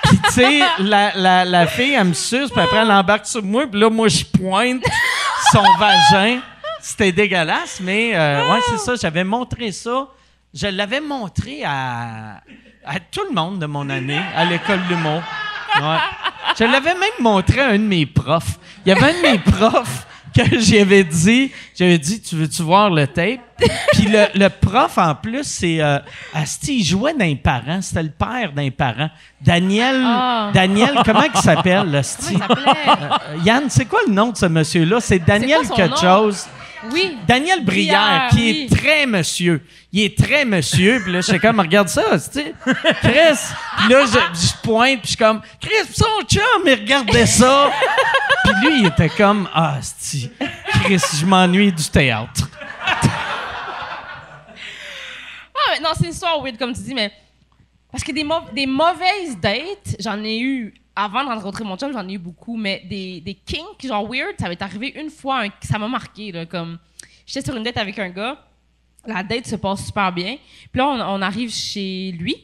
[0.04, 3.42] Puis, tu sais, la, la, la fille, elle me suce, puis après, elle embarque sur
[3.44, 4.84] moi, puis là, moi, je pointe
[5.52, 6.40] son vagin.
[6.82, 8.96] C'était dégueulasse, mais, euh, ouais, c'est ça.
[9.02, 10.08] J'avais montré ça.
[10.54, 12.42] Je l'avais montré à,
[12.86, 15.22] à tout le monde de mon année, à l'école de l'humour.
[15.82, 15.98] Ouais.
[16.58, 18.60] Je l'avais même montré à un de mes profs.
[18.86, 20.06] Il y avait un de mes profs
[20.36, 23.40] que j'avais dit, j'avais dit, tu veux-tu voir le tape?
[23.94, 26.00] Puis le, le prof, en plus, c'est, euh,
[26.34, 27.82] Asti, il jouait d'un parent.
[27.82, 29.10] C'était le père d'un parent.
[29.40, 30.50] Daniel, Ah.
[30.54, 32.36] Daniel, comment il s'appelle, Asti?
[32.36, 32.72] S'appelait?
[32.88, 35.00] Euh, Yann, c'est quoi le nom de ce monsieur-là?
[35.02, 36.32] C'est Daniel quelque nom?
[36.92, 37.18] Oui.
[37.28, 38.68] Daniel Brière, Brière, qui oui.
[38.72, 39.62] est très monsieur.
[39.92, 41.00] Il est très monsieur.
[41.02, 42.54] Puis là, je suis comme, regarde ça, tu sais.
[43.02, 43.40] Chris.
[43.78, 47.72] Puis là, je, je pointe, puis je suis comme, Chris, son chum, il regardait ça.
[48.44, 50.30] puis lui, il était comme, ah, sti,
[50.84, 52.50] Chris, je m'ennuie du théâtre.
[55.56, 57.12] Ah, mais non, c'est une histoire weird, comme tu dis, mais.
[57.92, 60.74] Parce que des, mau- des mauvaises dates, j'en ai eu.
[60.96, 64.36] Avant de rencontrer mon chum, j'en ai eu beaucoup, mais des, des kinks, genre weird,
[64.40, 66.78] ça m'est arrivé une fois, ça m'a marqué, là, comme.
[67.26, 68.38] J'étais sur une date avec un gars,
[69.06, 70.38] la date se passe super bien,
[70.72, 72.36] puis là, on, arrive chez lui,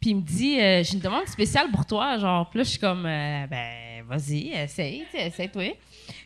[0.00, 2.70] puis il me dit, euh, j'ai une demande spéciale pour toi, genre, puis là, je
[2.70, 5.76] suis comme, euh, ben, vas-y, essaye, essaye-toi.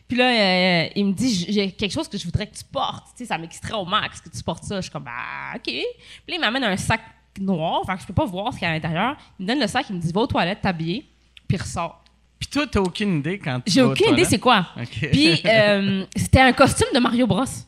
[0.07, 3.17] Puis là, euh, il me dit, j'ai quelque chose que je voudrais que tu portes.
[3.23, 4.77] Ça m'extrait au max que tu portes ça.
[4.77, 5.63] Je suis comme, bah, OK.
[5.63, 5.83] Puis
[6.29, 7.01] là, il m'amène un sac
[7.39, 9.17] noir, fait que je peux pas voir ce qu'il y a à l'intérieur.
[9.37, 11.05] Il me donne le sac, il me dit, va aux toilettes, t'habiller,
[11.47, 12.03] puis ressort.
[12.39, 14.65] Puis toi, t'as aucune idée quand tu J'ai vas aux aucune idée c'est quoi.
[14.79, 15.09] OK.
[15.11, 17.43] Puis euh, c'était un costume de Mario Bros.
[17.45, 17.65] C'est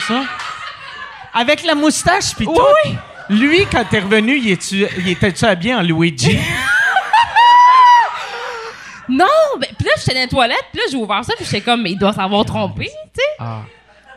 [0.00, 0.24] ça?
[1.34, 2.58] Avec la moustache, puis tout?
[2.86, 2.96] Oui.
[3.28, 6.38] Lui, quand t'es revenu, il, est-tu- il était-tu habillé en Luigi?
[9.08, 9.26] Non!
[9.60, 11.82] Ben, puis là, j'étais dans les toilettes, puis là, j'ai ouvert ça, puis j'étais comme,
[11.82, 13.22] mais il doit s'avoir trompé, tu sais.
[13.38, 13.62] Ah,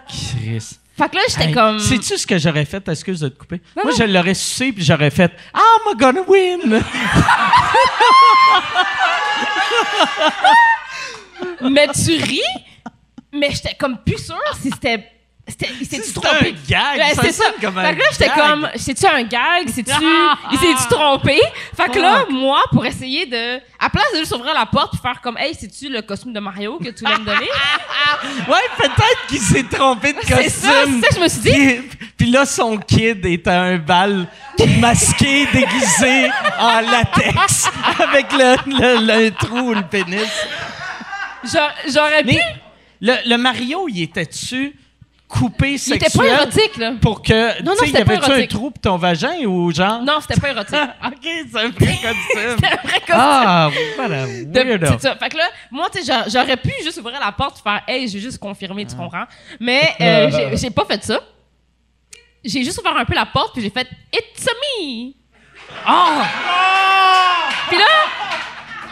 [0.07, 0.77] Chris.
[0.97, 1.79] Fait que là, j'étais Hey, comme.
[1.79, 2.87] Sais-tu ce que j'aurais fait?
[2.87, 3.61] Excuse de te couper.
[3.75, 3.97] Non, Moi, non.
[3.97, 6.81] je l'aurais sucé puis j'aurais fait I'm gonna win!
[11.61, 12.41] Mais tu ris,
[13.33, 15.03] mais j'étais comme plus sûre si c'était.
[15.47, 16.55] C'était, il s'est-tu trompé?
[16.57, 17.43] un gag, Ouais, ça c'est ça.
[17.61, 19.69] comme un fait que là, j'étais comme, c'est-tu un gag?
[19.71, 19.91] C'est-tu,
[20.51, 21.39] il s'est-tu trompé?
[21.77, 24.97] Fait que là, moi, pour essayer de, à place de juste ouvrir la porte et
[24.97, 27.47] faire comme, hey, c'est-tu le costume de Mario que tu voulais me donner?
[28.47, 30.37] Ouais, peut-être qu'il s'est trompé de costume.
[30.41, 31.81] C'est ça, c'est ça, je me suis dit.
[32.17, 34.27] Puis, là, son kid est à un bal
[34.79, 37.69] masqué, déguisé en latex,
[37.99, 40.21] avec le, le, le trou ou le pénis.
[41.43, 42.37] J'a- J'aurais pu.
[43.01, 44.75] Le, le Mario, il était-tu
[45.37, 46.93] coupé Il était sexuel pas érotique, là.
[47.01, 47.61] pour que.
[47.63, 48.49] Non, non, y c'était pas avait-tu un érotique.
[48.51, 50.01] trou pour ton vagin ou genre?
[50.01, 50.75] Non, c'était pas érotique.
[51.05, 51.13] ok,
[51.51, 51.71] c'est un vrai
[52.01, 52.55] costume.
[52.55, 53.15] C'était un vrai costume.
[53.15, 54.25] ah, voilà.
[54.27, 54.85] De- Weirdo.
[54.93, 55.15] c'est ça.
[55.15, 58.07] Fait que là, moi, tu sais, j'a- j'aurais pu juste ouvrir la porte, faire, hey,
[58.07, 59.25] j'ai juste confirmé, tu comprends?
[59.59, 61.19] Mais euh, j'ai- pas fait ça.
[62.43, 64.45] J'ai juste ouvert un peu la porte, puis j'ai fait, it's
[64.79, 65.13] me!
[65.85, 66.23] Ah!
[67.67, 67.83] Puis là,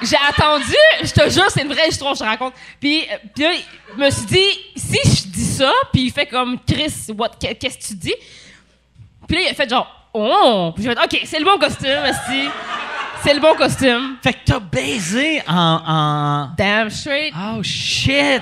[0.05, 2.53] j'ai attendu, je te jure, c'est une vraie histoire que je te raconte.
[2.79, 3.51] Puis, euh, puis là,
[3.95, 6.93] je me suis dit, si je dis ça, puis il fait comme, Chris,
[7.59, 8.15] qu'est-ce que tu dis?
[9.27, 10.71] Puis là, il a fait genre, oh!
[10.75, 12.49] Puis j'ai fait, OK, c'est le bon costume, esti.
[13.23, 14.17] C'est le bon costume.
[14.21, 15.81] Fait que t'as baisé en.
[15.87, 16.49] en...
[16.57, 17.33] Damn straight.
[17.37, 18.41] Oh shit!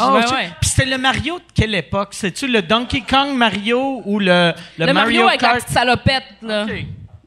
[0.00, 0.50] Oh, ouais.
[0.60, 2.10] Puis c'était le Mario de quelle époque?
[2.12, 6.66] C'est-tu le Donkey Kong Mario ou le, le, Le Mario, avec la petite salopette, là.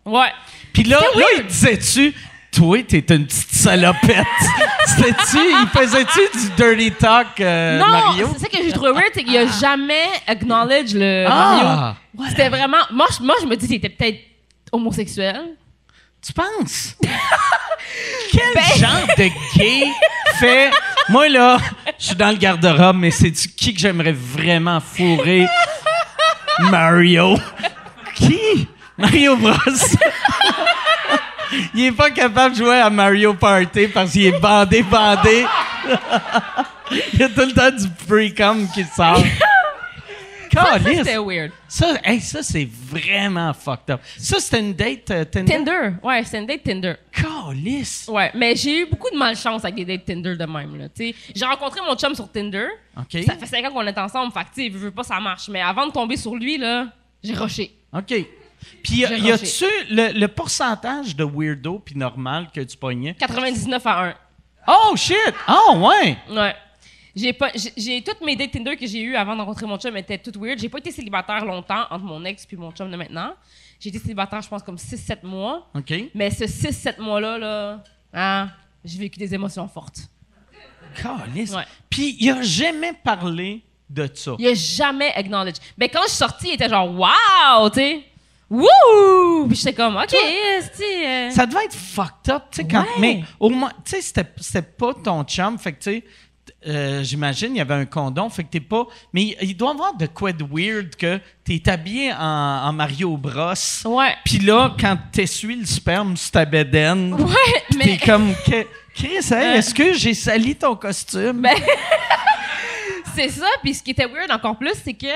[0.05, 0.31] Ouais.
[0.73, 2.13] Puis là, là, il disait-tu,
[2.55, 4.25] toi, t'es une petite salopette.
[4.85, 8.29] C'était-tu, il faisait-tu du dirty talk, euh, non, Mario?
[8.33, 12.29] c'est ça que j'ai trouvé weird, c'est qu'il a jamais acknowledge le Ah, Mario.
[12.29, 12.77] C'était vraiment.
[12.91, 14.19] Moi je, moi, je me dis qu'il était peut-être
[14.71, 15.41] homosexuel.
[16.25, 16.95] Tu penses?
[18.31, 19.83] Quel Ben- genre de gay
[20.39, 20.71] fait?
[21.09, 21.57] Moi, là,
[21.99, 25.47] je suis dans le garde-robe, mais c'est-tu qui que j'aimerais vraiment fourrer?
[26.59, 27.35] Mario.
[28.15, 28.67] Qui?
[28.97, 29.53] Mario Bros.
[31.73, 35.45] Il est pas capable de jouer à Mario Party parce qu'il est bandé, bandé.
[37.13, 39.23] Il y a tout le temps du pre-com qui sort.
[40.53, 40.99] Ça, Calisse.
[40.99, 41.51] c'était weird.
[41.67, 44.01] Ça, hey, ça c'est vraiment fucked up.
[44.17, 45.51] Ça, c'était une date euh, Tinder?
[45.51, 45.89] Tinder.
[46.03, 46.93] Ouais, c'était une date Tinder.
[47.11, 48.07] Calisse.
[48.07, 50.87] Ouais, mais j'ai eu beaucoup de malchance avec des dates Tinder de même, là.
[50.95, 52.67] J'ai rencontré mon chum sur Tinder.
[52.95, 53.23] OK.
[53.25, 55.49] Ça fait 5 ans qu'on est ensemble, fait que, tu veux pas, ça marche.
[55.49, 56.87] Mais avant de tomber sur lui, là,
[57.23, 57.75] j'ai rushé.
[57.91, 58.13] OK.
[58.83, 63.13] Puis, y a- y a-tu le, le pourcentage de weirdo puis normal que tu pognais?
[63.15, 64.13] 99 à 1.
[64.67, 65.15] Oh, shit!
[65.49, 66.17] Oh, ouais!
[66.29, 66.55] Ouais.
[67.15, 69.77] J'ai pas j'ai- j'ai toutes mes dates Tinder que j'ai eues avant de rencontrer mon
[69.77, 70.57] chum étaient toutes weird.
[70.57, 73.33] J'ai pas été célibataire longtemps entre mon ex puis mon chum de maintenant.
[73.79, 75.93] J'ai été célibataire je pense comme 6 7 mois, OK.
[76.15, 77.83] mais ce 6 7 mois-là là,
[78.13, 78.49] hein,
[78.83, 79.99] j'ai vécu des émotions fortes.
[80.95, 81.51] Calisse.
[81.53, 81.63] Ouais.
[81.89, 84.35] Puis, il a jamais parlé de ça.
[84.39, 85.57] Il a jamais acknowledge.
[85.77, 88.03] Mais quand je suis sortie, il était genre wow, tu sais?
[88.49, 89.47] Wouh!
[89.47, 90.13] Puis j'étais comme OK,
[90.57, 92.81] esti, euh, Ça devait être fucked up, tu sais, quand.
[92.81, 92.87] Ouais.
[92.99, 96.03] Mais au moins, tu sais, c'était, pas ton chum, fait que, tu sais,
[96.67, 98.85] euh, j'imagine, il y avait un condom, fait que t'es pas.
[99.11, 103.17] Mais il- doit y avoir de quoi de weird que t'es habillé en, en Mario
[103.17, 103.53] Bros.
[103.85, 104.13] Ouais.
[104.23, 108.33] Puis là, quand t'essuies le sperme sur ta bedaine, Ouais, t'es mais comme.
[108.45, 111.41] que- Chris, hey, est-ce que j'ai sali ton costume?
[111.41, 111.55] Ben,
[113.15, 113.47] c'est ça.
[113.63, 115.07] Puis ce qui était weird encore plus, c'est que,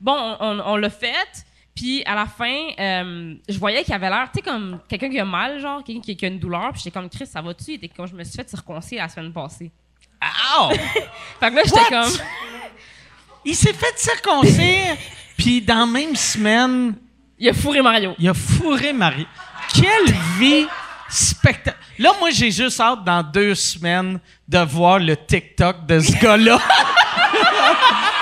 [0.00, 1.44] bon, on, on l'a fait.
[1.74, 5.18] Puis à la fin, euh, je voyais qu'il avait l'air, tu sais, comme quelqu'un qui
[5.18, 6.70] a mal, genre, quelqu'un qui, qui a une douleur.
[6.72, 7.72] Puis j'étais comme, Chris, ça va-tu?
[7.72, 9.72] Il était comme, je me suis fait circoncire la semaine passée.
[10.58, 10.70] Ow!
[11.40, 12.12] Fait que là, j'étais comme,
[13.44, 14.96] Il s'est fait circoncire,
[15.36, 16.94] puis dans la même semaine,
[17.38, 18.14] il a fourré Mario.
[18.18, 19.26] il a fourré Marie.
[19.74, 20.66] Quelle vie
[21.10, 21.78] spectaculaire.
[21.98, 24.18] Là, moi, j'ai juste hâte dans deux semaines
[24.48, 26.58] de voir le TikTok de ce gars-là.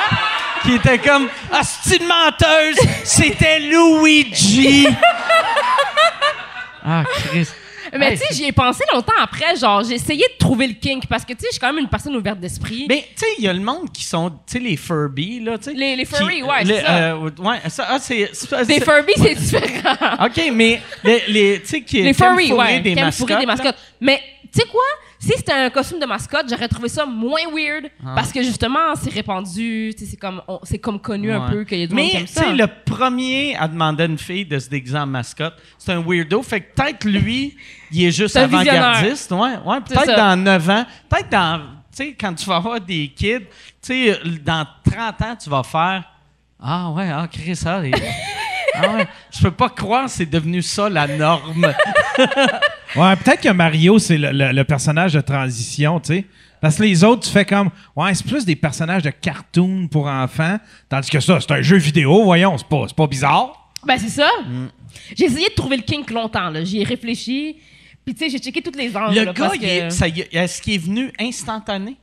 [0.64, 4.86] Qui était comme Ah, c'est une menteuse, c'était Luigi.
[6.84, 7.48] ah, Chris.
[7.98, 9.54] Mais Hey, tu sais, j'y ai pensé longtemps après.
[9.56, 11.82] Genre, j'ai essayé de trouver le kink parce que, tu sais, je suis quand même
[11.82, 12.86] une personne ouverte d'esprit.
[12.88, 15.58] Mais tu sais, il y a le monde qui sont, tu sais, les Furby, là,
[15.58, 15.72] tu sais.
[15.74, 16.96] Les- les qui- furry, ouais, les- c'est ça.
[16.96, 18.30] euh, ouais, ça, ah, c'est.
[18.66, 20.24] Des Furby, c'est différent.
[20.24, 22.80] OK, mais les, les tu sais, qui Les fourrer ouais.
[22.80, 23.28] des mascottes.
[23.28, 23.44] des là.
[23.46, 23.76] mascottes.
[24.00, 24.22] Mais
[24.54, 24.80] tu sais quoi?
[25.24, 28.14] Si c'était un costume de mascotte, j'aurais trouvé ça moins weird Ah.
[28.16, 31.86] parce que justement, c'est répandu, c'est comme, on- comme connu un peu qu'il y a
[31.86, 32.40] du monde qui Mais aime tu ça.
[32.42, 36.02] sais, le premier à demander à une fille de se déguiser en mascotte, c'est un
[36.02, 36.42] weirdo.
[36.42, 37.56] Fait que peut-être lui,
[37.92, 39.30] il est juste avant-gardiste.
[39.30, 40.84] Ouais, ouais, peut-être dans 9 ans.
[41.08, 41.60] Peut-être dans.
[41.94, 43.46] Tu sais, quand tu vas avoir des kids, tu
[43.82, 46.02] sais, dans 30 ans, tu vas faire
[46.60, 47.80] Ah ouais, ah, Chris, ça.
[48.74, 49.06] Ah ouais.
[49.30, 51.72] Je peux pas croire que c'est devenu ça la norme.
[52.94, 56.26] Ouais, peut-être que Mario, c'est le, le- le personnage de transition, tu sais.
[56.60, 60.06] Parce que les autres, tu fais comme, ouais, c'est plus des personnages de cartoon pour
[60.08, 60.58] enfants,
[60.90, 63.70] tandis que ça, c'est un jeu vidéo, voyons, c'est pas, pas bizarre.
[63.86, 64.28] Ben, c'est ça.
[64.46, 64.66] Mm.
[65.16, 66.62] J'ai essayé de trouver le kink longtemps, là.
[66.64, 67.56] J'y ai réfléchi.
[68.04, 69.14] Puis, tu sais, j'ai checké toutes les angles.
[69.14, 71.96] Le là, gars, parce que- est-ce qu'il est venu instantané?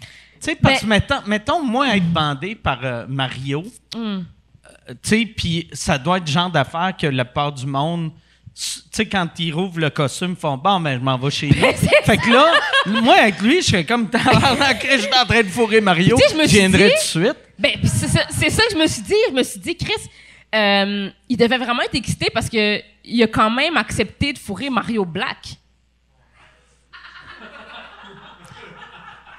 [0.00, 0.06] Tu
[0.40, 3.62] sais, parce que Ben- mettons, mettons, moi, être bandé par euh, Mario,
[3.96, 4.22] Hmm.
[4.88, 8.10] Euh, tu sais, puis ça doit être le genre d'affaire que la part du monde,
[8.54, 11.46] tu sais, quand ils rouvrent le costume, ils font bon, ben, je m'en vais chez
[11.48, 11.60] lui.
[12.04, 12.52] fait que là,
[12.86, 16.16] moi, avec lui, je suis comme, je suis en train de fourrer Mario.
[16.16, 17.36] Tu je viendrai tout de suite.
[17.58, 19.14] Ben, puis c'est ça, c'est ça que je me suis dit.
[19.30, 19.92] Je me suis dit, Chris,
[20.54, 24.70] euh, il devait vraiment être excité parce que il a quand même accepté de fourrer
[24.70, 25.56] Mario Black.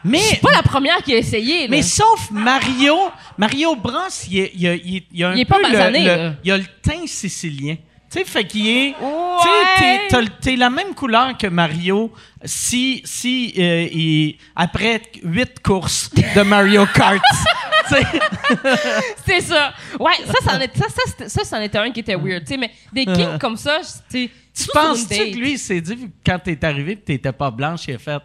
[0.04, 1.68] Mais, Pas la première qui a essayé, là.
[1.70, 2.96] mais sauf Mario,
[3.38, 3.94] Mario Bros,
[4.30, 6.06] il, est- il, a- il, il a un Il est peu pas le- basané, le,
[6.06, 6.34] là.
[6.44, 7.76] il a le teint sicilien.
[8.12, 8.96] Tu sais, fait qu'il est.
[8.98, 10.00] Tu Ouais.
[10.10, 12.12] sais, t'es- la même couleur que Mario
[12.44, 17.22] si, si euh, il- après huit courses de Mario Kart.
[17.90, 17.96] Tu
[19.26, 19.74] C'est ça.
[20.00, 22.44] Ouais, ça, ça, en est- ça, ça, c'était- ça, c'en était un qui était weird.
[22.46, 26.10] tu sais, mais des kings comme ça, tu tu penses-tu que lui, il s'est dit,
[26.26, 28.20] quand t'es arrivé et t'étais pas blanche, il a fait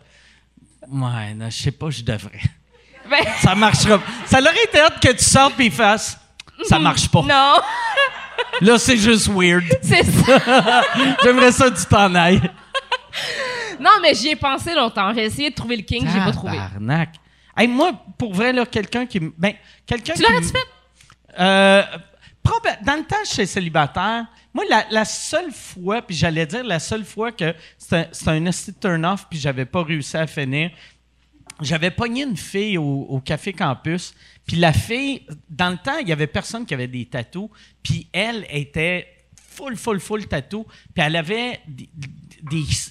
[0.90, 2.40] Ouais, non, je sais pas, je devrais.
[3.08, 4.04] Ben, Ça marchera pas.
[4.24, 6.18] Ça aurait été hâte que tu sortes et il fasse
[6.66, 7.20] Ça marche pas.
[7.20, 7.56] non,
[8.62, 9.64] Là, c'est juste weird.
[9.82, 10.82] c'est ça.
[11.22, 12.40] J'aimerais ça que tu t'en ailles.
[13.78, 15.12] Non, mais j'y ai pensé longtemps.
[15.12, 16.58] J'ai essayé de trouver le king, j'ai pas trouvé.
[17.56, 19.20] Hey, moi, pour vrai, là, quelqu'un qui.
[19.20, 19.52] Ben,
[19.86, 20.66] quelqu'un Tu l'aurais-tu fait?
[21.38, 21.82] Euh,
[22.84, 24.26] dans le temps, j'étais célibataire.
[24.52, 28.50] Moi, la, seule fois, puis j'allais dire la seule fois que c'était un
[28.80, 30.70] turn-off, puis j'avais pas réussi à finir,
[31.60, 34.14] j'avais pogné une fille au, Café Campus,
[34.46, 37.48] puis la fille, dans le temps, il y avait personne qui avait des tatous,
[37.82, 39.08] puis elle était
[39.54, 41.88] full, full, full tatou, puis elle avait des,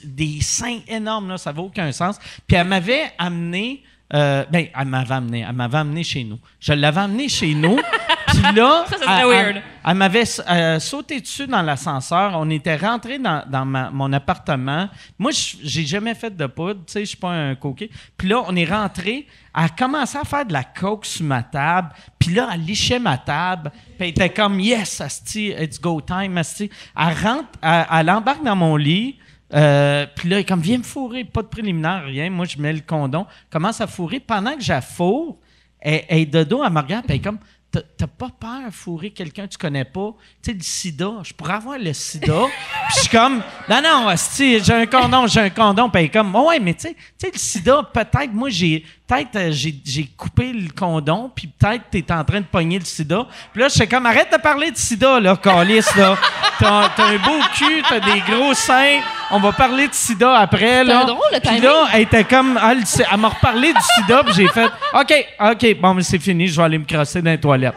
[0.03, 2.17] des, seins énormes, là, ça n'a aucun sens.
[2.47, 6.39] Puis elle m'avait amené, euh, ben, elle m'avait amené, elle m'avait amené chez nous.
[6.59, 7.77] Je l'avais amené chez nous,
[8.41, 9.55] puis là, Ça, ça serait elle- weird.
[9.57, 12.31] elle- elle m'avait euh, sauté dessus dans l'ascenseur.
[12.35, 14.89] On était rentré dans, dans ma- mon appartement.
[15.19, 17.89] Moi, je- j'ai jamais fait de poudre, tu sais, je suis pas un coquet.
[18.17, 19.27] Puis là, on est rentré.
[19.55, 21.89] Elle a commencé à faire de la coke sur ma table.
[22.17, 23.71] Puis là, elle lichait ma table.
[23.71, 26.69] Puis elle était comme, yes, asti, it's go time, asti.
[26.97, 29.19] Elle rentre, elle, elle embarque dans mon lit.
[29.53, 31.23] Euh, puis là, elle est comme, viens me fourrer.
[31.25, 32.29] Pas de préliminaire, rien.
[32.31, 33.27] Moi, je mets le condom.
[33.51, 34.19] Commence à fourrer.
[34.19, 35.37] Pendant que j'affourre,
[35.79, 37.37] elle, elle est de dos, elle me regarde, puis elle est comme,
[37.73, 40.13] T'as- pas peur de fourrer quelqu'un que tu connais pas?
[40.43, 42.41] Tu sais, le sida, je pourrais avoir le sida.
[42.87, 45.89] Puis je suis comme, non, non, j'ai un condom, j'ai un condom.
[45.89, 46.95] Puis elle est comme, oh ouais, mais tu sais,
[47.33, 52.23] le sida, peut-être, moi, j'ai, peut-être, euh, j'ai, coupé le condom, puis peut-être t'es en
[52.23, 53.25] train de pogner le sida.
[53.51, 56.17] Puis là, je suis comme, arrête de parler de sida, là, calice, là.
[56.59, 58.99] T'as, un beau cul, t'as des gros seins.
[59.31, 61.03] On va parler de sida après, là.
[61.03, 61.63] drôle, le Puis timing.
[61.63, 65.95] là, elle était comme, elle m'a reparlé du sida, puis j'ai fait, OK, OK, bon,
[65.95, 67.75] mais c'est fini, je vais aller me crosser dans les toilettes.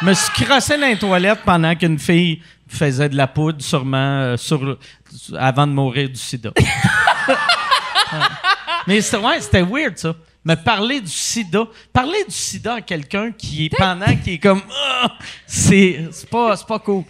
[0.00, 3.96] Je me suis crossé dans les toilettes pendant qu'une fille faisait de la poudre, sûrement,
[3.96, 4.78] euh, sur,
[5.36, 6.50] avant de mourir du sida.
[8.86, 10.14] Mais ouais, c'était weird, ça.
[10.44, 11.64] Me parler du sida.
[11.92, 14.60] Parler du sida à quelqu'un qui est pendant, qui est comme,
[15.02, 15.12] Ah!
[15.46, 17.04] c'est c'est pas, c'est pas cool.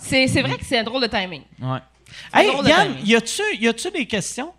[0.00, 1.42] C'est c'est vrai que c'est un drôle de timing.
[1.60, 1.78] Ouais.
[2.32, 3.06] Hey, drôle de Yann, timing.
[3.06, 4.52] y a-tu y a-tu des questions?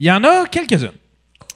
[0.00, 0.92] Il y en a quelques-unes.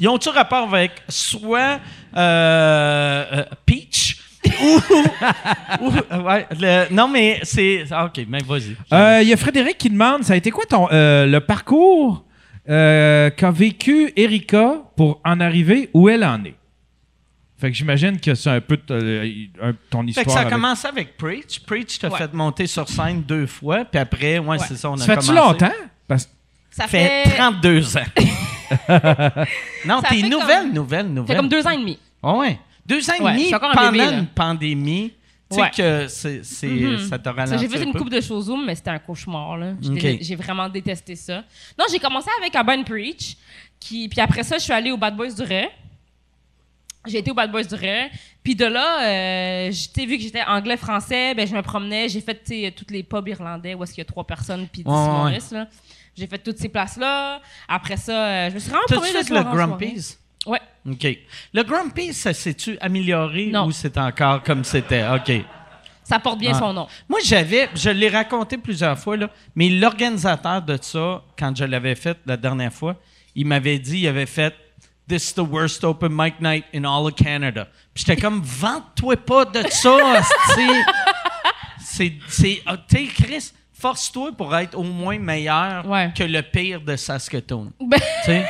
[0.00, 1.78] Ils ont-tu rapport avec soit
[2.16, 4.18] euh, euh, Peach
[4.62, 4.80] ou.
[5.84, 7.84] ou- ouais, le- non, mais c'est.
[7.90, 8.76] ah, OK, mais vas-y.
[8.92, 12.24] Euh, Il y a Frédéric qui demande, ça a été quoi ton, euh, le parcours
[12.68, 16.54] euh, qu'a vécu Erika pour en arriver où elle en est?
[17.58, 20.26] Fait que j'imagine que c'est un peu euh, ton Fait histoire.
[20.26, 21.60] que ça a avec- commencé avec Preach.
[21.60, 22.18] Preach t'a Ouais.
[22.18, 25.28] fait monter sur scène deux fois, puis après, ouais, c'est ça, on a Ça fait-tu
[25.28, 25.48] commencé.
[25.64, 25.74] longtemps?
[26.08, 26.28] Parce-
[26.70, 27.36] Ça fait fait.
[27.36, 28.00] 32 ans.
[29.86, 31.26] non, Ça t'es fait nouvelle, comme- nouvelle, Ça nouvelle.
[31.28, 31.98] fait comme deux ans et demi.
[32.22, 32.58] Ah ouais.
[32.86, 35.12] Deux ans et demi pendant une pandémie.
[35.52, 35.70] Tu sais Ouais.
[35.70, 36.98] que c'est, c'est- Mhm.
[37.08, 38.98] ça t'a Ça, ralenti J'ai fait un une coupe de choses Zoom, mais c'était un
[38.98, 39.56] cauchemar.
[39.56, 39.72] là.
[39.80, 41.44] J'ai vraiment détesté ça.
[41.78, 43.36] Non, j'ai commencé avec Urban Preach.
[43.80, 45.68] Qui, puis après ça, je suis allée au Bad Boys du Ray.
[47.04, 48.10] J'ai été au Bad Boys du Ray.
[48.44, 52.08] Puis de là, euh, vu que j'étais anglais-français, ben, je me promenais.
[52.08, 54.88] J'ai fait toutes les pubs irlandais où est-ce qu'il y a trois personnes puis dix
[54.88, 55.08] Ouais, ouais, ouais.
[55.08, 55.66] humoristes, là.
[56.16, 57.40] J'ai fait toutes ces places-là.
[57.66, 59.42] Après ça, euh, je me suis vraiment T'as-tu promenée de fait le.
[59.42, 60.18] Grumpy's?
[60.46, 60.60] Ouais.
[60.88, 61.06] OK.
[61.54, 63.66] Le Grumpy's, ça s'est-tu amélioré Non.
[63.66, 65.04] ou c'est encore comme c'était?
[65.08, 65.32] OK.
[66.04, 66.58] Ça porte bien Ah.
[66.58, 66.88] son nom.
[67.08, 71.94] Moi, j'avais, je l'ai raconté plusieurs fois, là, mais l'organisateur de ça, quand je l'avais
[71.94, 72.96] fait la dernière fois,
[73.36, 74.54] il m'avait dit, il avait fait
[75.08, 77.66] This is the worst open mic night in all of Canada.
[77.94, 80.22] Puis j'étais comme, vante-toi pas de ça.
[81.78, 86.12] C'est, c'est, ah, tu Chris, force-toi pour être au moins meilleur Ouais.
[86.16, 87.72] que le pire de Saskatoon.
[87.80, 88.46] Ben, Tu sais?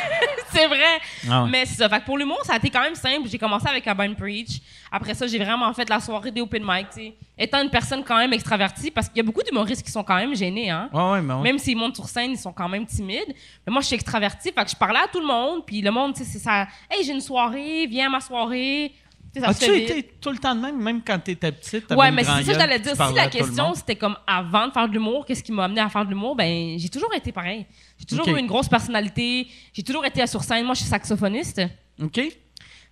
[0.53, 1.01] C'est vrai.
[1.29, 1.51] Ah ouais.
[1.51, 1.89] Mais c'est ça.
[1.89, 3.29] Fait que pour l'humour, ça a été quand même simple.
[3.29, 4.61] J'ai commencé avec Urban Preach.
[4.91, 6.89] Après ça, j'ai vraiment fait la soirée des open mic.
[6.91, 7.15] tu sais.
[7.39, 10.17] Étant une personne quand même extravertie, parce qu'il y a beaucoup d'humoristes qui sont quand
[10.17, 10.71] même gênés.
[10.71, 10.89] Hein?
[10.93, 11.43] Ouais, ouais, mais ouais.
[11.43, 13.35] Même s'ils montent sur scène, ils sont quand même timides.
[13.67, 15.65] Mais moi, je suis extravertie, fait que je parlais à tout le monde.
[15.67, 16.69] Puis le monde, c'est ça.
[16.91, 18.93] Hey, j'ai une soirée, viens à ma soirée.
[19.35, 21.87] Tu ça As-tu fait été tout le temps de même, même quand t'étais petite?
[21.87, 22.93] t'avais Ouais, une mais c'est ça que j'allais tu dire.
[23.09, 25.81] Si la à question, c'était comme avant de faire de l'humour, qu'est-ce qui m'a amené
[25.81, 27.65] à faire de l'humour, ben j'ai toujours été pareil.
[27.99, 29.47] J'ai toujours eu une grosse personnalité.
[29.73, 30.65] J'ai toujours été sur scène.
[30.67, 31.63] Moi, je suis saxophoniste.
[32.03, 32.21] OK.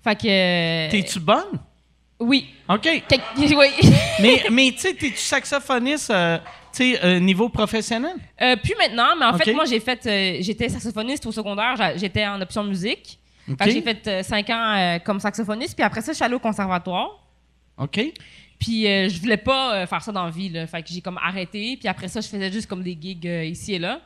[0.02, 0.26] Fait que.
[0.26, 1.60] euh, T'es-tu bonne?
[2.18, 2.48] Oui.
[2.68, 2.88] OK.
[3.38, 3.68] Oui.
[4.20, 6.10] mais mais tu sais, t'es-tu saxophoniste?
[6.10, 6.38] euh,
[6.72, 8.16] tu sais, euh, niveau professionnel?
[8.40, 10.00] Euh, puis maintenant, mais en fait, moi, j'ai fait,
[10.42, 13.18] j'étais saxophoniste au secondaire, j'étais en option musique.
[13.64, 16.40] J'ai fait euh, cinq ans euh, comme saxophoniste, puis après ça, je suis allée au
[16.40, 17.18] conservatoire.
[17.78, 18.00] OK.
[18.58, 20.66] Puis euh, je voulais pas euh, faire ça dans la vie, là.
[20.66, 23.44] Fait que j'ai comme arrêté, puis après ça, je faisais juste comme des gigs euh,
[23.44, 24.00] ici et là.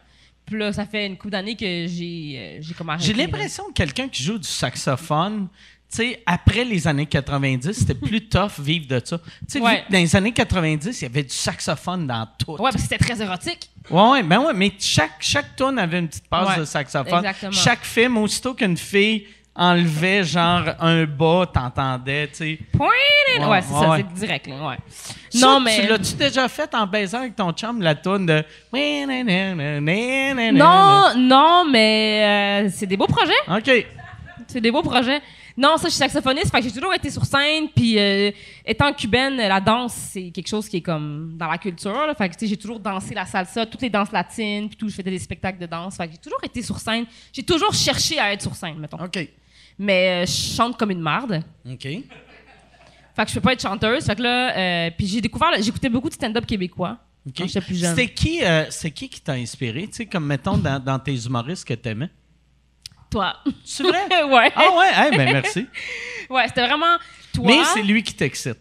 [0.46, 3.06] Puis là, ça fait une couple d'années que j'ai j'ai comme arrêté.
[3.06, 5.48] J'ai l'impression que quelqu'un qui joue du saxophone,
[5.94, 9.18] sais, après les années 90, c'était plus tough vivre de ça.
[9.18, 9.84] Tu sais, Ouais.
[9.90, 12.52] dans les années 90, il y avait du saxophone dans tout.
[12.52, 13.70] Ouais, parce que c'était très érotique.
[13.90, 17.18] Ouais, ouais, ben ouais, mais chaque, chaque tune avait une petite passe Ouais, de saxophone.
[17.18, 17.52] exactement.
[17.52, 19.26] Chaque film, aussitôt qu'une fille
[19.56, 22.58] enlevait genre un bas, t'entendais, tu sais.
[22.72, 22.88] Point!
[23.38, 24.76] Ouais, Ouais, c'est ouais, ça, c'est direct, là, ouais.
[25.30, 25.86] Ça, non, Tu mais.
[25.86, 28.42] l'as-tu déjà fait en baisant avec ton chum, la tune de.
[30.52, 33.32] Non, non, mais euh, c'est des beaux projets.
[33.48, 33.86] OK.
[34.48, 35.20] C'est des beaux projets.
[35.56, 38.32] Non, ça, je suis saxophoniste, fait que j'ai toujours été sur scène, puis euh,
[38.66, 42.14] étant cubaine, la danse, c'est quelque chose qui est comme dans la culture, là.
[42.14, 44.89] Fait que, tu sais, j'ai toujours dansé la salsa, toutes les danses latines, puis tout,
[44.89, 47.06] je faisais des spectacles de danse, fait que j'ai toujours été sur scène.
[47.32, 49.02] J'ai toujours cherché à être sur scène, mettons.
[49.05, 49.28] OK.
[49.78, 51.43] Mais euh, je chante comme une marde.
[51.70, 51.82] OK.
[51.82, 54.06] Fait que je peux pas être chanteuse.
[54.06, 57.32] Fait que là, euh, puis j'ai découvert, j'écoutais beaucoup de stand-up québécois OK.
[57.36, 57.94] quand j'étais plus jeune.
[57.94, 58.40] C'était qui,
[58.70, 62.10] c'est qui qui t'a inspiré, tu sais, comme mettons dans, dans tes humoristes que t'aimais?
[63.14, 63.32] Toi.
[63.64, 64.24] C'est vrai?
[64.24, 64.50] ouais.
[64.56, 65.68] ah ouais, hey, ben merci.
[66.28, 66.96] Ouais, c'était vraiment
[67.32, 67.44] toi.
[67.46, 68.58] Mais c'est lui qui t'excite.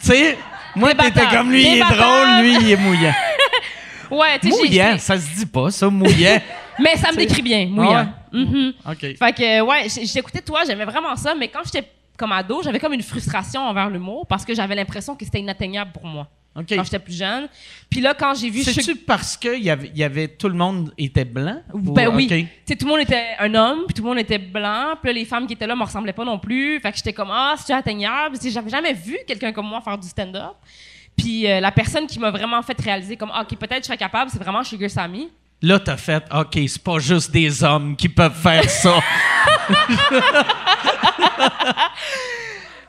[0.00, 0.36] Tu sais,
[0.74, 3.14] moi, t'étais comme lui, il est drôle, lui, il est mouillant.
[4.10, 6.38] Ouais, tu sais, Mouillant, ça se dit pas, ça, mouillant.
[6.78, 8.06] Mais ça me décrit bien, mouillant.
[8.06, 8.44] Ah ouais?
[8.44, 8.72] Mhm.
[8.86, 8.98] OK.
[8.98, 12.92] Fait que, ouais, j'écoutais toi, j'aimais vraiment ça, mais quand j'étais comme ado, j'avais comme
[12.92, 16.98] une frustration envers l'humour parce que j'avais l'impression que c'était inatteignable pour moi Quand j'étais
[17.00, 17.48] plus jeune.
[17.90, 18.62] Puis là, quand j'ai vu.
[18.62, 21.60] C'est-tu parce que y avait, y avait, tout le monde était blanc?
[21.72, 22.26] Ou- Ben oui.
[22.26, 22.30] OK?
[22.30, 25.12] Tu sais, tout le monde était un homme, puis tout le monde était blanc, puis
[25.12, 26.78] là, les femmes qui étaient là me ressemblaient pas non plus.
[26.80, 28.36] Fait que j'étais comme, ah, c'est atteignable?
[28.42, 30.54] J'avais jamais vu quelqu'un comme moi faire du stand-up.
[31.16, 33.96] Puis euh, la personne qui m'a vraiment fait réaliser comme, ah, OK, peut-être je serais
[33.98, 35.28] capable, c'est vraiment Sugar Sammy.
[35.62, 38.98] Là, t'as fait, OK, c'est pas juste des hommes qui peuvent faire ça.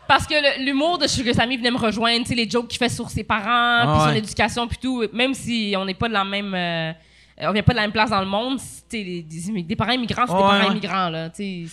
[0.07, 2.89] Parce que l'humour de Sugar Sammy venait me rejoindre, tu sais, les jokes qu'il fait
[2.89, 4.17] sur ses parents, Ah puis son ouais.
[4.19, 6.91] éducation, puis tout, même si on n'est pas de la même, euh,
[7.41, 8.59] on vient pas de la même place dans le monde,
[8.89, 10.71] des, des parents immigrants, c'est des parents ouais.
[10.71, 11.29] immigrants là,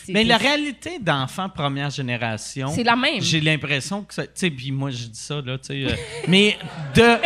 [0.09, 3.21] Mais la réalité d'enfants première génération, C'est la même.
[3.21, 4.15] J'ai l'impression que.
[4.23, 5.93] Tu sais, puis moi, je dis ça, là, tu sais.
[5.93, 5.97] euh,
[6.29, 6.59] mais
[6.95, 7.17] de.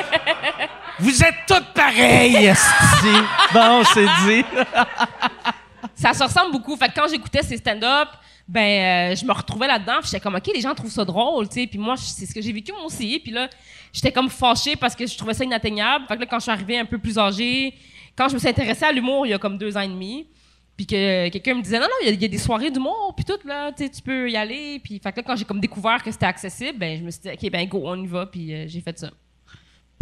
[0.99, 2.53] Vous êtes toutes pareilles.
[3.55, 4.45] Bon, c'est dit.
[5.95, 6.77] ça se ressemble beaucoup.
[6.77, 8.09] Fait que quand j'écoutais ces stand-up,
[8.49, 9.99] ben, euh, je me retrouvais là-dedans.
[10.05, 11.67] J'étais comme, OK, les gens trouvent ça drôle, tu sais.
[11.67, 13.19] Puis moi, c'est ce que j'ai vécu moi aussi.
[13.19, 13.49] Puis là,
[13.93, 16.05] j'étais comme fâchée parce que je trouvais ça inatteignable.
[16.07, 17.75] Fait là, quand je suis arrivée un peu plus âgée,
[18.15, 20.27] quand je me suis intéressée à l'humour il y a comme deux ans et demi,
[20.77, 23.39] puis que quelqu'un me disait, non, non, il y a- des soirées d'humour, puis tout,
[23.49, 24.79] là, tu peux y aller.
[24.79, 27.31] Puis fait là, quand j'ai comme découvert que c'était accessible, ben, je me suis dit,
[27.31, 28.27] OK, ben, go, on y va.
[28.27, 29.11] Puis euh, j'ai fait ça.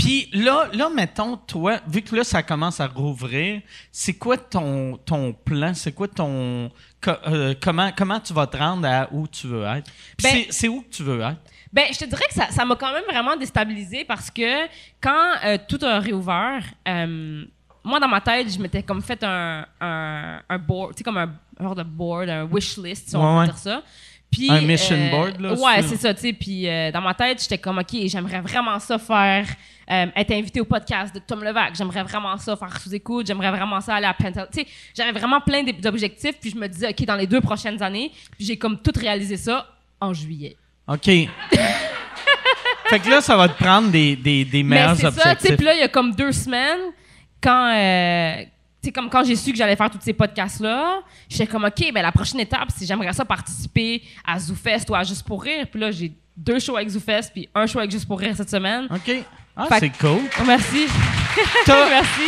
[0.04, 4.98] Puis là, là, mettons, toi, vu que là, ça commence à rouvrir, c'est quoi ton,
[4.98, 5.72] ton plan?
[5.72, 6.70] C'est quoi ton.
[7.00, 9.90] co- euh, comment, comment tu vas te rendre à où tu veux être?
[10.22, 11.38] Ben- c'est- où que tu veux être?
[11.72, 14.66] Ben, je te dirais que ça, ça m'a quand même vraiment déstabilisée parce que
[15.00, 17.44] quand euh, tout a réouvert, euh,
[17.82, 21.16] moi, dans ma tête, je m'étais comme fait un, un, un board, tu sais, comme
[21.18, 23.44] un genre de board, un wish list, si on Ouais, peut ouais.
[23.46, 23.82] dire ça.
[24.30, 26.32] Puis, Un mission board, là, Ouais, c'est- ça, tu sais.
[26.32, 29.46] Puis dans ma tête, j'étais comme, OK, j'aimerais vraiment ça faire,
[29.90, 31.74] euh, être invité au podcast de Tom Levac.
[31.74, 33.26] J'aimerais vraiment ça faire sous-écoute.
[33.26, 34.46] J'aimerais vraiment ça aller à Pentel.
[34.52, 34.66] Tu sais,
[34.96, 36.36] j'avais vraiment plein d'ob- d'objectifs.
[36.40, 39.36] Puis je me disais, OK, dans les deux prochaines années, puis j'ai comme tout réalisé
[39.36, 39.66] ça
[40.00, 40.56] en juillet.
[40.86, 41.04] OK.
[42.88, 45.18] fait que là, ça va te prendre des, des, des Mais meilleurs c'est ça, tu
[45.20, 45.50] objectifs.
[45.50, 45.56] sais.
[45.56, 46.92] Puis là, il y a comme deux semaines,
[47.40, 48.48] quand, euh, tu
[48.88, 52.02] sais, comme quand j'ai su que j'allais faire tous ces podcasts-là, j'étais comme, OK, ben
[52.02, 55.66] la prochaine étape, c'est j'aimerais ça participer à ZooFest ou à Juste pour rire.
[55.70, 58.50] Puis là, j'ai deux shows avec ZooFest, puis un show avec Juste pour rire cette
[58.50, 58.86] semaine.
[58.90, 59.24] OK.
[59.56, 60.20] Ah, c'est cool.
[60.40, 60.86] Oh, merci.
[61.66, 62.22] T'as merci.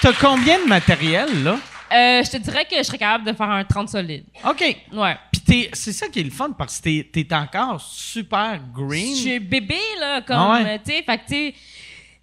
[0.00, 1.58] t'as combien de matériel, là?
[1.90, 4.24] Euh, je te dirais que je serais capable de faire un 30 solide.
[4.46, 4.76] OK.
[4.92, 5.16] Ouais.
[5.32, 9.14] Puis t'es- c'est ça qui est le fun parce que t'es, t'es encore super green.
[9.16, 10.74] Je suis bébé, là, comme, Ah ouais?
[10.74, 11.54] euh, tu sais, fait que, tu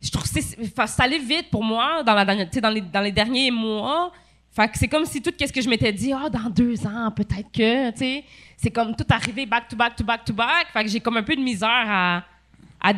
[0.02, 3.50] je trouve que c'est allé vite pour moi dans, la, dans, les, dans les derniers
[3.50, 4.12] mois.
[4.56, 7.10] Fait que c'est comme si tout ce que je m'étais dit, ah, dans deux ans,
[7.12, 8.24] peut-être que, tu sais,
[8.56, 10.68] c'est comme tout arrivé back to back to back to back.
[10.72, 12.24] Fait que j'ai comme un peu de misère à,
[12.82, 12.94] à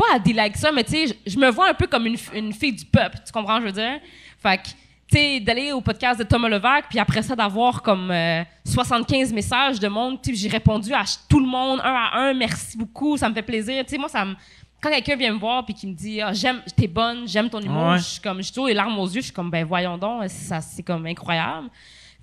[0.00, 2.16] pas à dealer avec ça, mais tu sais, je, me vois un peu comme une,
[2.34, 4.00] une fille du peuple, tu comprends, je veux dire?
[4.38, 8.10] Fait que, tu sais, d'aller au podcast de Thomas Levac, puis après ça, d'avoir comme
[8.10, 12.18] euh, 75 messages de monde, tu sais, j'ai répondu à tout le monde, un à
[12.18, 13.84] un, merci beaucoup, ça me fait plaisir.
[13.84, 14.34] Tu sais, moi, ça me...
[14.82, 17.60] Quand quelqu'un vient me voir puis qui me dit ah, j'aime t'es bonne j'aime ton
[17.60, 17.98] humour Ouais.
[17.98, 20.22] je suis comme j'ai toujours les larmes aux yeux je suis comme ben voyons donc
[20.30, 21.68] ça c'est comme incroyable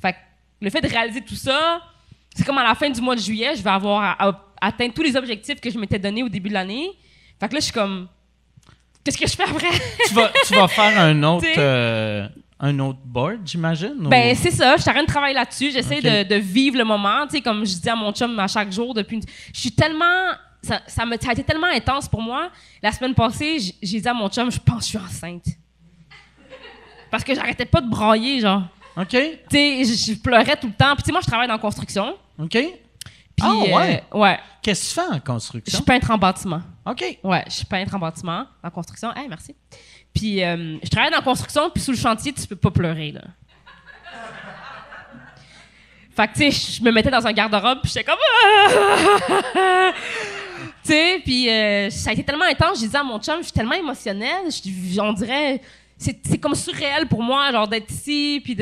[0.01, 0.17] fait que
[0.61, 1.83] le fait de réaliser tout ça
[2.33, 4.17] c'est comme à la fin du mois de juillet je vais avoir
[4.59, 6.97] atteint tous les objectifs que je m'étais donné au début de l'année
[7.39, 8.07] fait que là je suis comme
[9.03, 9.69] Qu'est-ce que je fais après?
[10.07, 12.27] tu, vas, tu vas faire un autre, euh,
[12.59, 13.93] un autre board, j'imagine?
[14.05, 14.75] ou- Ben, c'est ça.
[14.75, 15.71] Je suis en train de travailler là-dessus.
[15.71, 17.25] J'essaie de, de vivre le moment.
[17.25, 19.15] Tu sais, comme je dis à mon chum à chaque jour depuis.
[19.15, 19.23] une-
[19.53, 20.31] Je suis tellement.
[20.61, 22.49] Ça, ça, me, ça a été tellement intense pour moi.
[22.83, 25.45] La semaine passée, j'ai dit à mon chum, je pense que je suis enceinte.
[27.09, 28.63] Parce que j'arrêtais pas de brailler, genre.
[28.97, 29.07] OK.
[29.09, 29.17] Tu
[29.51, 30.93] sais, je, je pleurais tout le temps.
[30.95, 32.15] Puis, tu sais, moi, je travaille dans la construction.
[32.39, 32.49] OK.
[32.51, 32.69] Puis,
[33.41, 34.03] Ah, ouais?
[34.13, 34.39] euh, ouais.
[34.61, 35.75] Qu'est-ce que tu fais en Je construction?
[35.77, 36.61] suis peintre en bâtiment.
[36.87, 37.19] OK.
[37.23, 39.13] Ouais, je suis peintre en bâtiment, en construction.
[39.13, 39.55] Hey, merci.
[40.13, 43.11] Puis, euh, je travaille dans la construction, puis sous le chantier, tu peux pas pleurer,
[43.11, 43.21] là.
[46.15, 48.17] Fait tu sais, je me mettais dans un garde-robe, puis j'étais comme...
[50.83, 53.43] Tu sais, puis euh, ça a été tellement intense, je disais à mon chum, je
[53.43, 54.45] suis tellement émotionnelle,
[54.99, 55.61] on dirait...
[55.99, 58.55] C'est comme surréel pour moi, genre, d'être ici, puis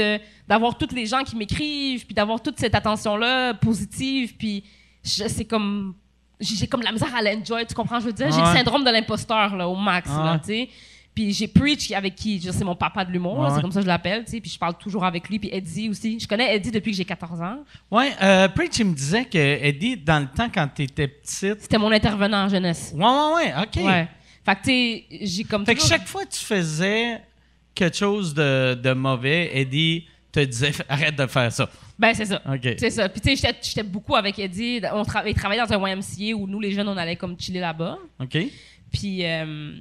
[0.48, 4.64] d'avoir tous les gens qui m'écrivent, puis d'avoir toute cette attention-là positive, puis
[5.04, 5.94] c'est comme...
[6.40, 8.00] J'ai comme la misère à l'enjoy, tu comprends?
[8.00, 10.70] Je veux dire, j'ai le syndrome de l'imposteur, là, au max, là, tu sais.
[11.14, 13.48] Puis j'ai Preach avec qui, je- c'est mon papa de l'humour, Ouais.
[13.56, 14.42] c'est comme ça que je l'appelle, tu sais.
[14.42, 16.20] Puis je parle toujours avec lui, puis Eddie aussi.
[16.20, 17.60] Je connais Eddie depuis que j'ai 14 ans.
[17.90, 21.62] Ouais, euh, Preach, il me disait que Eddie, dans le temps, quand tu étais petite.
[21.62, 22.92] C'était mon intervenant en jeunesse.
[22.94, 23.86] Ouais, ouais, ouais, OK.
[23.86, 24.08] Ouais.
[24.44, 27.22] Fait que, tu sais, j'ai comme Fait que chaque fois que tu faisais
[27.74, 30.06] quelque chose de, de mauvais, Eddie
[30.36, 31.70] te disait arrête de faire ça.
[31.98, 32.42] Ben, c'est ça.
[32.78, 33.08] C'est ça.
[33.10, 34.82] Puis, tu sais, j'étais- j'étais beaucoup avec Eddie.
[34.94, 37.62] On tra- il travaillait dans un YMCA où nous, les jeunes, on allait comme chiller
[37.62, 37.98] là-bas.
[38.20, 38.38] OK.
[38.92, 39.72] Puis, euh,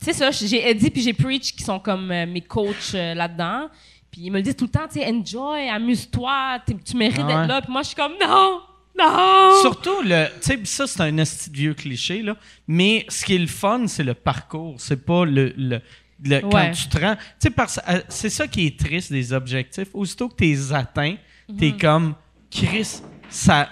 [0.00, 0.30] c'est ça.
[0.30, 3.68] J'ai Eddie puis j'ai Preach qui sont comme euh, mes coachs euh, là-dedans.
[4.10, 7.26] Puis, ils me le disent tout le temps, tu sais, enjoy, amuse-toi, tu mérites Ah
[7.26, 7.62] d'être là.
[7.62, 8.60] Puis moi, je suis comme, non,
[8.98, 9.50] non.
[9.62, 11.16] Surtout, le, tu sais, ça, c'est un
[11.50, 12.36] vieux cliché, là.
[12.66, 14.74] Mais ce qui est le fun, c'est le parcours.
[14.78, 15.52] C'est pas le.
[15.56, 15.80] le-
[16.24, 17.16] le- Quand tu te rends.
[17.40, 19.88] Tu sais, euh, c'est ça qui est triste des objectifs.
[19.94, 21.16] Aussitôt que tu les atteins,
[21.48, 21.56] Mhm.
[21.56, 22.14] t'es comme,
[22.50, 23.68] Chris, ça,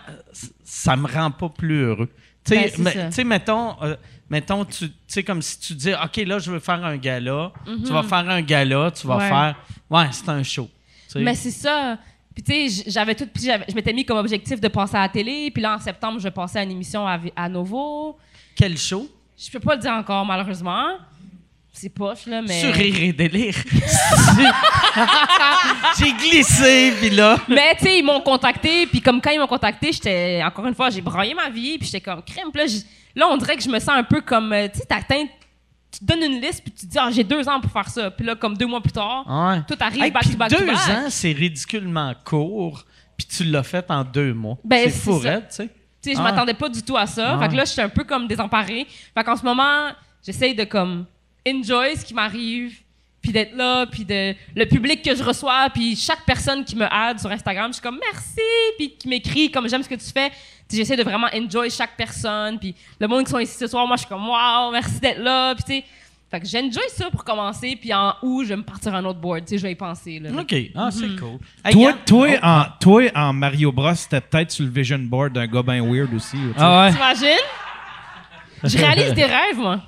[0.65, 2.09] ça me rend pas plus heureux.
[2.45, 3.97] Tu Ben, sais, tu sais, mettons, euh,
[4.29, 7.53] mettons, tu tu sais, comme si tu dis, OK, là, je veux faire un gala.
[7.67, 9.21] Tu vas faire un gala, tu vas Mhm.
[9.23, 9.29] Ouais.
[9.29, 9.57] faire.
[9.91, 10.69] Ouais, c'est un show.
[11.13, 11.19] Tu.
[11.19, 11.99] Mais c'est ça.
[12.35, 15.09] Puis tu sais, j'avais tout, puis je m'étais mis comme objectif de passer à la
[15.09, 15.51] télé.
[15.51, 18.17] Puis là, en septembre, je vais passer à une émission à, à Novo.
[18.57, 19.09] Quel show?
[19.37, 20.97] Je peux pas le dire encore, malheureusement.
[21.73, 22.61] C'est poche, là, mais...
[22.61, 23.55] Sur Rire et Délire.
[25.99, 27.37] J'ai glissé, puis là.
[27.49, 30.75] Mais tu sais, ils m'ont contacté, puis comme quand ils m'ont contacté, j'étais encore une
[30.75, 32.49] fois, j'ai broyé ma vie, puis j'étais comme crème.
[32.53, 32.69] Puis là,
[33.17, 35.27] là, on dirait que je me sens un peu comme, euh, tu sais, t'atteins,
[35.93, 37.89] tu te donnes une liste, puis tu te dis, ah, j'ai deux ans pour faire
[37.89, 38.11] ça.
[38.11, 39.61] Puis là, comme deux mois plus tard, Ouais.
[39.67, 40.77] tout arrive Hey, back to back deux to back.
[40.77, 42.85] ans, c'est ridiculement court,
[43.17, 44.57] puis tu l'as fait en deux mois.
[44.65, 45.29] Ben, c'est c'est fou, ça.
[45.31, 45.69] raide, tu sais.
[46.03, 46.23] Tu sais, je Ah.
[46.25, 47.35] m'attendais pas du tout à ça.
[47.37, 47.39] Ah.
[47.43, 48.87] Fait que là, je suis un peu comme désemparée.
[49.15, 49.89] Fait qu'en ce moment,
[50.25, 51.05] j'essaye de comme
[51.47, 52.75] enjoy ce qui m'arrive,
[53.23, 56.85] puis d'être là, puis de le public que je reçois, puis chaque personne qui me
[56.87, 58.41] aide sur Instagram, je suis comme merci,
[58.79, 60.31] puis qui m'écrit comme j'aime ce que tu fais.
[60.73, 63.97] J'essaie de vraiment enjoy chaque personne, puis le monde qui sont ici ce soir, moi
[63.97, 65.85] je suis comme wow, merci d'être là, puis tu sais.
[66.31, 69.19] Fait que j'enjoy ça pour commencer, puis en août, je vais me partir un autre
[69.19, 70.21] board, tu sais, je vais y penser.
[70.21, 70.31] Là.
[70.41, 70.55] OK.
[70.77, 70.91] Ah, Mhm.
[70.93, 71.39] c'est cool.
[71.65, 71.73] Hey,
[72.07, 72.47] Toi, Oh.
[72.47, 76.15] en, toi, en Mario Bros, c'était peut-être sur le vision board d'un gars bien weird
[76.15, 76.37] aussi.
[76.37, 76.53] sais.
[76.57, 76.93] Ah ouais.
[76.93, 77.45] T'imagines?
[78.63, 79.81] Je réalise des rêves, moi.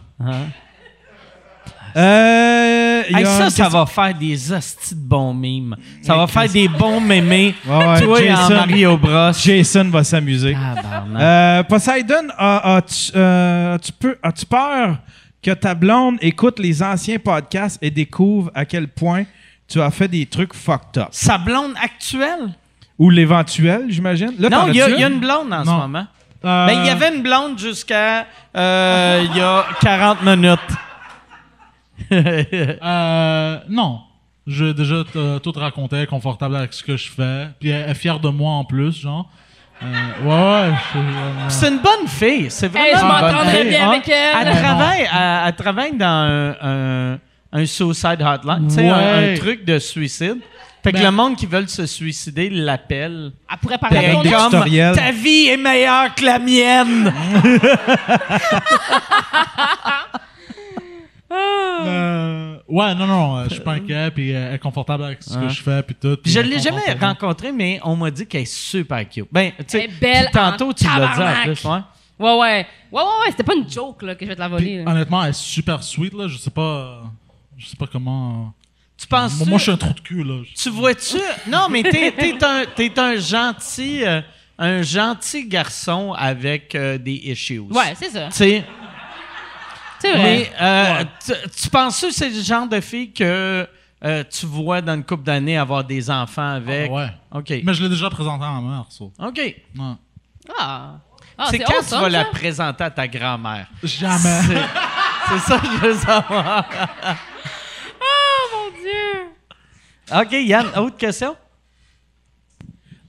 [1.97, 5.77] Euh, Hey, ça, ça va faire des hosties de bons mimes.
[6.02, 7.52] Ça va faire des bons mémés.
[7.66, 8.55] Ouais, Toi, en Jason.
[8.55, 9.32] Mario Bros.
[9.32, 10.56] Jason va s'amuser.
[11.19, 13.77] Euh, Poseidon, as- as-tu euh,
[14.48, 14.98] peur
[15.43, 19.24] que ta blonde écoute les anciens podcasts et découvre à quel point
[19.69, 21.09] tu as fait des trucs fucked up?
[21.10, 22.51] Sa blonde actuelle?
[22.98, 24.32] Ou l'éventuel, j'imagine?
[24.39, 25.19] Non, il y, a- y une?
[25.19, 26.06] blonde en ce moment.
[26.44, 30.59] Euh, Ben, il y avait une blonde jusqu'à euh, il y a 40 minutes.
[32.10, 34.01] Euh, non.
[34.47, 37.47] J'ai déjà t- tout raconté, elle est confortable avec ce que je fais.
[37.60, 39.31] Puis elle est fière de moi en plus, genre.
[39.82, 39.86] Euh,
[40.24, 40.74] ouais, ouais.
[40.94, 42.51] je- euh, C'est une bonne fille.
[42.51, 43.90] C'est vraiment Hey, je m'entendrais bien Hein?
[43.93, 44.47] avec elle.
[44.47, 47.19] Elle travaille, elle, elle travaille dans un, un,
[47.52, 49.32] un suicide hotline, tu sais, un, Ouais.
[49.35, 50.39] un truc de suicide.
[50.82, 53.31] Fait que Ben- le monde qui veut se suicider l'appelle.
[53.48, 54.51] Elle pourrait parler à ton comme
[54.97, 57.12] ta vie est meilleure que la mienne.
[61.35, 65.37] euh, ouais, non, non, euh, je suis pas inquiet, puis elle est confortable avec ce
[65.39, 65.47] Ouais.
[65.47, 66.17] que je fais, puis tout.
[66.23, 69.27] Puis je l'ai jamais rencontrée, mais on m'a dit qu'elle est super cute.
[69.33, 69.89] Ben, tu sais,
[70.33, 71.71] tantôt tu l'as dit en plus, ouais.
[72.19, 72.39] Ouais, ouais.
[72.39, 73.31] Ouais, ouais, ouais.
[73.31, 74.85] C'était pas une joke, là, que je vais te la voler.
[74.87, 76.29] honnêtement, elle est super sweet, là.
[76.29, 76.61] Je sais pas.
[76.63, 77.01] euh,
[77.59, 78.53] Je sais pas comment.
[78.99, 80.43] Tu penses Moi, moi, je suis un trou de cul, là.
[80.55, 81.19] Tu vois-tu?
[81.49, 84.21] Non, mais t'es, t'es un, t'es un gentil, euh,
[84.59, 87.59] un gentil garçon avec euh, des issues.
[87.61, 88.27] Ouais, c'est ça.
[88.27, 88.65] Tu sais,
[90.03, 90.23] C'est vrai.
[90.23, 93.66] mais euh, tu, tu penses que c'est le genre de fille que
[94.05, 96.91] euh, tu vois dans une couple d'années avoir des enfants avec?
[96.91, 97.09] Ah, ouais.
[97.33, 97.53] OK.
[97.65, 99.05] Mais je l'ai déjà présenté à ma mère, ça.
[99.05, 99.37] OK.
[99.39, 99.55] Ouais.
[100.59, 100.95] Ah.
[101.39, 102.31] Ah, c'est quand awesome, tu vas la ça.
[102.31, 103.66] présenter à ta grand-mère?
[103.83, 104.19] Jamais.
[104.19, 106.69] C'est- ça que je veux savoir.
[108.05, 110.20] Oh mon Dieu!
[110.20, 111.37] OK, Yann, autre question?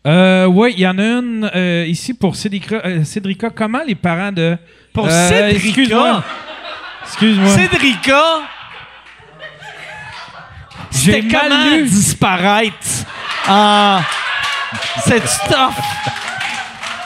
[0.05, 3.49] Euh, oui, il y en a une euh, ici pour Cédrica, euh, Cédrica.
[3.49, 4.57] Comment les parents de.
[4.93, 6.23] Pour Euh, Cédrica?
[7.05, 7.55] Excuse-moi.
[7.55, 8.23] Cédrica,
[10.91, 11.75] J'ai c'était mal comment?
[11.75, 11.83] lu.
[11.83, 12.87] disparaître
[13.47, 13.99] en
[15.05, 15.75] cette stuff.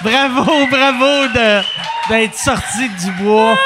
[0.03, 1.61] Bravo, bravo de-
[2.09, 3.57] d'être sorti du bois.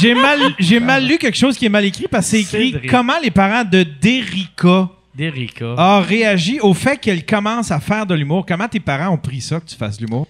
[0.00, 2.72] J'ai mal, j'ai mal lu quelque chose qui est mal écrit parce que c'est écrit
[2.72, 2.90] Cédric.
[2.90, 5.74] comment les parents de Derrica D'Erika.
[5.76, 8.44] ont réagi au fait qu'elle commence à faire de l'humour.
[8.46, 10.26] Comment tes parents ont pris ça que tu fasses de l'humour?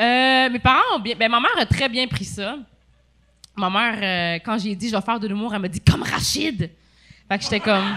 [0.00, 1.14] Euh, mes parents ont bien.
[1.18, 2.56] Ben, ma mère a très bien pris ça.
[3.56, 6.02] Ma mère, euh, quand j'ai dit je vais faire de l'humour, elle m'a dit comme
[6.02, 6.70] Rachid.
[7.28, 7.96] Fait que j'étais comme.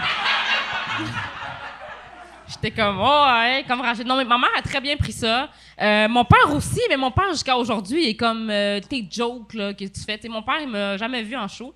[2.48, 4.06] J'étais comme, oh ouais, comme Rachid.
[4.06, 5.48] Non, mais ma mère a très bien pris ça.
[5.80, 9.74] Euh, mon père aussi, mais mon père jusqu'à aujourd'hui est comme euh, tes jokes là,
[9.74, 10.20] que tu fais.
[10.28, 11.74] Mon père, il m'a jamais vu en show.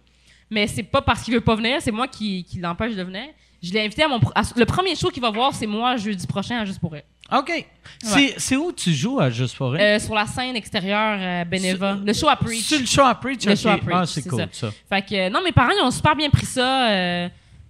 [0.49, 3.27] Mais c'est pas parce qu'il veut pas venir, c'est moi qui, qui l'empêche de venir.
[3.63, 4.21] Je l'ai invité à mon.
[4.57, 7.05] le premier show qu'il va voir, c'est moi jeudi prochain Juste pour elle.
[7.33, 7.67] OK.
[8.03, 9.81] C'est- C'est où tu joues à Juste pour rire?
[9.83, 11.97] Euh, sur la scène extérieure euh, Beneva.
[12.05, 12.63] Le show à Preach.
[12.65, 13.45] Sur le show à Preach?
[13.45, 14.47] Le show à Preach, Ah, c'est cool, ça.
[14.53, 14.71] ça.
[14.89, 16.89] Fait que, euh, non, mes parents, ils ont super bien pris ça.
[16.91, 17.29] euh,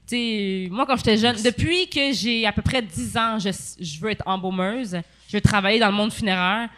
[0.09, 3.51] tu sais, moi, quand j'étais jeune, depuis que j'ai à peu près 10 ans, je,
[3.81, 4.99] je veux être embaumeuse.
[5.29, 6.69] Je veux travailler dans le monde funéraire.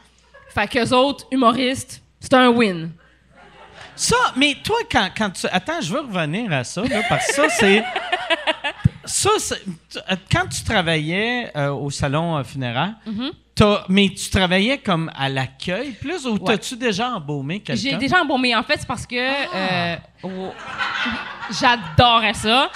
[0.55, 2.91] Fait qu'eux autres, humoristes, c'est un win.
[3.95, 5.47] Ça, mais toi, quand, quand tu.
[5.51, 7.85] Attends, je veux revenir à ça, là, parce que ça, c'est.
[9.05, 12.95] Ça, euh, quand tu travaillais euh, au salon euh, funéraire,
[13.55, 16.41] t'as- mais tu travaillais comme à l'accueil plus ou Ouais.
[16.47, 17.83] t'as-tu déjà embaumé quelqu'un?
[17.91, 18.55] J'ai déjà embaumé.
[18.55, 20.53] En fait, c'est parce que euh, oh,
[21.61, 22.70] j'adorais ça.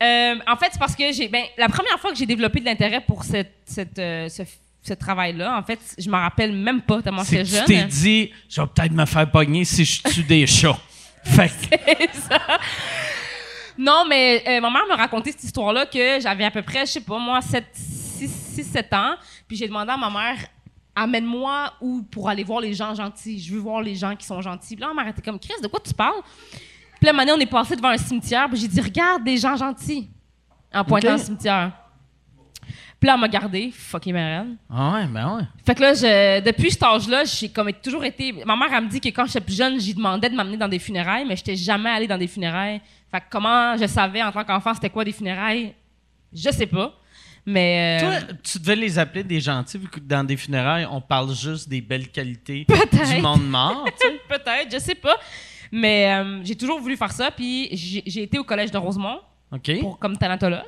[0.00, 1.28] En fait, c'est parce que j'ai.
[1.28, 4.42] Ben, la première fois que j'ai développé de l'intérêt pour cette, cette, ce,
[4.82, 7.64] ce travail-là, en fait, je m'en rappelle même pas tellement C'est que tu jeune.
[7.66, 10.78] t'es dit, je vais peut-être me faire pogner si je tue des chats.
[11.24, 12.40] Fait que- C'est ça.
[13.78, 16.92] Non, mais euh, ma mère me racontait cette histoire-là que j'avais à peu près, je
[16.92, 19.14] sais pas, moi, 6-7 ans.
[19.48, 20.36] Puis j'ai demandé à ma mère,
[20.94, 23.38] amène-moi où pour aller voir les gens gentils.
[23.38, 24.76] Je veux voir les gens qui sont gentils.
[24.76, 26.22] Puis là, ma mère était comme, Chris, de quoi tu parles?
[27.00, 28.48] Puis là, maintenant, on est passé devant un cimetière.
[28.48, 30.08] Puis j'ai dit, regarde des gens gentils.
[30.72, 31.18] En pointant Ok.
[31.18, 31.72] le cimetière.
[33.02, 34.56] Puis là, elle m'a gardé, fucking marraine.
[34.70, 35.42] Ah ouais, ben ouais.
[35.66, 38.32] Fait que là, je- depuis cet âge-là, j'ai comme toujours été.
[38.46, 40.68] Ma mère, elle me dit que quand j'étais plus jeune, j'y demandais de m'amener dans
[40.68, 42.80] des funérailles, mais j'étais jamais allée dans des funérailles.
[43.10, 45.74] Fait que comment je savais en tant qu'enfant c'était quoi des funérailles,
[46.32, 46.94] je sais pas.
[47.44, 48.00] Mais.
[48.04, 51.34] euh, Toi, tu devais les appeler des gentils, vu que dans des funérailles, on parle
[51.34, 52.64] juste des belles qualités
[53.16, 53.84] du monde mort.
[54.28, 55.16] Peut-être, je sais pas.
[55.72, 57.32] Mais euh, j'ai toujours voulu faire ça.
[57.32, 57.68] Puis
[58.06, 59.18] j'ai été au collège de Rosemont
[59.50, 59.80] OK?
[59.80, 60.62] pour, comme thanatologue.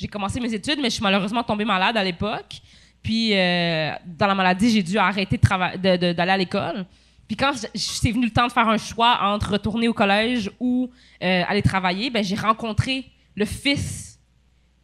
[0.00, 2.60] J'ai commencé mes études, mais je suis malheureusement tombée malade à l'époque.
[3.02, 6.86] Puis euh, dans la maladie, j'ai dû arrêter de trava- de- de- d'aller à l'école.
[7.26, 10.90] Puis quand c'est venu le temps de faire un choix entre retourner au collège ou
[11.22, 13.04] euh, aller travailler, ben j'ai rencontré
[13.36, 14.18] le fils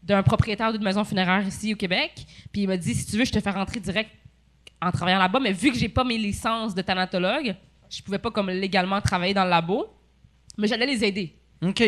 [0.03, 2.13] d'un propriétaire d'une maison funéraire ici au Québec.
[2.53, 4.11] Puis il m'a dit si tu veux, je te fais rentrer direct
[4.83, 5.41] en travaillant là-bas.
[5.41, 7.55] Mais vu que j'ai pas mes licences de thanatologue,
[7.91, 9.87] je pouvais pas comme légalement travailler dans le labo.
[10.59, 11.35] Mais j'allais les aider.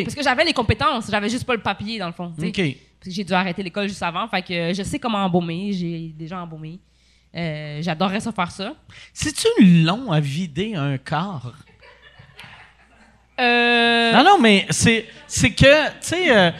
[0.03, 2.33] Parce que j'avais les compétences, j'avais juste pas le papier dans le fond.
[3.05, 4.27] J'ai dû arrêter l'école juste avant.
[4.27, 5.71] Fait que je sais comment embaumer.
[5.73, 6.79] J'ai déjà embaumé.
[7.35, 8.73] Euh, J'adorerais ça faire ça.
[9.13, 9.47] C'est-tu
[9.83, 11.53] long à vider un corps?
[13.39, 16.51] Euh, Non, non, mais c'est, c'est que, tu sais, euh,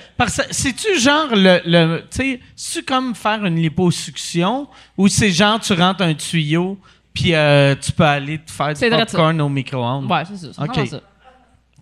[0.52, 4.68] c'est-tu genre le, le tu sais, c'est-tu comme faire une liposuction
[4.98, 6.78] ou c'est genre tu rentres un tuyau
[7.14, 10.10] puis euh, tu peux aller te faire du C'est popcorn au micro-ondes?
[10.10, 10.54] Ouais, c'est ça.
[10.54, 10.78] Ça ressemble Ok.
[10.78, 11.02] à ça.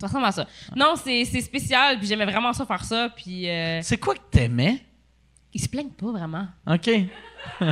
[0.00, 0.46] Ça ressemble à ça.
[0.76, 1.98] Non, c'est c'est spécial.
[1.98, 3.08] Puis j'aimais vraiment ça faire ça.
[3.16, 4.84] Puis euh, C'est quoi que t'aimais?
[5.54, 6.46] ils se plaignent pas vraiment.
[6.66, 6.86] OK.
[6.86, 7.08] Ouais.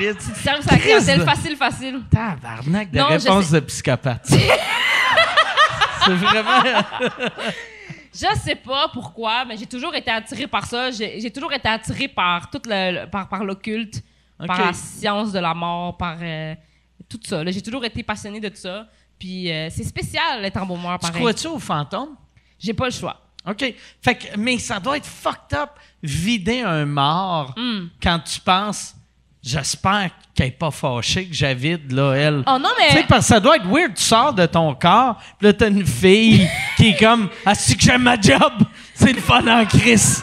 [0.00, 2.00] Ils servent sa Christ clientèle de- facile, facile.
[2.10, 4.26] Tabarnak de Non, je réponse de psychopathe.
[6.04, 6.62] c'est vraiment...
[8.12, 10.90] Je sais pas pourquoi, mais j'ai toujours été attirée par ça.
[10.90, 14.02] J'ai j'ai toujours été attirée par tout le, le- par, par l'occulte,
[14.44, 16.54] par la science de la mort, par euh,
[17.08, 17.44] tout ça.
[17.44, 17.50] là.
[17.52, 18.88] J'ai toujours été passionnée de tout ça.
[19.18, 21.20] Puis euh, c'est spécial d'être embaumeur, Tu pareil.
[21.20, 22.16] crois-tu aux fantômes?
[22.58, 23.20] J'ai pas le choix.
[23.48, 23.74] OK.
[24.02, 25.70] Fait que, mais ça doit être fucked up,
[26.02, 27.86] vider un mort Hmm.
[28.02, 28.94] quand tu penses,
[29.42, 32.42] j'espère qu'elle n'est pas fâchée que j'avide, là, elle.
[32.46, 33.06] Oh non, Tu sais, mais.
[33.08, 35.86] parce que ça doit être weird, tu sors de ton corps, puis là, t'as une
[35.86, 38.52] fille qui est comme, ah, c'est que j'aime ma job,
[38.94, 40.22] c'est le fun en crise.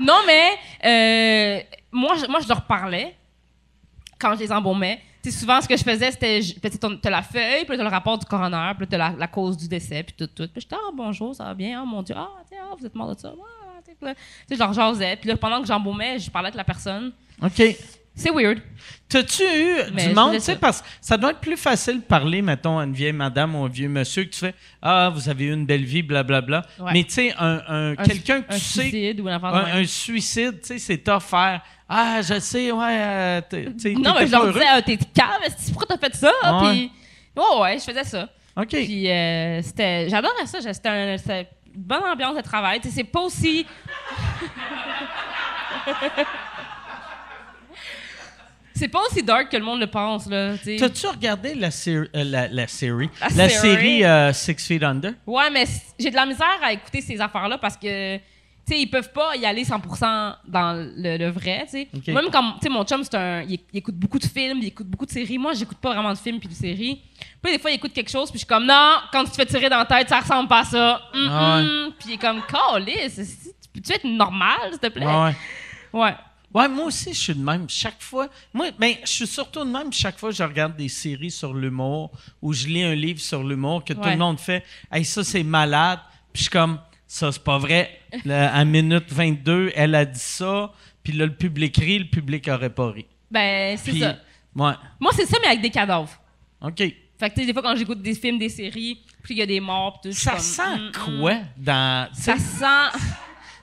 [0.00, 0.58] Non, mais.
[0.84, 1.60] euh,
[1.92, 3.14] moi, moi, je leur parlais
[4.18, 5.00] quand je les embaumais.
[5.22, 6.42] Tu sais, souvent, ce que je faisais, c'était.
[6.42, 6.68] je- Tu
[7.06, 9.68] as la feuille, puis t'as le rapport du coroner, puis t'as la, la cause du
[9.68, 10.48] décès, puis tout, tout.
[10.52, 12.94] Puis j'étais, ah, bonjour, ça va bien, ah, mon Dieu, ah, tiens, ah, vous êtes
[12.94, 13.32] mort de ça.
[13.38, 15.16] Ah, tu sais, là, tu sais, leur jasais.
[15.16, 17.12] Puis là, pendant que j'embaumais, je parlais avec la personne.
[17.40, 17.62] OK.
[18.14, 18.58] C'est weird.
[19.08, 20.58] T'as-tu eu Mais du monde, tu sais, ça.
[20.58, 23.64] parce que ça doit être plus facile de parler, mettons, à une vieille madame ou
[23.64, 26.62] un vieux monsieur que tu fais Ah, vous avez eu une belle vie, blablabla.
[26.78, 26.90] Ouais.
[26.92, 29.54] Mais tu sais, un, un- Un quelqu'un que tu sais, suicide ou un, même.
[29.54, 31.62] un suicide, tu sais, c'est faire
[31.94, 35.72] Ah, je sais, ouais, euh, t'es- Non, mais je leur disais, ah, t'es calme, que-
[35.72, 36.32] pourquoi t'as fait ça?
[36.62, 36.70] Ouais.
[36.70, 36.90] Puis,
[37.36, 38.28] ouais, ouais, je faisais ça.
[38.56, 38.68] OK.
[38.68, 40.60] Puis, euh, c'était, j'adorais ça.
[40.62, 42.80] C'était, un- c'était une bonne ambiance de travail.
[42.90, 43.66] C'est pas aussi.
[48.74, 50.54] c'est pas aussi dark que le monde le pense, là.
[50.78, 53.10] T'as-tu regardé la, série euh, la, la série?
[53.20, 53.74] La La série?
[53.74, 55.12] série euh, Six Feet Under?
[55.26, 55.64] Ouais, mais
[55.98, 58.16] j'ai de la misère à écouter ces affaires-là parce que,
[58.74, 62.12] sais, ils peuvent pas y aller 100% dans le, le vrai, tu sais.
[62.12, 64.66] Même quand, tu sais, mon chum, c'est un, il, il écoute beaucoup de films, il
[64.68, 65.38] écoute beaucoup de séries.
[65.38, 67.00] Moi, j'écoute pas vraiment de films puis de séries.
[67.42, 69.36] Puis des fois, il écoute quelque chose, puis je suis comme, non, quand tu te
[69.36, 71.02] fais tirer dans la tête, ça ressemble pas à ça.
[71.14, 71.62] Hum, Ah ouais.
[71.62, 71.92] hum.
[71.98, 75.06] Puis il est comme, calisse, peux-tu être normal, s'il te plaît?
[75.06, 75.36] Ouais.
[75.92, 76.14] Ouais.
[76.54, 77.66] Ouais, moi aussi, je suis de même.
[77.68, 78.28] Chaque fois.
[78.52, 81.54] Moi, ben, je suis surtout de même chaque fois que je regarde des séries sur
[81.54, 82.10] l'humour
[82.42, 84.62] ou je lis un livre sur l'humour que tout le monde fait.
[84.90, 86.00] Hey, ça, c'est malade.
[86.30, 86.78] Puis je suis comme,
[87.12, 88.00] ça, c'est pas vrai.
[88.24, 90.72] Là, à minute 22, elle a dit ça.
[91.02, 93.04] Puis là, le public rit, le public aurait pas ri.
[93.30, 94.16] Ben, c'est Puis, ça.
[94.56, 94.72] ouais.
[94.98, 96.10] Moi, c'est ça, mais avec des cadavres.
[96.62, 96.78] OK.
[96.78, 99.42] Fait que, tu sais, des fois, quand j'écoute des films, des séries, puis il y
[99.42, 101.20] a des morts, puis tout, je suis Ça comme, sent hum, hum.
[101.20, 102.08] quoi dans.
[102.14, 102.98] Ça sent.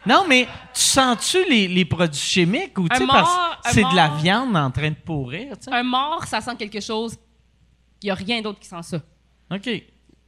[0.05, 3.69] Non, mais tu sens-tu les, les produits chimiques ou tu Un sais, mort, parce que
[3.69, 4.17] un c'est de la mort.
[4.19, 5.73] viande en train de pourrir, tu sais?
[5.73, 7.17] Un mort, ça sent quelque chose.
[8.03, 9.01] Il n'y a rien d'autre qui sent ça.
[9.51, 9.69] OK.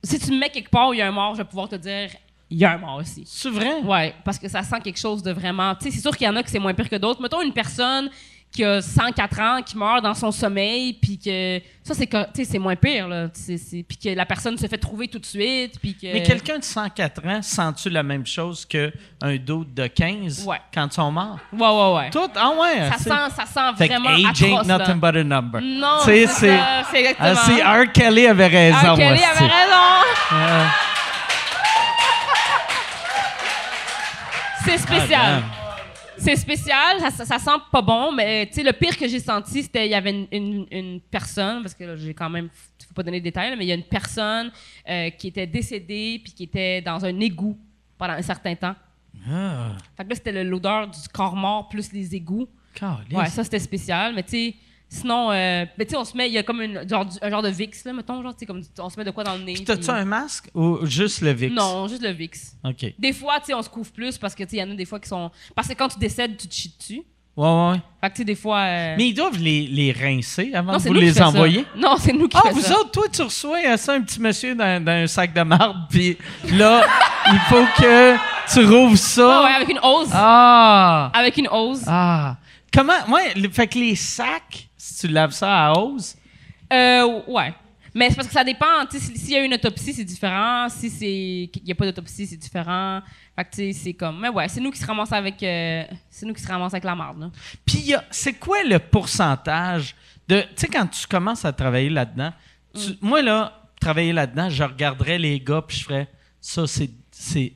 [0.04, 1.70] Si tu me mets quelque part où il y a un mort, je vais pouvoir
[1.70, 2.10] te dire
[2.52, 3.24] il y a un mort aussi.
[3.26, 3.80] C'est vrai?
[3.84, 5.74] Ouais, parce que ça sent quelque chose de vraiment.
[5.76, 7.22] Tu sais, c'est sûr qu'il y en a que c'est moins pire que d'autres.
[7.22, 8.10] Mettons une personne
[8.52, 11.62] qui a 104 ans, qui meurt dans son sommeil, puis que.
[11.84, 12.10] Ça, c'est
[12.44, 13.30] c'est moins pire, là.
[13.30, 16.12] Puis que la personne se fait trouver tout de suite, puis que.
[16.12, 18.92] Mais quelqu'un de 104 ans, sens-tu la même chose qu'un
[19.38, 20.58] doute de 15 Ouais.
[20.74, 21.40] quand ils sont morts?
[21.54, 22.10] Ouais, ouais, ouais.
[22.10, 22.30] Tout?
[22.36, 22.90] Ah ouais?
[22.92, 24.78] Ça sent, ça sent Fait vraiment age ain't là.
[24.78, 25.62] nothing but a number.
[25.62, 27.30] Non, Tu sais, c'est ça, c'est exactement.
[27.34, 27.92] Ah, c'est R.
[27.94, 28.78] Kelly avait raison.
[28.82, 30.68] Ah, Kelly moi, avait raison.
[34.66, 35.44] C'est spécial.
[35.44, 35.78] Ah,
[36.18, 39.20] c'est spécial, ça, ça- ça sent pas bon, mais tu sais, le pire que j'ai
[39.20, 42.50] senti, c'était il y avait une, une- une personne, parce que j'ai quand même,
[42.88, 44.52] faut pas donner de détails, mais il y a une personne
[44.88, 47.58] euh, qui était décédée puis qui était dans un égout
[47.98, 48.76] pendant un certain temps.
[49.30, 52.48] Ah, Fait que là, c'était l'odeur du corps mort plus les égouts.
[53.18, 54.56] Ouais, ça c'était spécial, mais tu sais,
[54.94, 57.30] sinon, euh, mais tu sais, on se met, il y a comme une, genre, un
[57.30, 59.36] genre de VIX, là, mettons, genre, tu sais, comme on se met de quoi dans
[59.36, 59.54] le nez.
[59.54, 61.54] Puis t'as-tu un masque ou juste le VIX?
[61.56, 62.56] Non, juste le VIX.
[62.66, 62.94] OK.
[63.00, 64.72] Des fois, tu sais, on se couvre plus parce que, tu sais, il y en
[64.72, 65.32] a des fois qui sont.
[65.56, 67.02] Parce que quand tu décèdes, tu te chies dessus.
[67.38, 67.82] Ouais, ouais, ouais.
[68.02, 68.58] Fait que, tu sais, des fois.
[68.60, 71.30] euh, Mais ils doivent les, les rincer avant non, de vous les ça.
[71.30, 71.66] envoyer?
[71.78, 72.78] Non, c'est nous qui Ah, fait vous ça.
[72.78, 75.78] autres, toi, tu reçois euh, ça, un petit monsieur dans, dans un sac de marde,
[75.90, 76.18] puis
[76.52, 76.84] là,
[77.32, 78.16] il faut que
[78.54, 79.26] tu rouvres ça.
[79.40, 80.10] Ouais, ouais, avec une hose.
[80.12, 81.10] Ah!
[81.14, 81.84] Avec une hose.
[81.88, 82.36] Ah!
[82.74, 82.94] Comment?
[83.10, 86.16] Ouais, le- fait que les sacs, si tu laves ça à hausse,
[86.74, 87.54] Euh, ouais.
[87.94, 88.86] Mais c'est parce que ça dépend.
[88.90, 90.70] Tu sais, si- s'il y a une autopsie, c'est différent.
[90.70, 93.02] Si c'est qu'il n'y a pas d'autopsie, c'est différent.
[93.36, 94.22] Fait que, tu sais, c'est comme.
[94.22, 95.44] Mais ouais, c'est nous qui se ramassons avec.
[95.44, 97.30] euh, c'est nous qui se ramassons avec la marde, là.
[97.66, 99.94] Puis, il y a- c'est quoi le pourcentage
[100.30, 100.40] de.
[100.42, 102.32] Tu sais, quand tu commences à travailler là-dedans,
[102.74, 106.08] tu- moi, là, travailler là-dedans, je regarderais les gars, puis je ferais
[106.40, 107.52] ça, c'est, c'est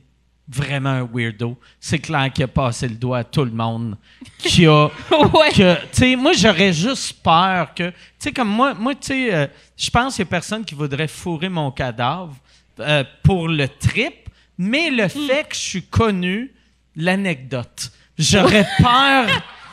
[0.48, 1.56] vraiment un weirdo.
[1.80, 3.96] C'est clair qu'il a passé le doigt à tout le monde.
[4.38, 4.86] Qui a.
[5.10, 5.50] ouais.
[5.50, 9.34] que, tu sais, moi, j'aurais juste peur que, tu sais, comme moi, moi, tu sais,
[9.34, 9.46] euh,
[9.76, 12.34] je pense qu'il y a personne qui voudrait fourrer mon cadavre
[12.80, 14.14] euh, pour le trip,
[14.58, 16.52] mais le fait que je suis connu,
[16.94, 17.90] l'anecdote.
[18.18, 19.26] J'aurais peur,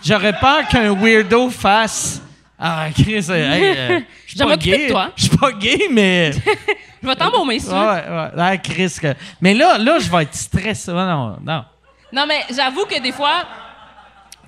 [0.03, 2.21] j'aurais peur qu'un weirdo fasse.
[2.59, 4.87] Ah, Chris, euh, hey, euh, je suis pas gay.
[4.87, 5.11] toi.
[5.15, 6.31] Je suis pas gay, mais.
[7.03, 7.71] Je vais t'embaumer, veux.
[7.73, 7.77] ouais,
[8.09, 8.29] ouais.
[8.37, 10.91] Ah, Chris, que- Mais là, là, je vais être stressé.
[10.91, 11.65] Non, non.
[12.11, 13.43] Non, mais j'avoue que des fois.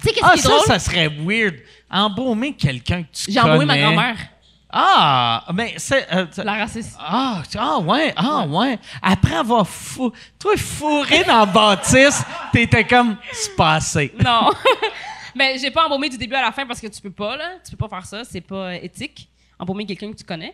[0.02, 0.62] Tu sais, qu'est-ce Ah, qui est ça, drôle?
[0.66, 1.56] ça serait weird.
[1.90, 3.54] Embaumer quelqu'un que tu J'ai connais.
[3.54, 4.16] embauché ma grand-mère.
[4.78, 6.06] Ah, mais c'est.
[6.14, 6.98] euh, La raciste.
[7.00, 8.78] ah, ah, ouais, ah, ouais.
[9.02, 14.14] Après avoir fou, toi, fourré dans la bâtisse, t'étais comme, c'est passé.
[14.24, 14.50] Non.
[15.36, 17.52] mais j'ai pas embaumé du début à la fin parce que tu peux pas, là.
[17.64, 18.24] Tu peux pas faire ça.
[18.24, 19.30] C'est pas éthique.
[19.58, 20.54] Embaumer quelqu'un que tu connais.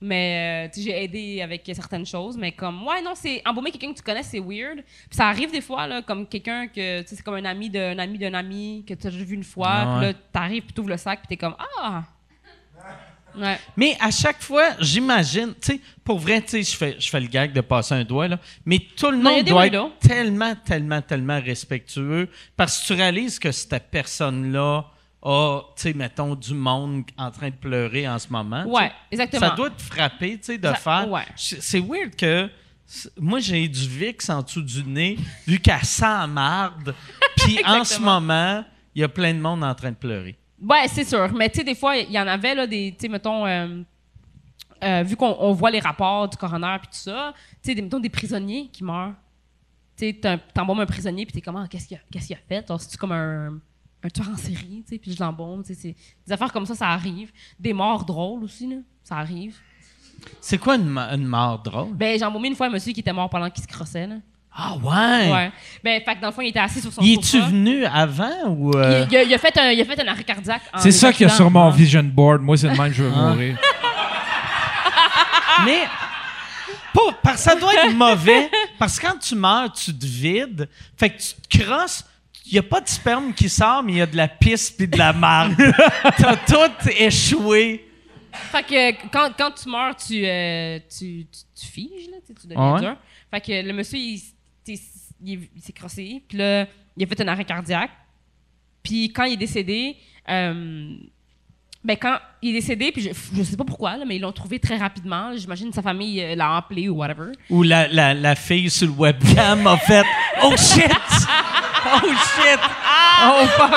[0.00, 2.36] Mais, euh, j'ai aidé avec certaines choses.
[2.36, 3.42] Mais comme, ouais, non, c'est.
[3.44, 4.82] Embaumer quelqu'un que tu connais, c'est weird.
[4.82, 7.02] Puis ça arrive des fois, là, comme quelqu'un que.
[7.02, 9.44] Tu sais, c'est comme un ami d'un ami d'un ami que tu as vu une
[9.44, 9.68] fois.
[9.70, 10.12] Ah Puis ouais.
[10.12, 12.04] là, t'arrives, puis t'ouvres le sac, puis t'es comme, ah!
[13.36, 13.58] Ouais.
[13.76, 17.20] Mais à chaque fois, j'imagine, tu sais, pour vrai, tu sais, je fais, je fais
[17.20, 20.54] le gag de passer un doigt, là, mais tout le Non, monde doit être tellement,
[20.56, 24.84] tellement, tellement respectueux parce que tu réalises que cette personne-là
[25.22, 28.64] a, tu sais, mettons, du monde en train de pleurer en ce moment.
[28.66, 29.48] Ouais, exactement.
[29.48, 31.10] Ça doit te frapper, tu sais, de Ça- faire.
[31.10, 31.24] ouais.
[31.36, 32.48] C'est weird que.
[33.18, 35.16] Moi, j'ai du VIX en dessous du nez,
[35.46, 36.94] vu qu'elle sent marde.
[37.36, 38.64] Puis en ce moment,
[38.94, 40.36] il y a plein de monde en train de pleurer.
[40.60, 41.32] Ouais, c'est sûr.
[41.32, 43.82] Mais tu sais, des fois, il y en avait, là, des, tu sais, mettons, euh,
[44.82, 47.32] euh, vu qu'on on voit les rapports du coroner puis tout ça,
[47.62, 49.14] tu sais, mettons, des prisonniers qui meurent.
[49.96, 52.40] Tu sais, t'embaumes un prisonnier puis t'es comme, Ah, qu'est-ce qu'il a, qu'est-ce qu'il a
[52.48, 52.64] fait?
[52.78, 53.58] C'est-tu comme un,
[54.02, 55.94] un tueur en série, tu sais, puis je l'embaume, tu sais,
[56.26, 57.30] des affaires comme ça, ça arrive.
[57.58, 59.56] Des morts drôles aussi, là, ça arrive.
[60.40, 61.94] C'est quoi une, mort drôle?
[61.94, 64.16] Ben, j'ai embaumé une fois un monsieur qui était mort pendant qu'il se crossait, là.
[64.52, 65.32] Ah ouais?
[65.32, 65.52] Ouais.
[65.84, 67.46] Ben, fait que dans le fond, il était assis sur son Y es-tu sofa.
[67.46, 68.74] venu avant ou...
[68.76, 70.62] euh, Il, il a, il a fait un, il a fait un arrêt cardiaque.
[70.78, 72.42] C'est ça qu'il y a sur mon vision board.
[72.42, 73.56] Moi, c'est le même que je veux mourir.
[75.64, 75.82] Mais
[76.92, 78.50] pas, parce que ça doit être mauvais.
[78.78, 80.68] Parce que quand tu meurs, tu te vides.
[80.96, 82.04] Fait que tu te crosses.
[82.50, 84.72] Il n'y a pas de sperme qui sort, mais il y a de la pisse
[84.72, 85.54] puis de la marde.
[86.18, 87.88] T'as tout échoué.
[88.32, 92.74] Fait que quand, quand tu meurs, tu, euh, tu, tu, tu figes, là, tu deviens
[92.74, 92.80] ouais?
[92.80, 92.96] dur.
[93.30, 94.20] Fait que le monsieur, il,
[95.24, 96.66] il s'est crossé, puis là,
[96.96, 97.90] il a fait un arrêt cardiaque.
[98.82, 99.96] Puis quand il est décédé,
[100.28, 100.96] euh,
[101.82, 104.32] ben quand il est décédé, puis je, je sais pas pourquoi, là, mais ils l'ont
[104.32, 105.32] trouvé très rapidement.
[105.36, 107.32] J'imagine sa famille euh, l'a appelé ou whatever.
[107.48, 110.04] Ou la, la, la fille sur le webcam a fait
[110.42, 110.84] Oh shit!
[111.86, 112.60] Oh shit!
[113.22, 113.74] Oh fuck!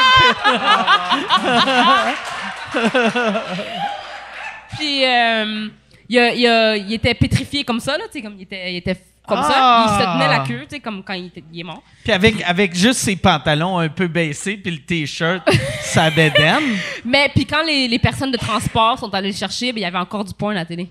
[4.78, 5.68] Puis euh,
[6.10, 8.98] il, il a- il était pétrifié comme ça, là, comme il était, il était
[9.28, 9.86] comme Ah!
[9.88, 9.96] ça.
[9.96, 11.82] Il se tenait la queue, tu sais, comme quand il, était- il est mort.
[12.04, 15.42] Puis avec, avec juste ses pantalons un peu baissés puis le t-shirt,
[15.82, 16.64] sa bédaine.
[17.06, 19.86] Mais puis quand les, les personnes de transport sont allées le chercher, ben, il y
[19.86, 20.90] avait encore du porn à la télé.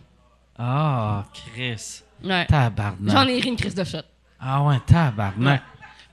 [0.59, 2.03] Ah, Chris.
[2.25, 2.47] Ouais.
[2.47, 3.11] Tabarnak.
[3.11, 3.99] J'en ai ri une crise de shot.
[4.41, 5.63] Ah ouais, tabarnak.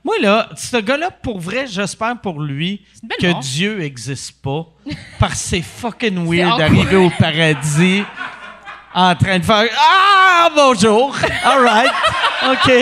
[0.02, 2.84] Moi, là, ce gars-là, pour vrai, j'espère pour lui
[3.20, 3.40] que mort.
[3.40, 4.64] Dieu n'existe pas.
[5.18, 8.02] parce que c'est fucking weird d'arriver au paradis
[8.94, 11.16] en train de faire Ah, bonjour!
[11.44, 11.90] All right.
[12.50, 12.72] OK.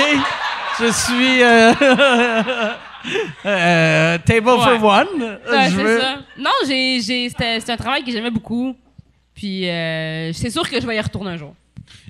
[0.80, 1.42] Je suis.
[1.42, 1.72] euh,
[3.46, 4.78] euh, table Ouais.
[4.78, 5.06] for one.
[5.50, 6.16] Ouais, Je c'est veux- ça.
[6.38, 8.74] Non, j'ai, j'ai, c'était, c'était un travail que j'aimais beaucoup.
[9.34, 11.54] Puis euh, c'est sûr que je vais y retourner un jour.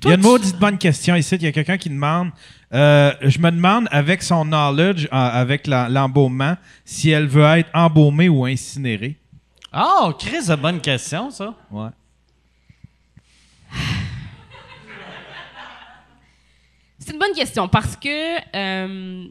[0.03, 1.37] Il y a une maudite bonne question ici.
[1.37, 2.31] Il y a quelqu'un qui demande
[2.75, 8.29] euh, Je me demande, avec son knowledge, euh, avec l'embaumement, si elle veut être embaumée
[8.29, 9.17] ou incinérée.
[9.77, 11.55] Oh, Chris, c'est bonne question, ça.
[11.71, 11.89] Ouais.
[17.09, 19.27] C'est une bonne question parce que euh,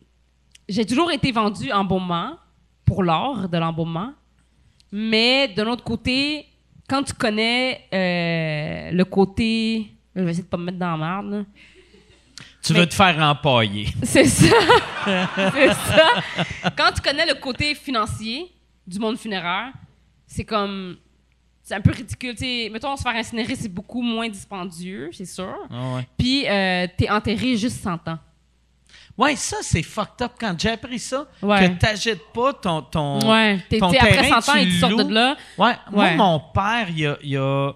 [0.67, 2.35] j'ai toujours été vendue embaumement
[2.83, 4.13] pour l'art de l'embaumement.
[4.91, 6.47] Mais d'un autre côté,
[6.89, 9.91] quand tu connais euh, le côté.
[10.15, 11.31] Je vais essayer de pas me mettre dans la merde.
[11.31, 11.43] là.
[12.63, 13.89] Tu Mais- veux te faire empailler.
[14.01, 14.55] C'est ça.
[15.53, 16.71] c'est ça.
[16.75, 18.51] Quand tu connais le côté financier
[18.87, 19.71] du monde funéraire,
[20.25, 20.97] c'est comme.
[21.67, 22.33] C'est un peu ridicule.
[22.33, 22.69] tu sais.
[22.71, 25.53] mettons, se faire incinérer, c'est beaucoup moins dispendieux, c'est sûr.
[25.69, 26.07] Ah ouais.
[26.17, 28.17] Puis, euh, t'es enterré juste 100 ans.
[29.17, 30.31] Ouais, ça, c'est fucked up.
[30.39, 31.67] Quand j'ai appris ça, Ouais.
[31.75, 32.83] que t'achètes pas ton.
[32.83, 33.59] ton Ouais.
[33.69, 35.03] T'es, ton t'sais, après terrain, 100 ans, tu sortent loues.
[35.03, 35.35] de là.
[35.57, 37.17] Ouais, moi, mon père, il a.
[37.21, 37.73] il a-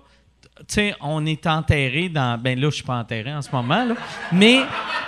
[0.59, 2.39] tu sais, on est enterré dans.
[2.39, 3.95] Ben là, je suis pas enterré en ce moment, là.
[4.31, 4.59] Mais,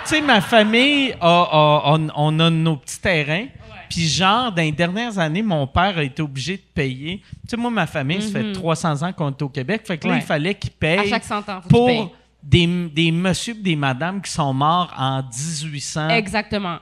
[0.02, 3.46] tu sais, ma famille, a, a- on, on a nos petits terrains.
[3.88, 7.20] Puis, genre, dans les dernières années, mon père a été obligé de payer.
[7.42, 9.82] Tu sais, moi, ma famille, ça fait 300 ans qu'on est au Québec.
[9.86, 10.18] Fait que là, Mhm.
[10.18, 10.24] Ouais.
[10.24, 12.12] il fallait qu'il À paye chaque 100 ans, faut que tu pour
[12.42, 16.10] des, des messieurs et des madames qui sont morts en 1850.
[16.12, 16.78] Exactement.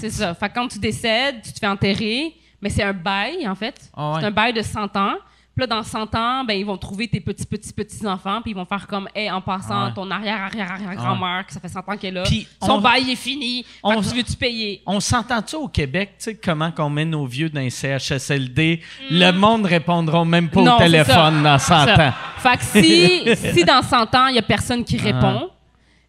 [0.00, 0.34] C'est ça.
[0.34, 3.90] Fait que quand tu décèdes, tu te fais enterrer, mais c'est un bail, en fait.
[3.96, 4.20] Ah ouais.
[4.20, 5.14] C'est un bail de 100 ans.
[5.56, 8.52] Puis là, dans 100 ans, ben, ils vont trouver tes petits, petits, petits enfants, puis
[8.52, 9.92] ils vont faire comme, hey, en passant, Ah ouais.
[9.94, 12.74] ton arrière, arrière, arrière grand-mère, que ça fait 100 ans qu'elle est là, Puis son
[12.74, 13.66] on- bail est fini.
[13.82, 14.80] on- tu veux-tu payer?
[14.86, 18.80] On s'entend-tu au Québec, tu sais, comment qu'on met nos vieux dans les CHSLD?
[19.10, 20.64] Le monde répondra même pas Hmm.
[20.64, 21.42] Non, au téléphone ça.
[21.42, 22.08] dans 100 Ça.
[22.08, 22.12] ans.
[22.38, 25.50] Fait que si, si dans 100 ans, il y a personne qui répond,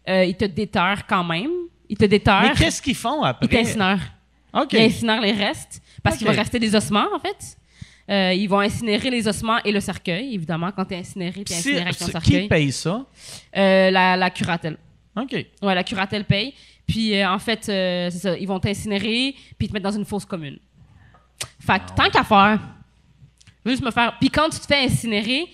[0.08, 1.50] euh, ils te déterrent quand même.
[1.88, 2.42] Ils te déterrent.
[2.44, 2.48] Ah.
[2.50, 3.48] Mais qu'est-ce qu'ils font Ils après?
[3.48, 4.12] t'incinèrent.
[4.54, 4.72] OK.
[4.72, 6.34] Ils incinèrent les restes parce qu'il Ok.
[6.34, 7.56] va rester des ossements, en fait.
[8.10, 10.70] Euh, ils vont incinérer les ossements et le cercueil, évidemment.
[10.72, 12.42] Quand tu es incinéré, tu es incinéré avec ton cercueil.
[12.42, 13.04] qui paye ça?
[13.56, 14.76] Euh, la, la curatelle.
[15.16, 15.32] OK.
[15.62, 16.54] Ouais, la curatelle paye.
[16.86, 18.36] Puis, euh, en fait, c'est ça.
[18.36, 20.58] Ils vont t'incinérer puis te mettre dans une fosse commune.
[21.60, 22.58] Fait que, tant qu'à faire,
[23.64, 24.16] juste me faire.
[24.18, 25.46] Puis, quand tu te fais incinérer,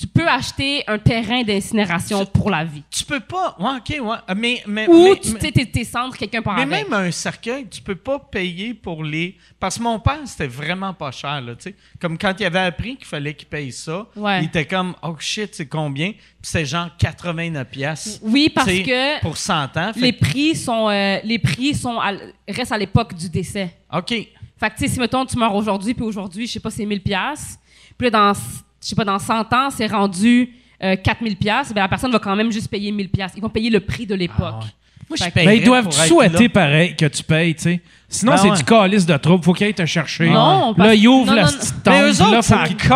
[0.00, 2.82] tu peux acheter un terrain d'incinération pour la vie.
[2.90, 3.54] Tu peux pas.
[3.60, 4.34] Ouais, OK, ouais.
[4.34, 6.88] Mais, mais, Ou, mais- tu tes, tes cendres, quelqu'un part mais avec.
[6.88, 9.36] même un cercueil, tu peux pas payer pour les.
[9.58, 11.74] Parce que mon père, c'était vraiment pas cher, là, tu sais.
[12.00, 14.40] Comme quand il avait appris qu'il fallait qu'il paye ça, Ouais.
[14.42, 16.12] il était comme, oh shit, c'est combien?
[16.12, 18.20] Puis c'est genre 89 pièces.
[18.22, 19.92] Oui, parce que Pour 100 ans.
[19.92, 22.12] Fait les que- prix sont, euh, les prix sont à
[22.48, 23.76] restent à l'époque du décès.
[23.92, 24.08] OK.
[24.08, 24.28] Fait
[24.70, 27.02] que, tu sais, si, mettons, tu meurs aujourd'hui, puis aujourd'hui, je sais pas, c'est 1000
[27.02, 27.58] pièces
[27.98, 28.40] Puis là, dans,
[28.82, 30.50] je sais pas, dans 100 ans, c'est rendu
[30.82, 33.50] euh, 4000 pièces ben la personne va quand même juste payer 1000 pièces Ils vont
[33.50, 34.38] payer le prix de l'époque.
[34.40, 34.64] Ah ouais.
[35.10, 36.48] Moi, je Mais ils doivent souhaiter là.
[36.50, 37.80] pareil que tu payes, tu sais.
[38.08, 38.56] Sinon, Ben c'est ouais.
[38.56, 39.42] du calice de trouble.
[39.44, 40.30] Faut qu'ils aillent te chercher.
[40.30, 42.88] Non, parce- Là, ils ouvrent la non, petite Mais eux là, autres, faut qu'ils puis-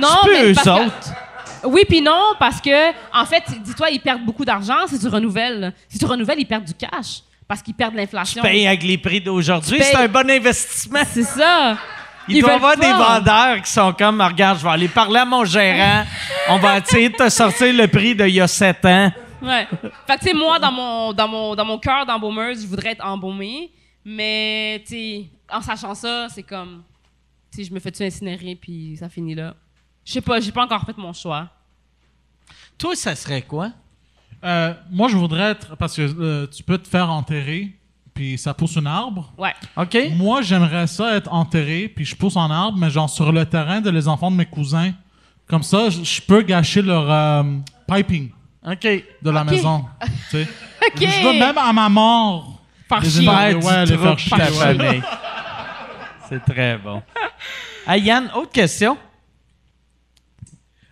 [0.00, 1.14] Non, Tu peux, mais eux parce que- autres.
[1.66, 5.72] Oui, puis non, parce que, en fait, dis-toi, ils perdent beaucoup d'argent si tu renouvelles.
[5.88, 8.42] Si tu renouvelles, ils perdent du cash parce qu'ils perdent Tu l'inflation.
[8.42, 9.78] payes avec les prix d'aujourd'hui.
[9.78, 11.00] Tu C'est un bon investissement.
[11.10, 11.78] C'est ça.
[12.28, 15.18] Il Ils doit y avoir des vendeurs qui sont comme, regarde, je vais aller parler
[15.18, 16.04] à mon gérant.
[16.48, 19.12] On va essayer de te sortir le prix d'il y a sept ans.
[19.42, 19.66] Ouais.
[20.06, 22.92] Fait que, tu sais, moi, dans mon, dans mon, dans mon cœur d'embaumeuse, je voudrais
[22.92, 23.70] être embaumée.
[24.04, 26.82] Mais, tu sais, en sachant ça, c'est comme,
[27.52, 29.54] tu sais, je me fais-tu incinérer, puis ça finit là.
[30.04, 31.48] Je sais pas, j'ai pas encore fait mon choix.
[32.78, 33.70] Toi, ça serait quoi?
[34.42, 35.76] Euh, moi, je voudrais être.
[35.76, 37.72] Parce que euh, tu peux te faire enterrer,
[38.14, 39.32] puis ça pousse un arbre.
[39.36, 39.52] Ouais.
[39.76, 39.96] OK?
[40.16, 43.80] Moi, j'aimerais ça être enterré, puis je pousse en arbre, mais genre sur le terrain
[43.80, 44.92] de les enfants de mes cousins.
[45.48, 47.42] Comme ça, je- je peux gâcher leur euh,
[47.86, 48.30] piping
[48.66, 48.82] OK.
[49.22, 49.50] de la Ok.
[49.50, 49.84] maison.
[50.30, 50.48] tu sais.
[50.86, 51.00] OK.
[51.00, 52.60] Je veux même à ma mort.
[52.88, 53.22] Faire les chier.
[53.24, 54.36] énerver, ouais, les faire chier.
[54.36, 54.50] ouais.
[54.78, 55.02] famille.
[56.28, 57.02] C'est très bon.
[57.86, 58.96] Ah, Yann, autre question.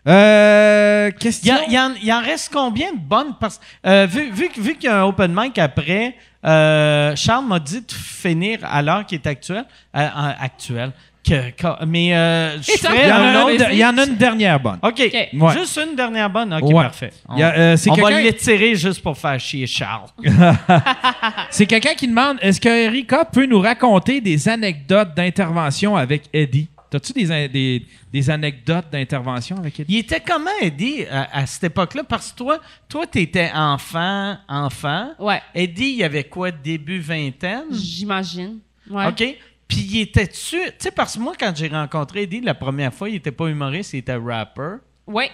[0.08, 1.54] Euh, Il, question?
[1.68, 3.34] il y en, il en reste combien de bonnes?
[3.40, 7.60] Parce, euh, vu vu, vu qu'il y a un open mic après, euh, Charles m'a
[7.60, 9.64] dit de finir à l'heure qui est actuelle.
[9.96, 10.08] euh,
[10.40, 10.92] actuelle.
[11.24, 13.54] Que, mais euh, je Il y, en un a autre.
[13.54, 14.80] une, il y en a une dernière bonne.
[14.82, 14.98] OK.
[14.98, 15.30] Ouais.
[15.52, 16.52] Juste une dernière bonne?
[16.52, 16.82] OK, Ouais.
[16.82, 17.12] parfait.
[17.28, 20.08] On, euh, on va l'étirer juste pour faire chier Charles.
[21.50, 26.68] C'est quelqu'un qui demande est-ce que Erika peut nous raconter des anecdotes d'intervention avec Eddie?
[26.92, 29.94] T'as-tu des, des, des anecdotes d'intervention avec Eddie?
[29.94, 32.04] Il était comment, Eddie, à, à cette époque-là?
[32.04, 35.08] Parce que toi, toi, t'étais enfant, enfant.
[35.18, 35.40] Ouais.
[35.54, 37.64] Eddie, il avait quoi, début vingtaine?
[37.70, 38.58] J'imagine.
[38.90, 39.06] Ouais.
[39.06, 39.24] OK?
[39.66, 40.58] Puis il était-tu...
[40.58, 43.46] Tu sais, parce que moi, quand j'ai rencontré Eddie la première fois, il était pas
[43.46, 44.74] humoriste, il était rapper.
[45.06, 45.30] Ouais.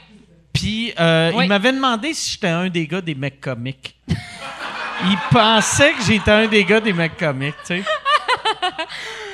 [0.52, 3.96] Puis euh, il m'avait demandé si j'étais un des gars des mecs comiques.
[4.08, 7.84] il pensait que j'étais un des gars des mecs comiques, tu sais.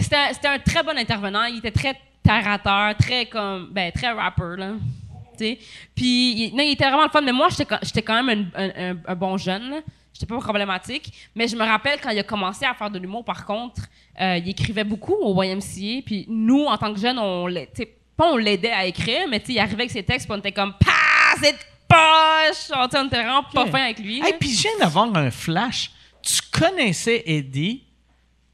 [0.00, 1.44] C'était un, un très bon intervenant.
[1.44, 4.72] Il était très terre terre, très comme, ben, très rapper, là.
[5.38, 5.58] Tu sais.
[5.94, 7.22] Puis, il, non, il était vraiment le fun.
[7.22, 9.82] Mais moi, j'étais quand- même un, un- un- un bon jeune.
[10.12, 11.12] J'étais pas problématique.
[11.34, 13.82] Mais je me rappelle quand il a commencé à faire de l'humour, par contre,
[14.20, 16.02] euh, il écrivait beaucoup au YMCA.
[16.04, 19.46] Puis nous, en tant que jeunes, on sais, pas on l'aidait à écrire, mais tu
[19.46, 22.76] sais, il arrivait avec ses textes, puis on était comme, pas cette poche!
[22.76, 24.18] On, était vraiment pas fin avec lui.
[24.22, 25.90] Hey, puis je viens d'avoir un flash.
[26.22, 27.82] Tu connaissais Eddie?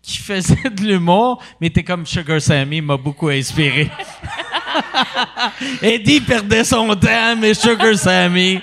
[0.09, 3.91] Qui faisait de l'humour, mais t'es comme Sugar Sammy m'a beaucoup inspiré.
[5.83, 8.61] Eddie perdait son temps, mais Sugar Sammy.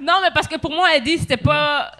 [0.00, 1.92] Non, mais parce que pour moi, Eddie, c'était pas.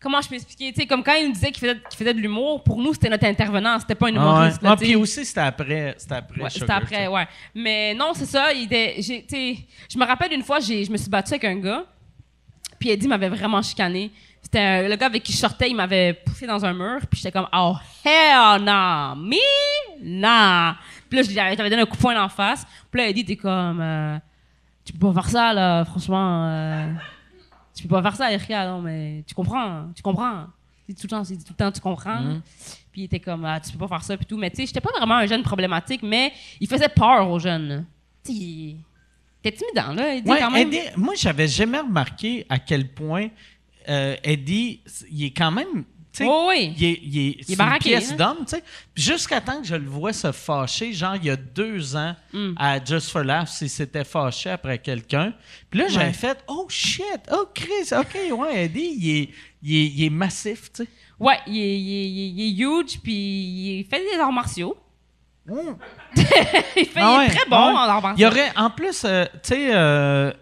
[0.00, 0.72] Comment je peux expliquer?
[0.72, 3.26] Tu sais, comme quand il nous disait qu'il faisait, de l'humour, pour nous, c'était notre
[3.26, 3.78] intervenant.
[3.80, 4.22] C'était pas un Ah, ouais.
[4.22, 4.60] humoriste.
[4.64, 4.84] Ah, tu sais.
[4.84, 5.94] puis aussi, c'était après.
[5.98, 6.42] C'était après.
[6.42, 7.26] Ouais, Sugar, c'était après, ouais.
[7.54, 8.52] Mais non, c'est ça.
[8.52, 9.56] Il était, j'ai, tu sais,
[9.92, 11.84] je me rappelle une fois, j'ai, je me suis battue avec un gars,
[12.78, 14.10] puis Eddie m'avait vraiment chicané.
[14.46, 17.18] C'était un- le gars avec qui je sortais, il m'avait poussé dans un mur, puis
[17.20, 17.74] j'étais comme, oh,
[18.04, 19.36] hell no, me,
[20.02, 20.76] nah.
[21.08, 22.64] Puis là, je lui avais j'avais donné un coup de poing en face.
[22.88, 24.16] Puis là, Eddie était comme, euh,
[24.84, 26.46] tu peux pas faire ça, là, franchement.
[26.48, 26.92] euh,
[27.74, 30.44] tu peux pas faire ça, Erika, non, mais tu comprends, tu comprends.
[30.88, 32.20] Il dit tout le temps, il dit tout le temps, tu comprends.
[32.92, 34.36] Puis il était comme, ah, tu peux pas faire ça, puis tout.
[34.36, 37.84] Mais tu sais, j'étais pas vraiment un jeune problématique, mais il faisait peur aux jeunes.
[38.24, 38.76] Tu sais, il
[39.52, 40.14] timidant, là.
[40.14, 40.70] Il dit Ouais, quand même.
[40.96, 43.28] Moi, j'avais jamais remarqué à quel point
[43.88, 44.80] euh, Eddie,
[45.10, 45.84] il est quand même.
[46.12, 46.74] sais, Oui, oui.
[46.78, 48.16] Il est, il est, est une pièce hein?
[48.16, 48.62] d'homme, tu sais.
[48.94, 52.52] Jusqu'à temps que je le vois se fâcher, genre il y a deux ans, Mm.
[52.58, 55.34] à Just for Laughs, il s'était fâché après quelqu'un.
[55.70, 56.12] Puis là, j'avais Ouais.
[56.12, 57.04] fait «Oh shit!
[57.32, 57.92] Oh Chris!
[57.92, 59.28] OK, ouais, Eddie, il est,
[59.62, 60.88] il est, il est massif, tu sais.
[61.20, 63.12] Ouais, il est, il est- il il huge, puis
[63.80, 64.76] il fait des arts martiaux.
[66.76, 67.72] il, fait, Ah il est très bon ah ouais.
[67.74, 68.26] en arts Il y martiaux.
[68.28, 70.32] aurait, en plus, euh, tu sais, euh,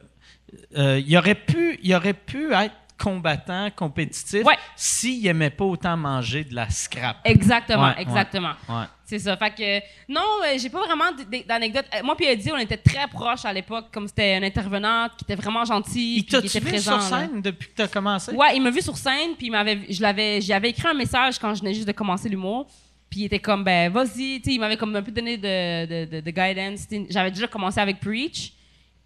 [0.76, 4.56] euh, il aurait pu, il aurait pu être combattant, compétitif, Ouais.
[4.76, 7.16] s'il aimait pas autant manger de la scrap.
[7.24, 8.52] Exactement, Ouais, exactement.
[8.68, 8.84] Ouais.
[9.04, 9.36] C'est ça.
[9.36, 9.80] Fait que,
[10.12, 11.84] non, euh, j'ai pas vraiment d- d- d'anecdotes.
[11.94, 15.24] Euh, Moi puis Eddie, on était très proches à l'époque, comme c'était un intervenant qui
[15.24, 17.00] était vraiment gentil, Il était vu présent.
[17.00, 17.20] sur là.
[17.26, 18.32] scène depuis que tu as commencé?
[18.32, 21.38] Ouais, il m'a vu sur scène, puis il m'avait, je l'avais, j'avais écrit un message
[21.38, 22.66] quand je venais juste de commencer l'humour,
[23.10, 26.20] puis il était comme, ben vas-y, il m'avait comme un peu donné de, de, de,
[26.20, 26.86] de guidance.
[27.10, 28.52] J'avais déjà commencé avec Preach,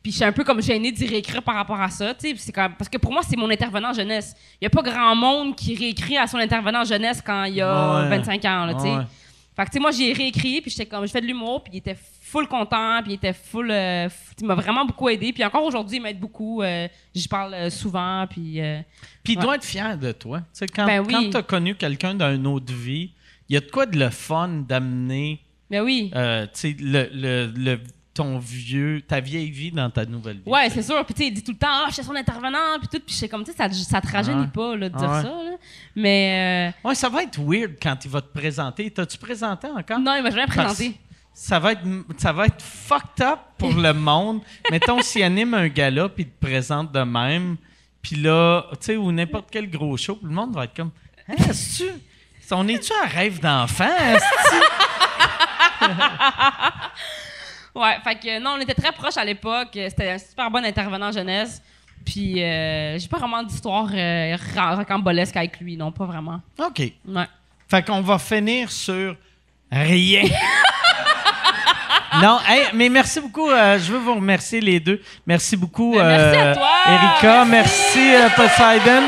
[0.09, 2.53] puis je suis un peu comme gênée d'y réécrire par rapport à ça, tu sais,
[2.53, 4.35] parce que pour moi c'est mon intervenant jeunesse.
[4.61, 7.61] Il y a pas grand monde qui réécrit à son intervenant jeunesse quand il y
[7.61, 8.09] a Ouais.
[8.17, 8.91] 25 ans, là, tu sais.
[8.91, 9.03] Ouais.
[9.57, 11.73] Fait que, tu sais, moi, j'ai réécrit, puis j'étais comme, je fais de l'humour, puis
[11.75, 13.71] il était full content, puis il était full.
[13.73, 14.09] euh,
[14.41, 16.63] il m'a vraiment beaucoup aidé, puis encore aujourd'hui, il m'aide beaucoup.
[16.63, 18.61] euh, J'y parle euh, souvent, puis.
[18.61, 18.81] euh,
[19.25, 19.43] Puis il Ouais.
[19.45, 20.39] doit être fier de toi.
[20.39, 21.13] Tu sais, quand Ben oui.
[21.13, 23.11] quand tu as connu quelqu'un d'une autre vie,
[23.49, 26.13] il y a de quoi de le fun d'amener ben oui.
[26.15, 27.81] euh, tu sais, le, le, le-
[28.19, 30.51] ton vieux, ta vieille vie dans ta nouvelle vie.
[30.51, 31.05] Ouais, c'est sûr.
[31.05, 32.99] Puis tu sais, il dit tout le temps, ah, je suis son intervenant, puis tout.
[33.05, 34.47] Puis je sais comme, tu sais, ça, ça te rajeunit Ouais.
[34.53, 35.23] pas là, de dire Ouais.
[35.23, 35.29] ça.
[35.29, 35.57] là.
[35.97, 38.91] Mais Ouais, ça va être weird quand il va te présenter.
[38.91, 39.99] T'as-tu présenté encore?
[39.99, 40.95] euh, non, il m'a jamais présenté.
[41.33, 41.83] Ça va être,
[42.17, 44.41] ça va être fucked up pour le monde.
[44.71, 47.57] Mettons, s'il anime un gala puis il te présente de même,
[48.03, 50.91] puis là, tu sais, ou n'importe quel gros show, le monde va être comme,
[51.29, 51.91] hein, est-ce tu
[52.51, 53.87] on est-tu un rêve d'enfant?
[57.79, 59.69] Ouais, fait que non, on était très proches à l'époque.
[59.73, 61.63] C'était un super bon intervenant jeunesse.
[62.05, 64.37] Puis euh, j'ai pas vraiment d'histoire euh,
[64.77, 66.41] rocambolesque avec lui, non, pas vraiment.
[66.59, 66.79] OK.
[66.81, 67.27] Ouais.
[67.69, 69.15] Fait qu'on va finir sur
[69.71, 70.23] rien.
[72.23, 73.51] non, hey, mais merci beaucoup.
[73.51, 75.01] euh, je veux vous remercier les deux.
[75.27, 76.71] Merci beaucoup, Ben, merci à euh, toi.
[76.87, 77.45] Erika.
[77.45, 79.03] Merci, euh, Poseidon.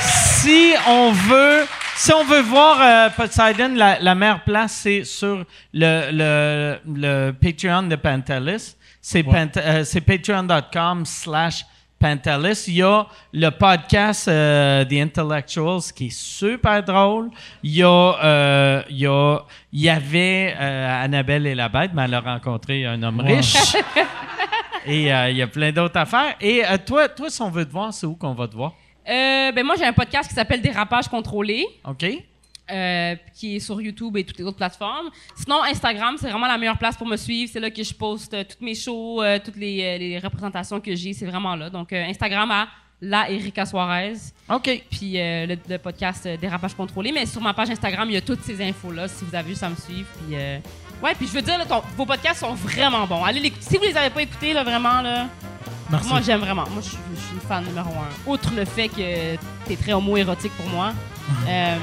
[0.00, 1.66] Si on veut,
[1.98, 5.44] si on veut voir euh, Poseidon, la, la meilleure place, c'est sur
[5.74, 8.76] le, le, le Patreon de Pantelis.
[9.00, 11.64] C'est pant- euh, patreon.com slash
[11.98, 12.64] Pantelis.
[12.68, 17.30] Il y a le podcast euh, The Intellectuals qui est super drôle.
[17.62, 19.38] Il y a, euh, il y a,
[19.72, 23.76] il y avait euh, Annabelle et la bête, mais elle a rencontré un homme riche.
[24.86, 26.34] Et euh, il y a plein d'autres affaires.
[26.40, 28.72] Et euh, toi, toi, si on veut te voir, c'est où qu'on va te voir?
[29.08, 31.66] Euh, ben moi, j'ai un podcast qui s'appelle Dérapage contrôlé.
[31.84, 32.04] OK?
[32.70, 35.08] euh, qui est sur YouTube et toutes les autres plateformes.
[35.34, 37.50] Sinon, Instagram, c'est vraiment la meilleure place pour me suivre.
[37.50, 40.94] C'est là que je poste euh, toutes mes shows, euh, toutes les, les représentations que
[40.94, 41.14] j'ai.
[41.14, 41.70] C'est vraiment là.
[41.70, 42.68] Donc, Instagram à
[43.00, 44.12] la Erika Suarez.
[44.50, 44.82] OK.
[44.90, 47.10] Puis le, le podcast Dérapage contrôlé.
[47.10, 49.62] Mais sur ma page Instagram, il y a toutes ces infos-là si vous avez juste
[49.62, 50.08] à me suivre.
[50.18, 53.24] Puis, ouais, puis je veux dire, là, ton- vos podcasts sont vraiment bons.
[53.24, 53.64] Allez l'écouter.
[53.64, 55.26] Si vous les avez pas écoutés, là, vraiment, là,
[55.90, 56.08] Merci.
[56.08, 56.64] moi, j'aime vraiment.
[56.70, 58.30] Moi, je suis je suis une fan numéro un.
[58.30, 59.36] Outre le fait que
[59.66, 60.92] t'es très homo-érotique pour moi.
[61.48, 61.76] euh,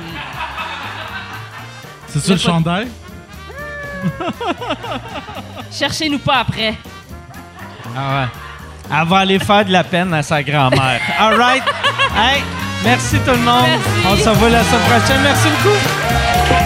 [2.07, 2.88] C'est ça le chandail?
[5.72, 6.76] Cherchez-nous pas après.
[7.95, 8.27] Ah ouais.
[8.91, 11.02] Elle va aller faire de la peine à sa grand-mère.
[11.19, 11.64] All right.
[12.15, 12.44] Hey,
[12.84, 13.65] merci tout le monde.
[13.68, 13.90] Merci.
[14.07, 15.22] On se revoit la semaine prochaine.
[15.23, 16.65] Merci beaucoup.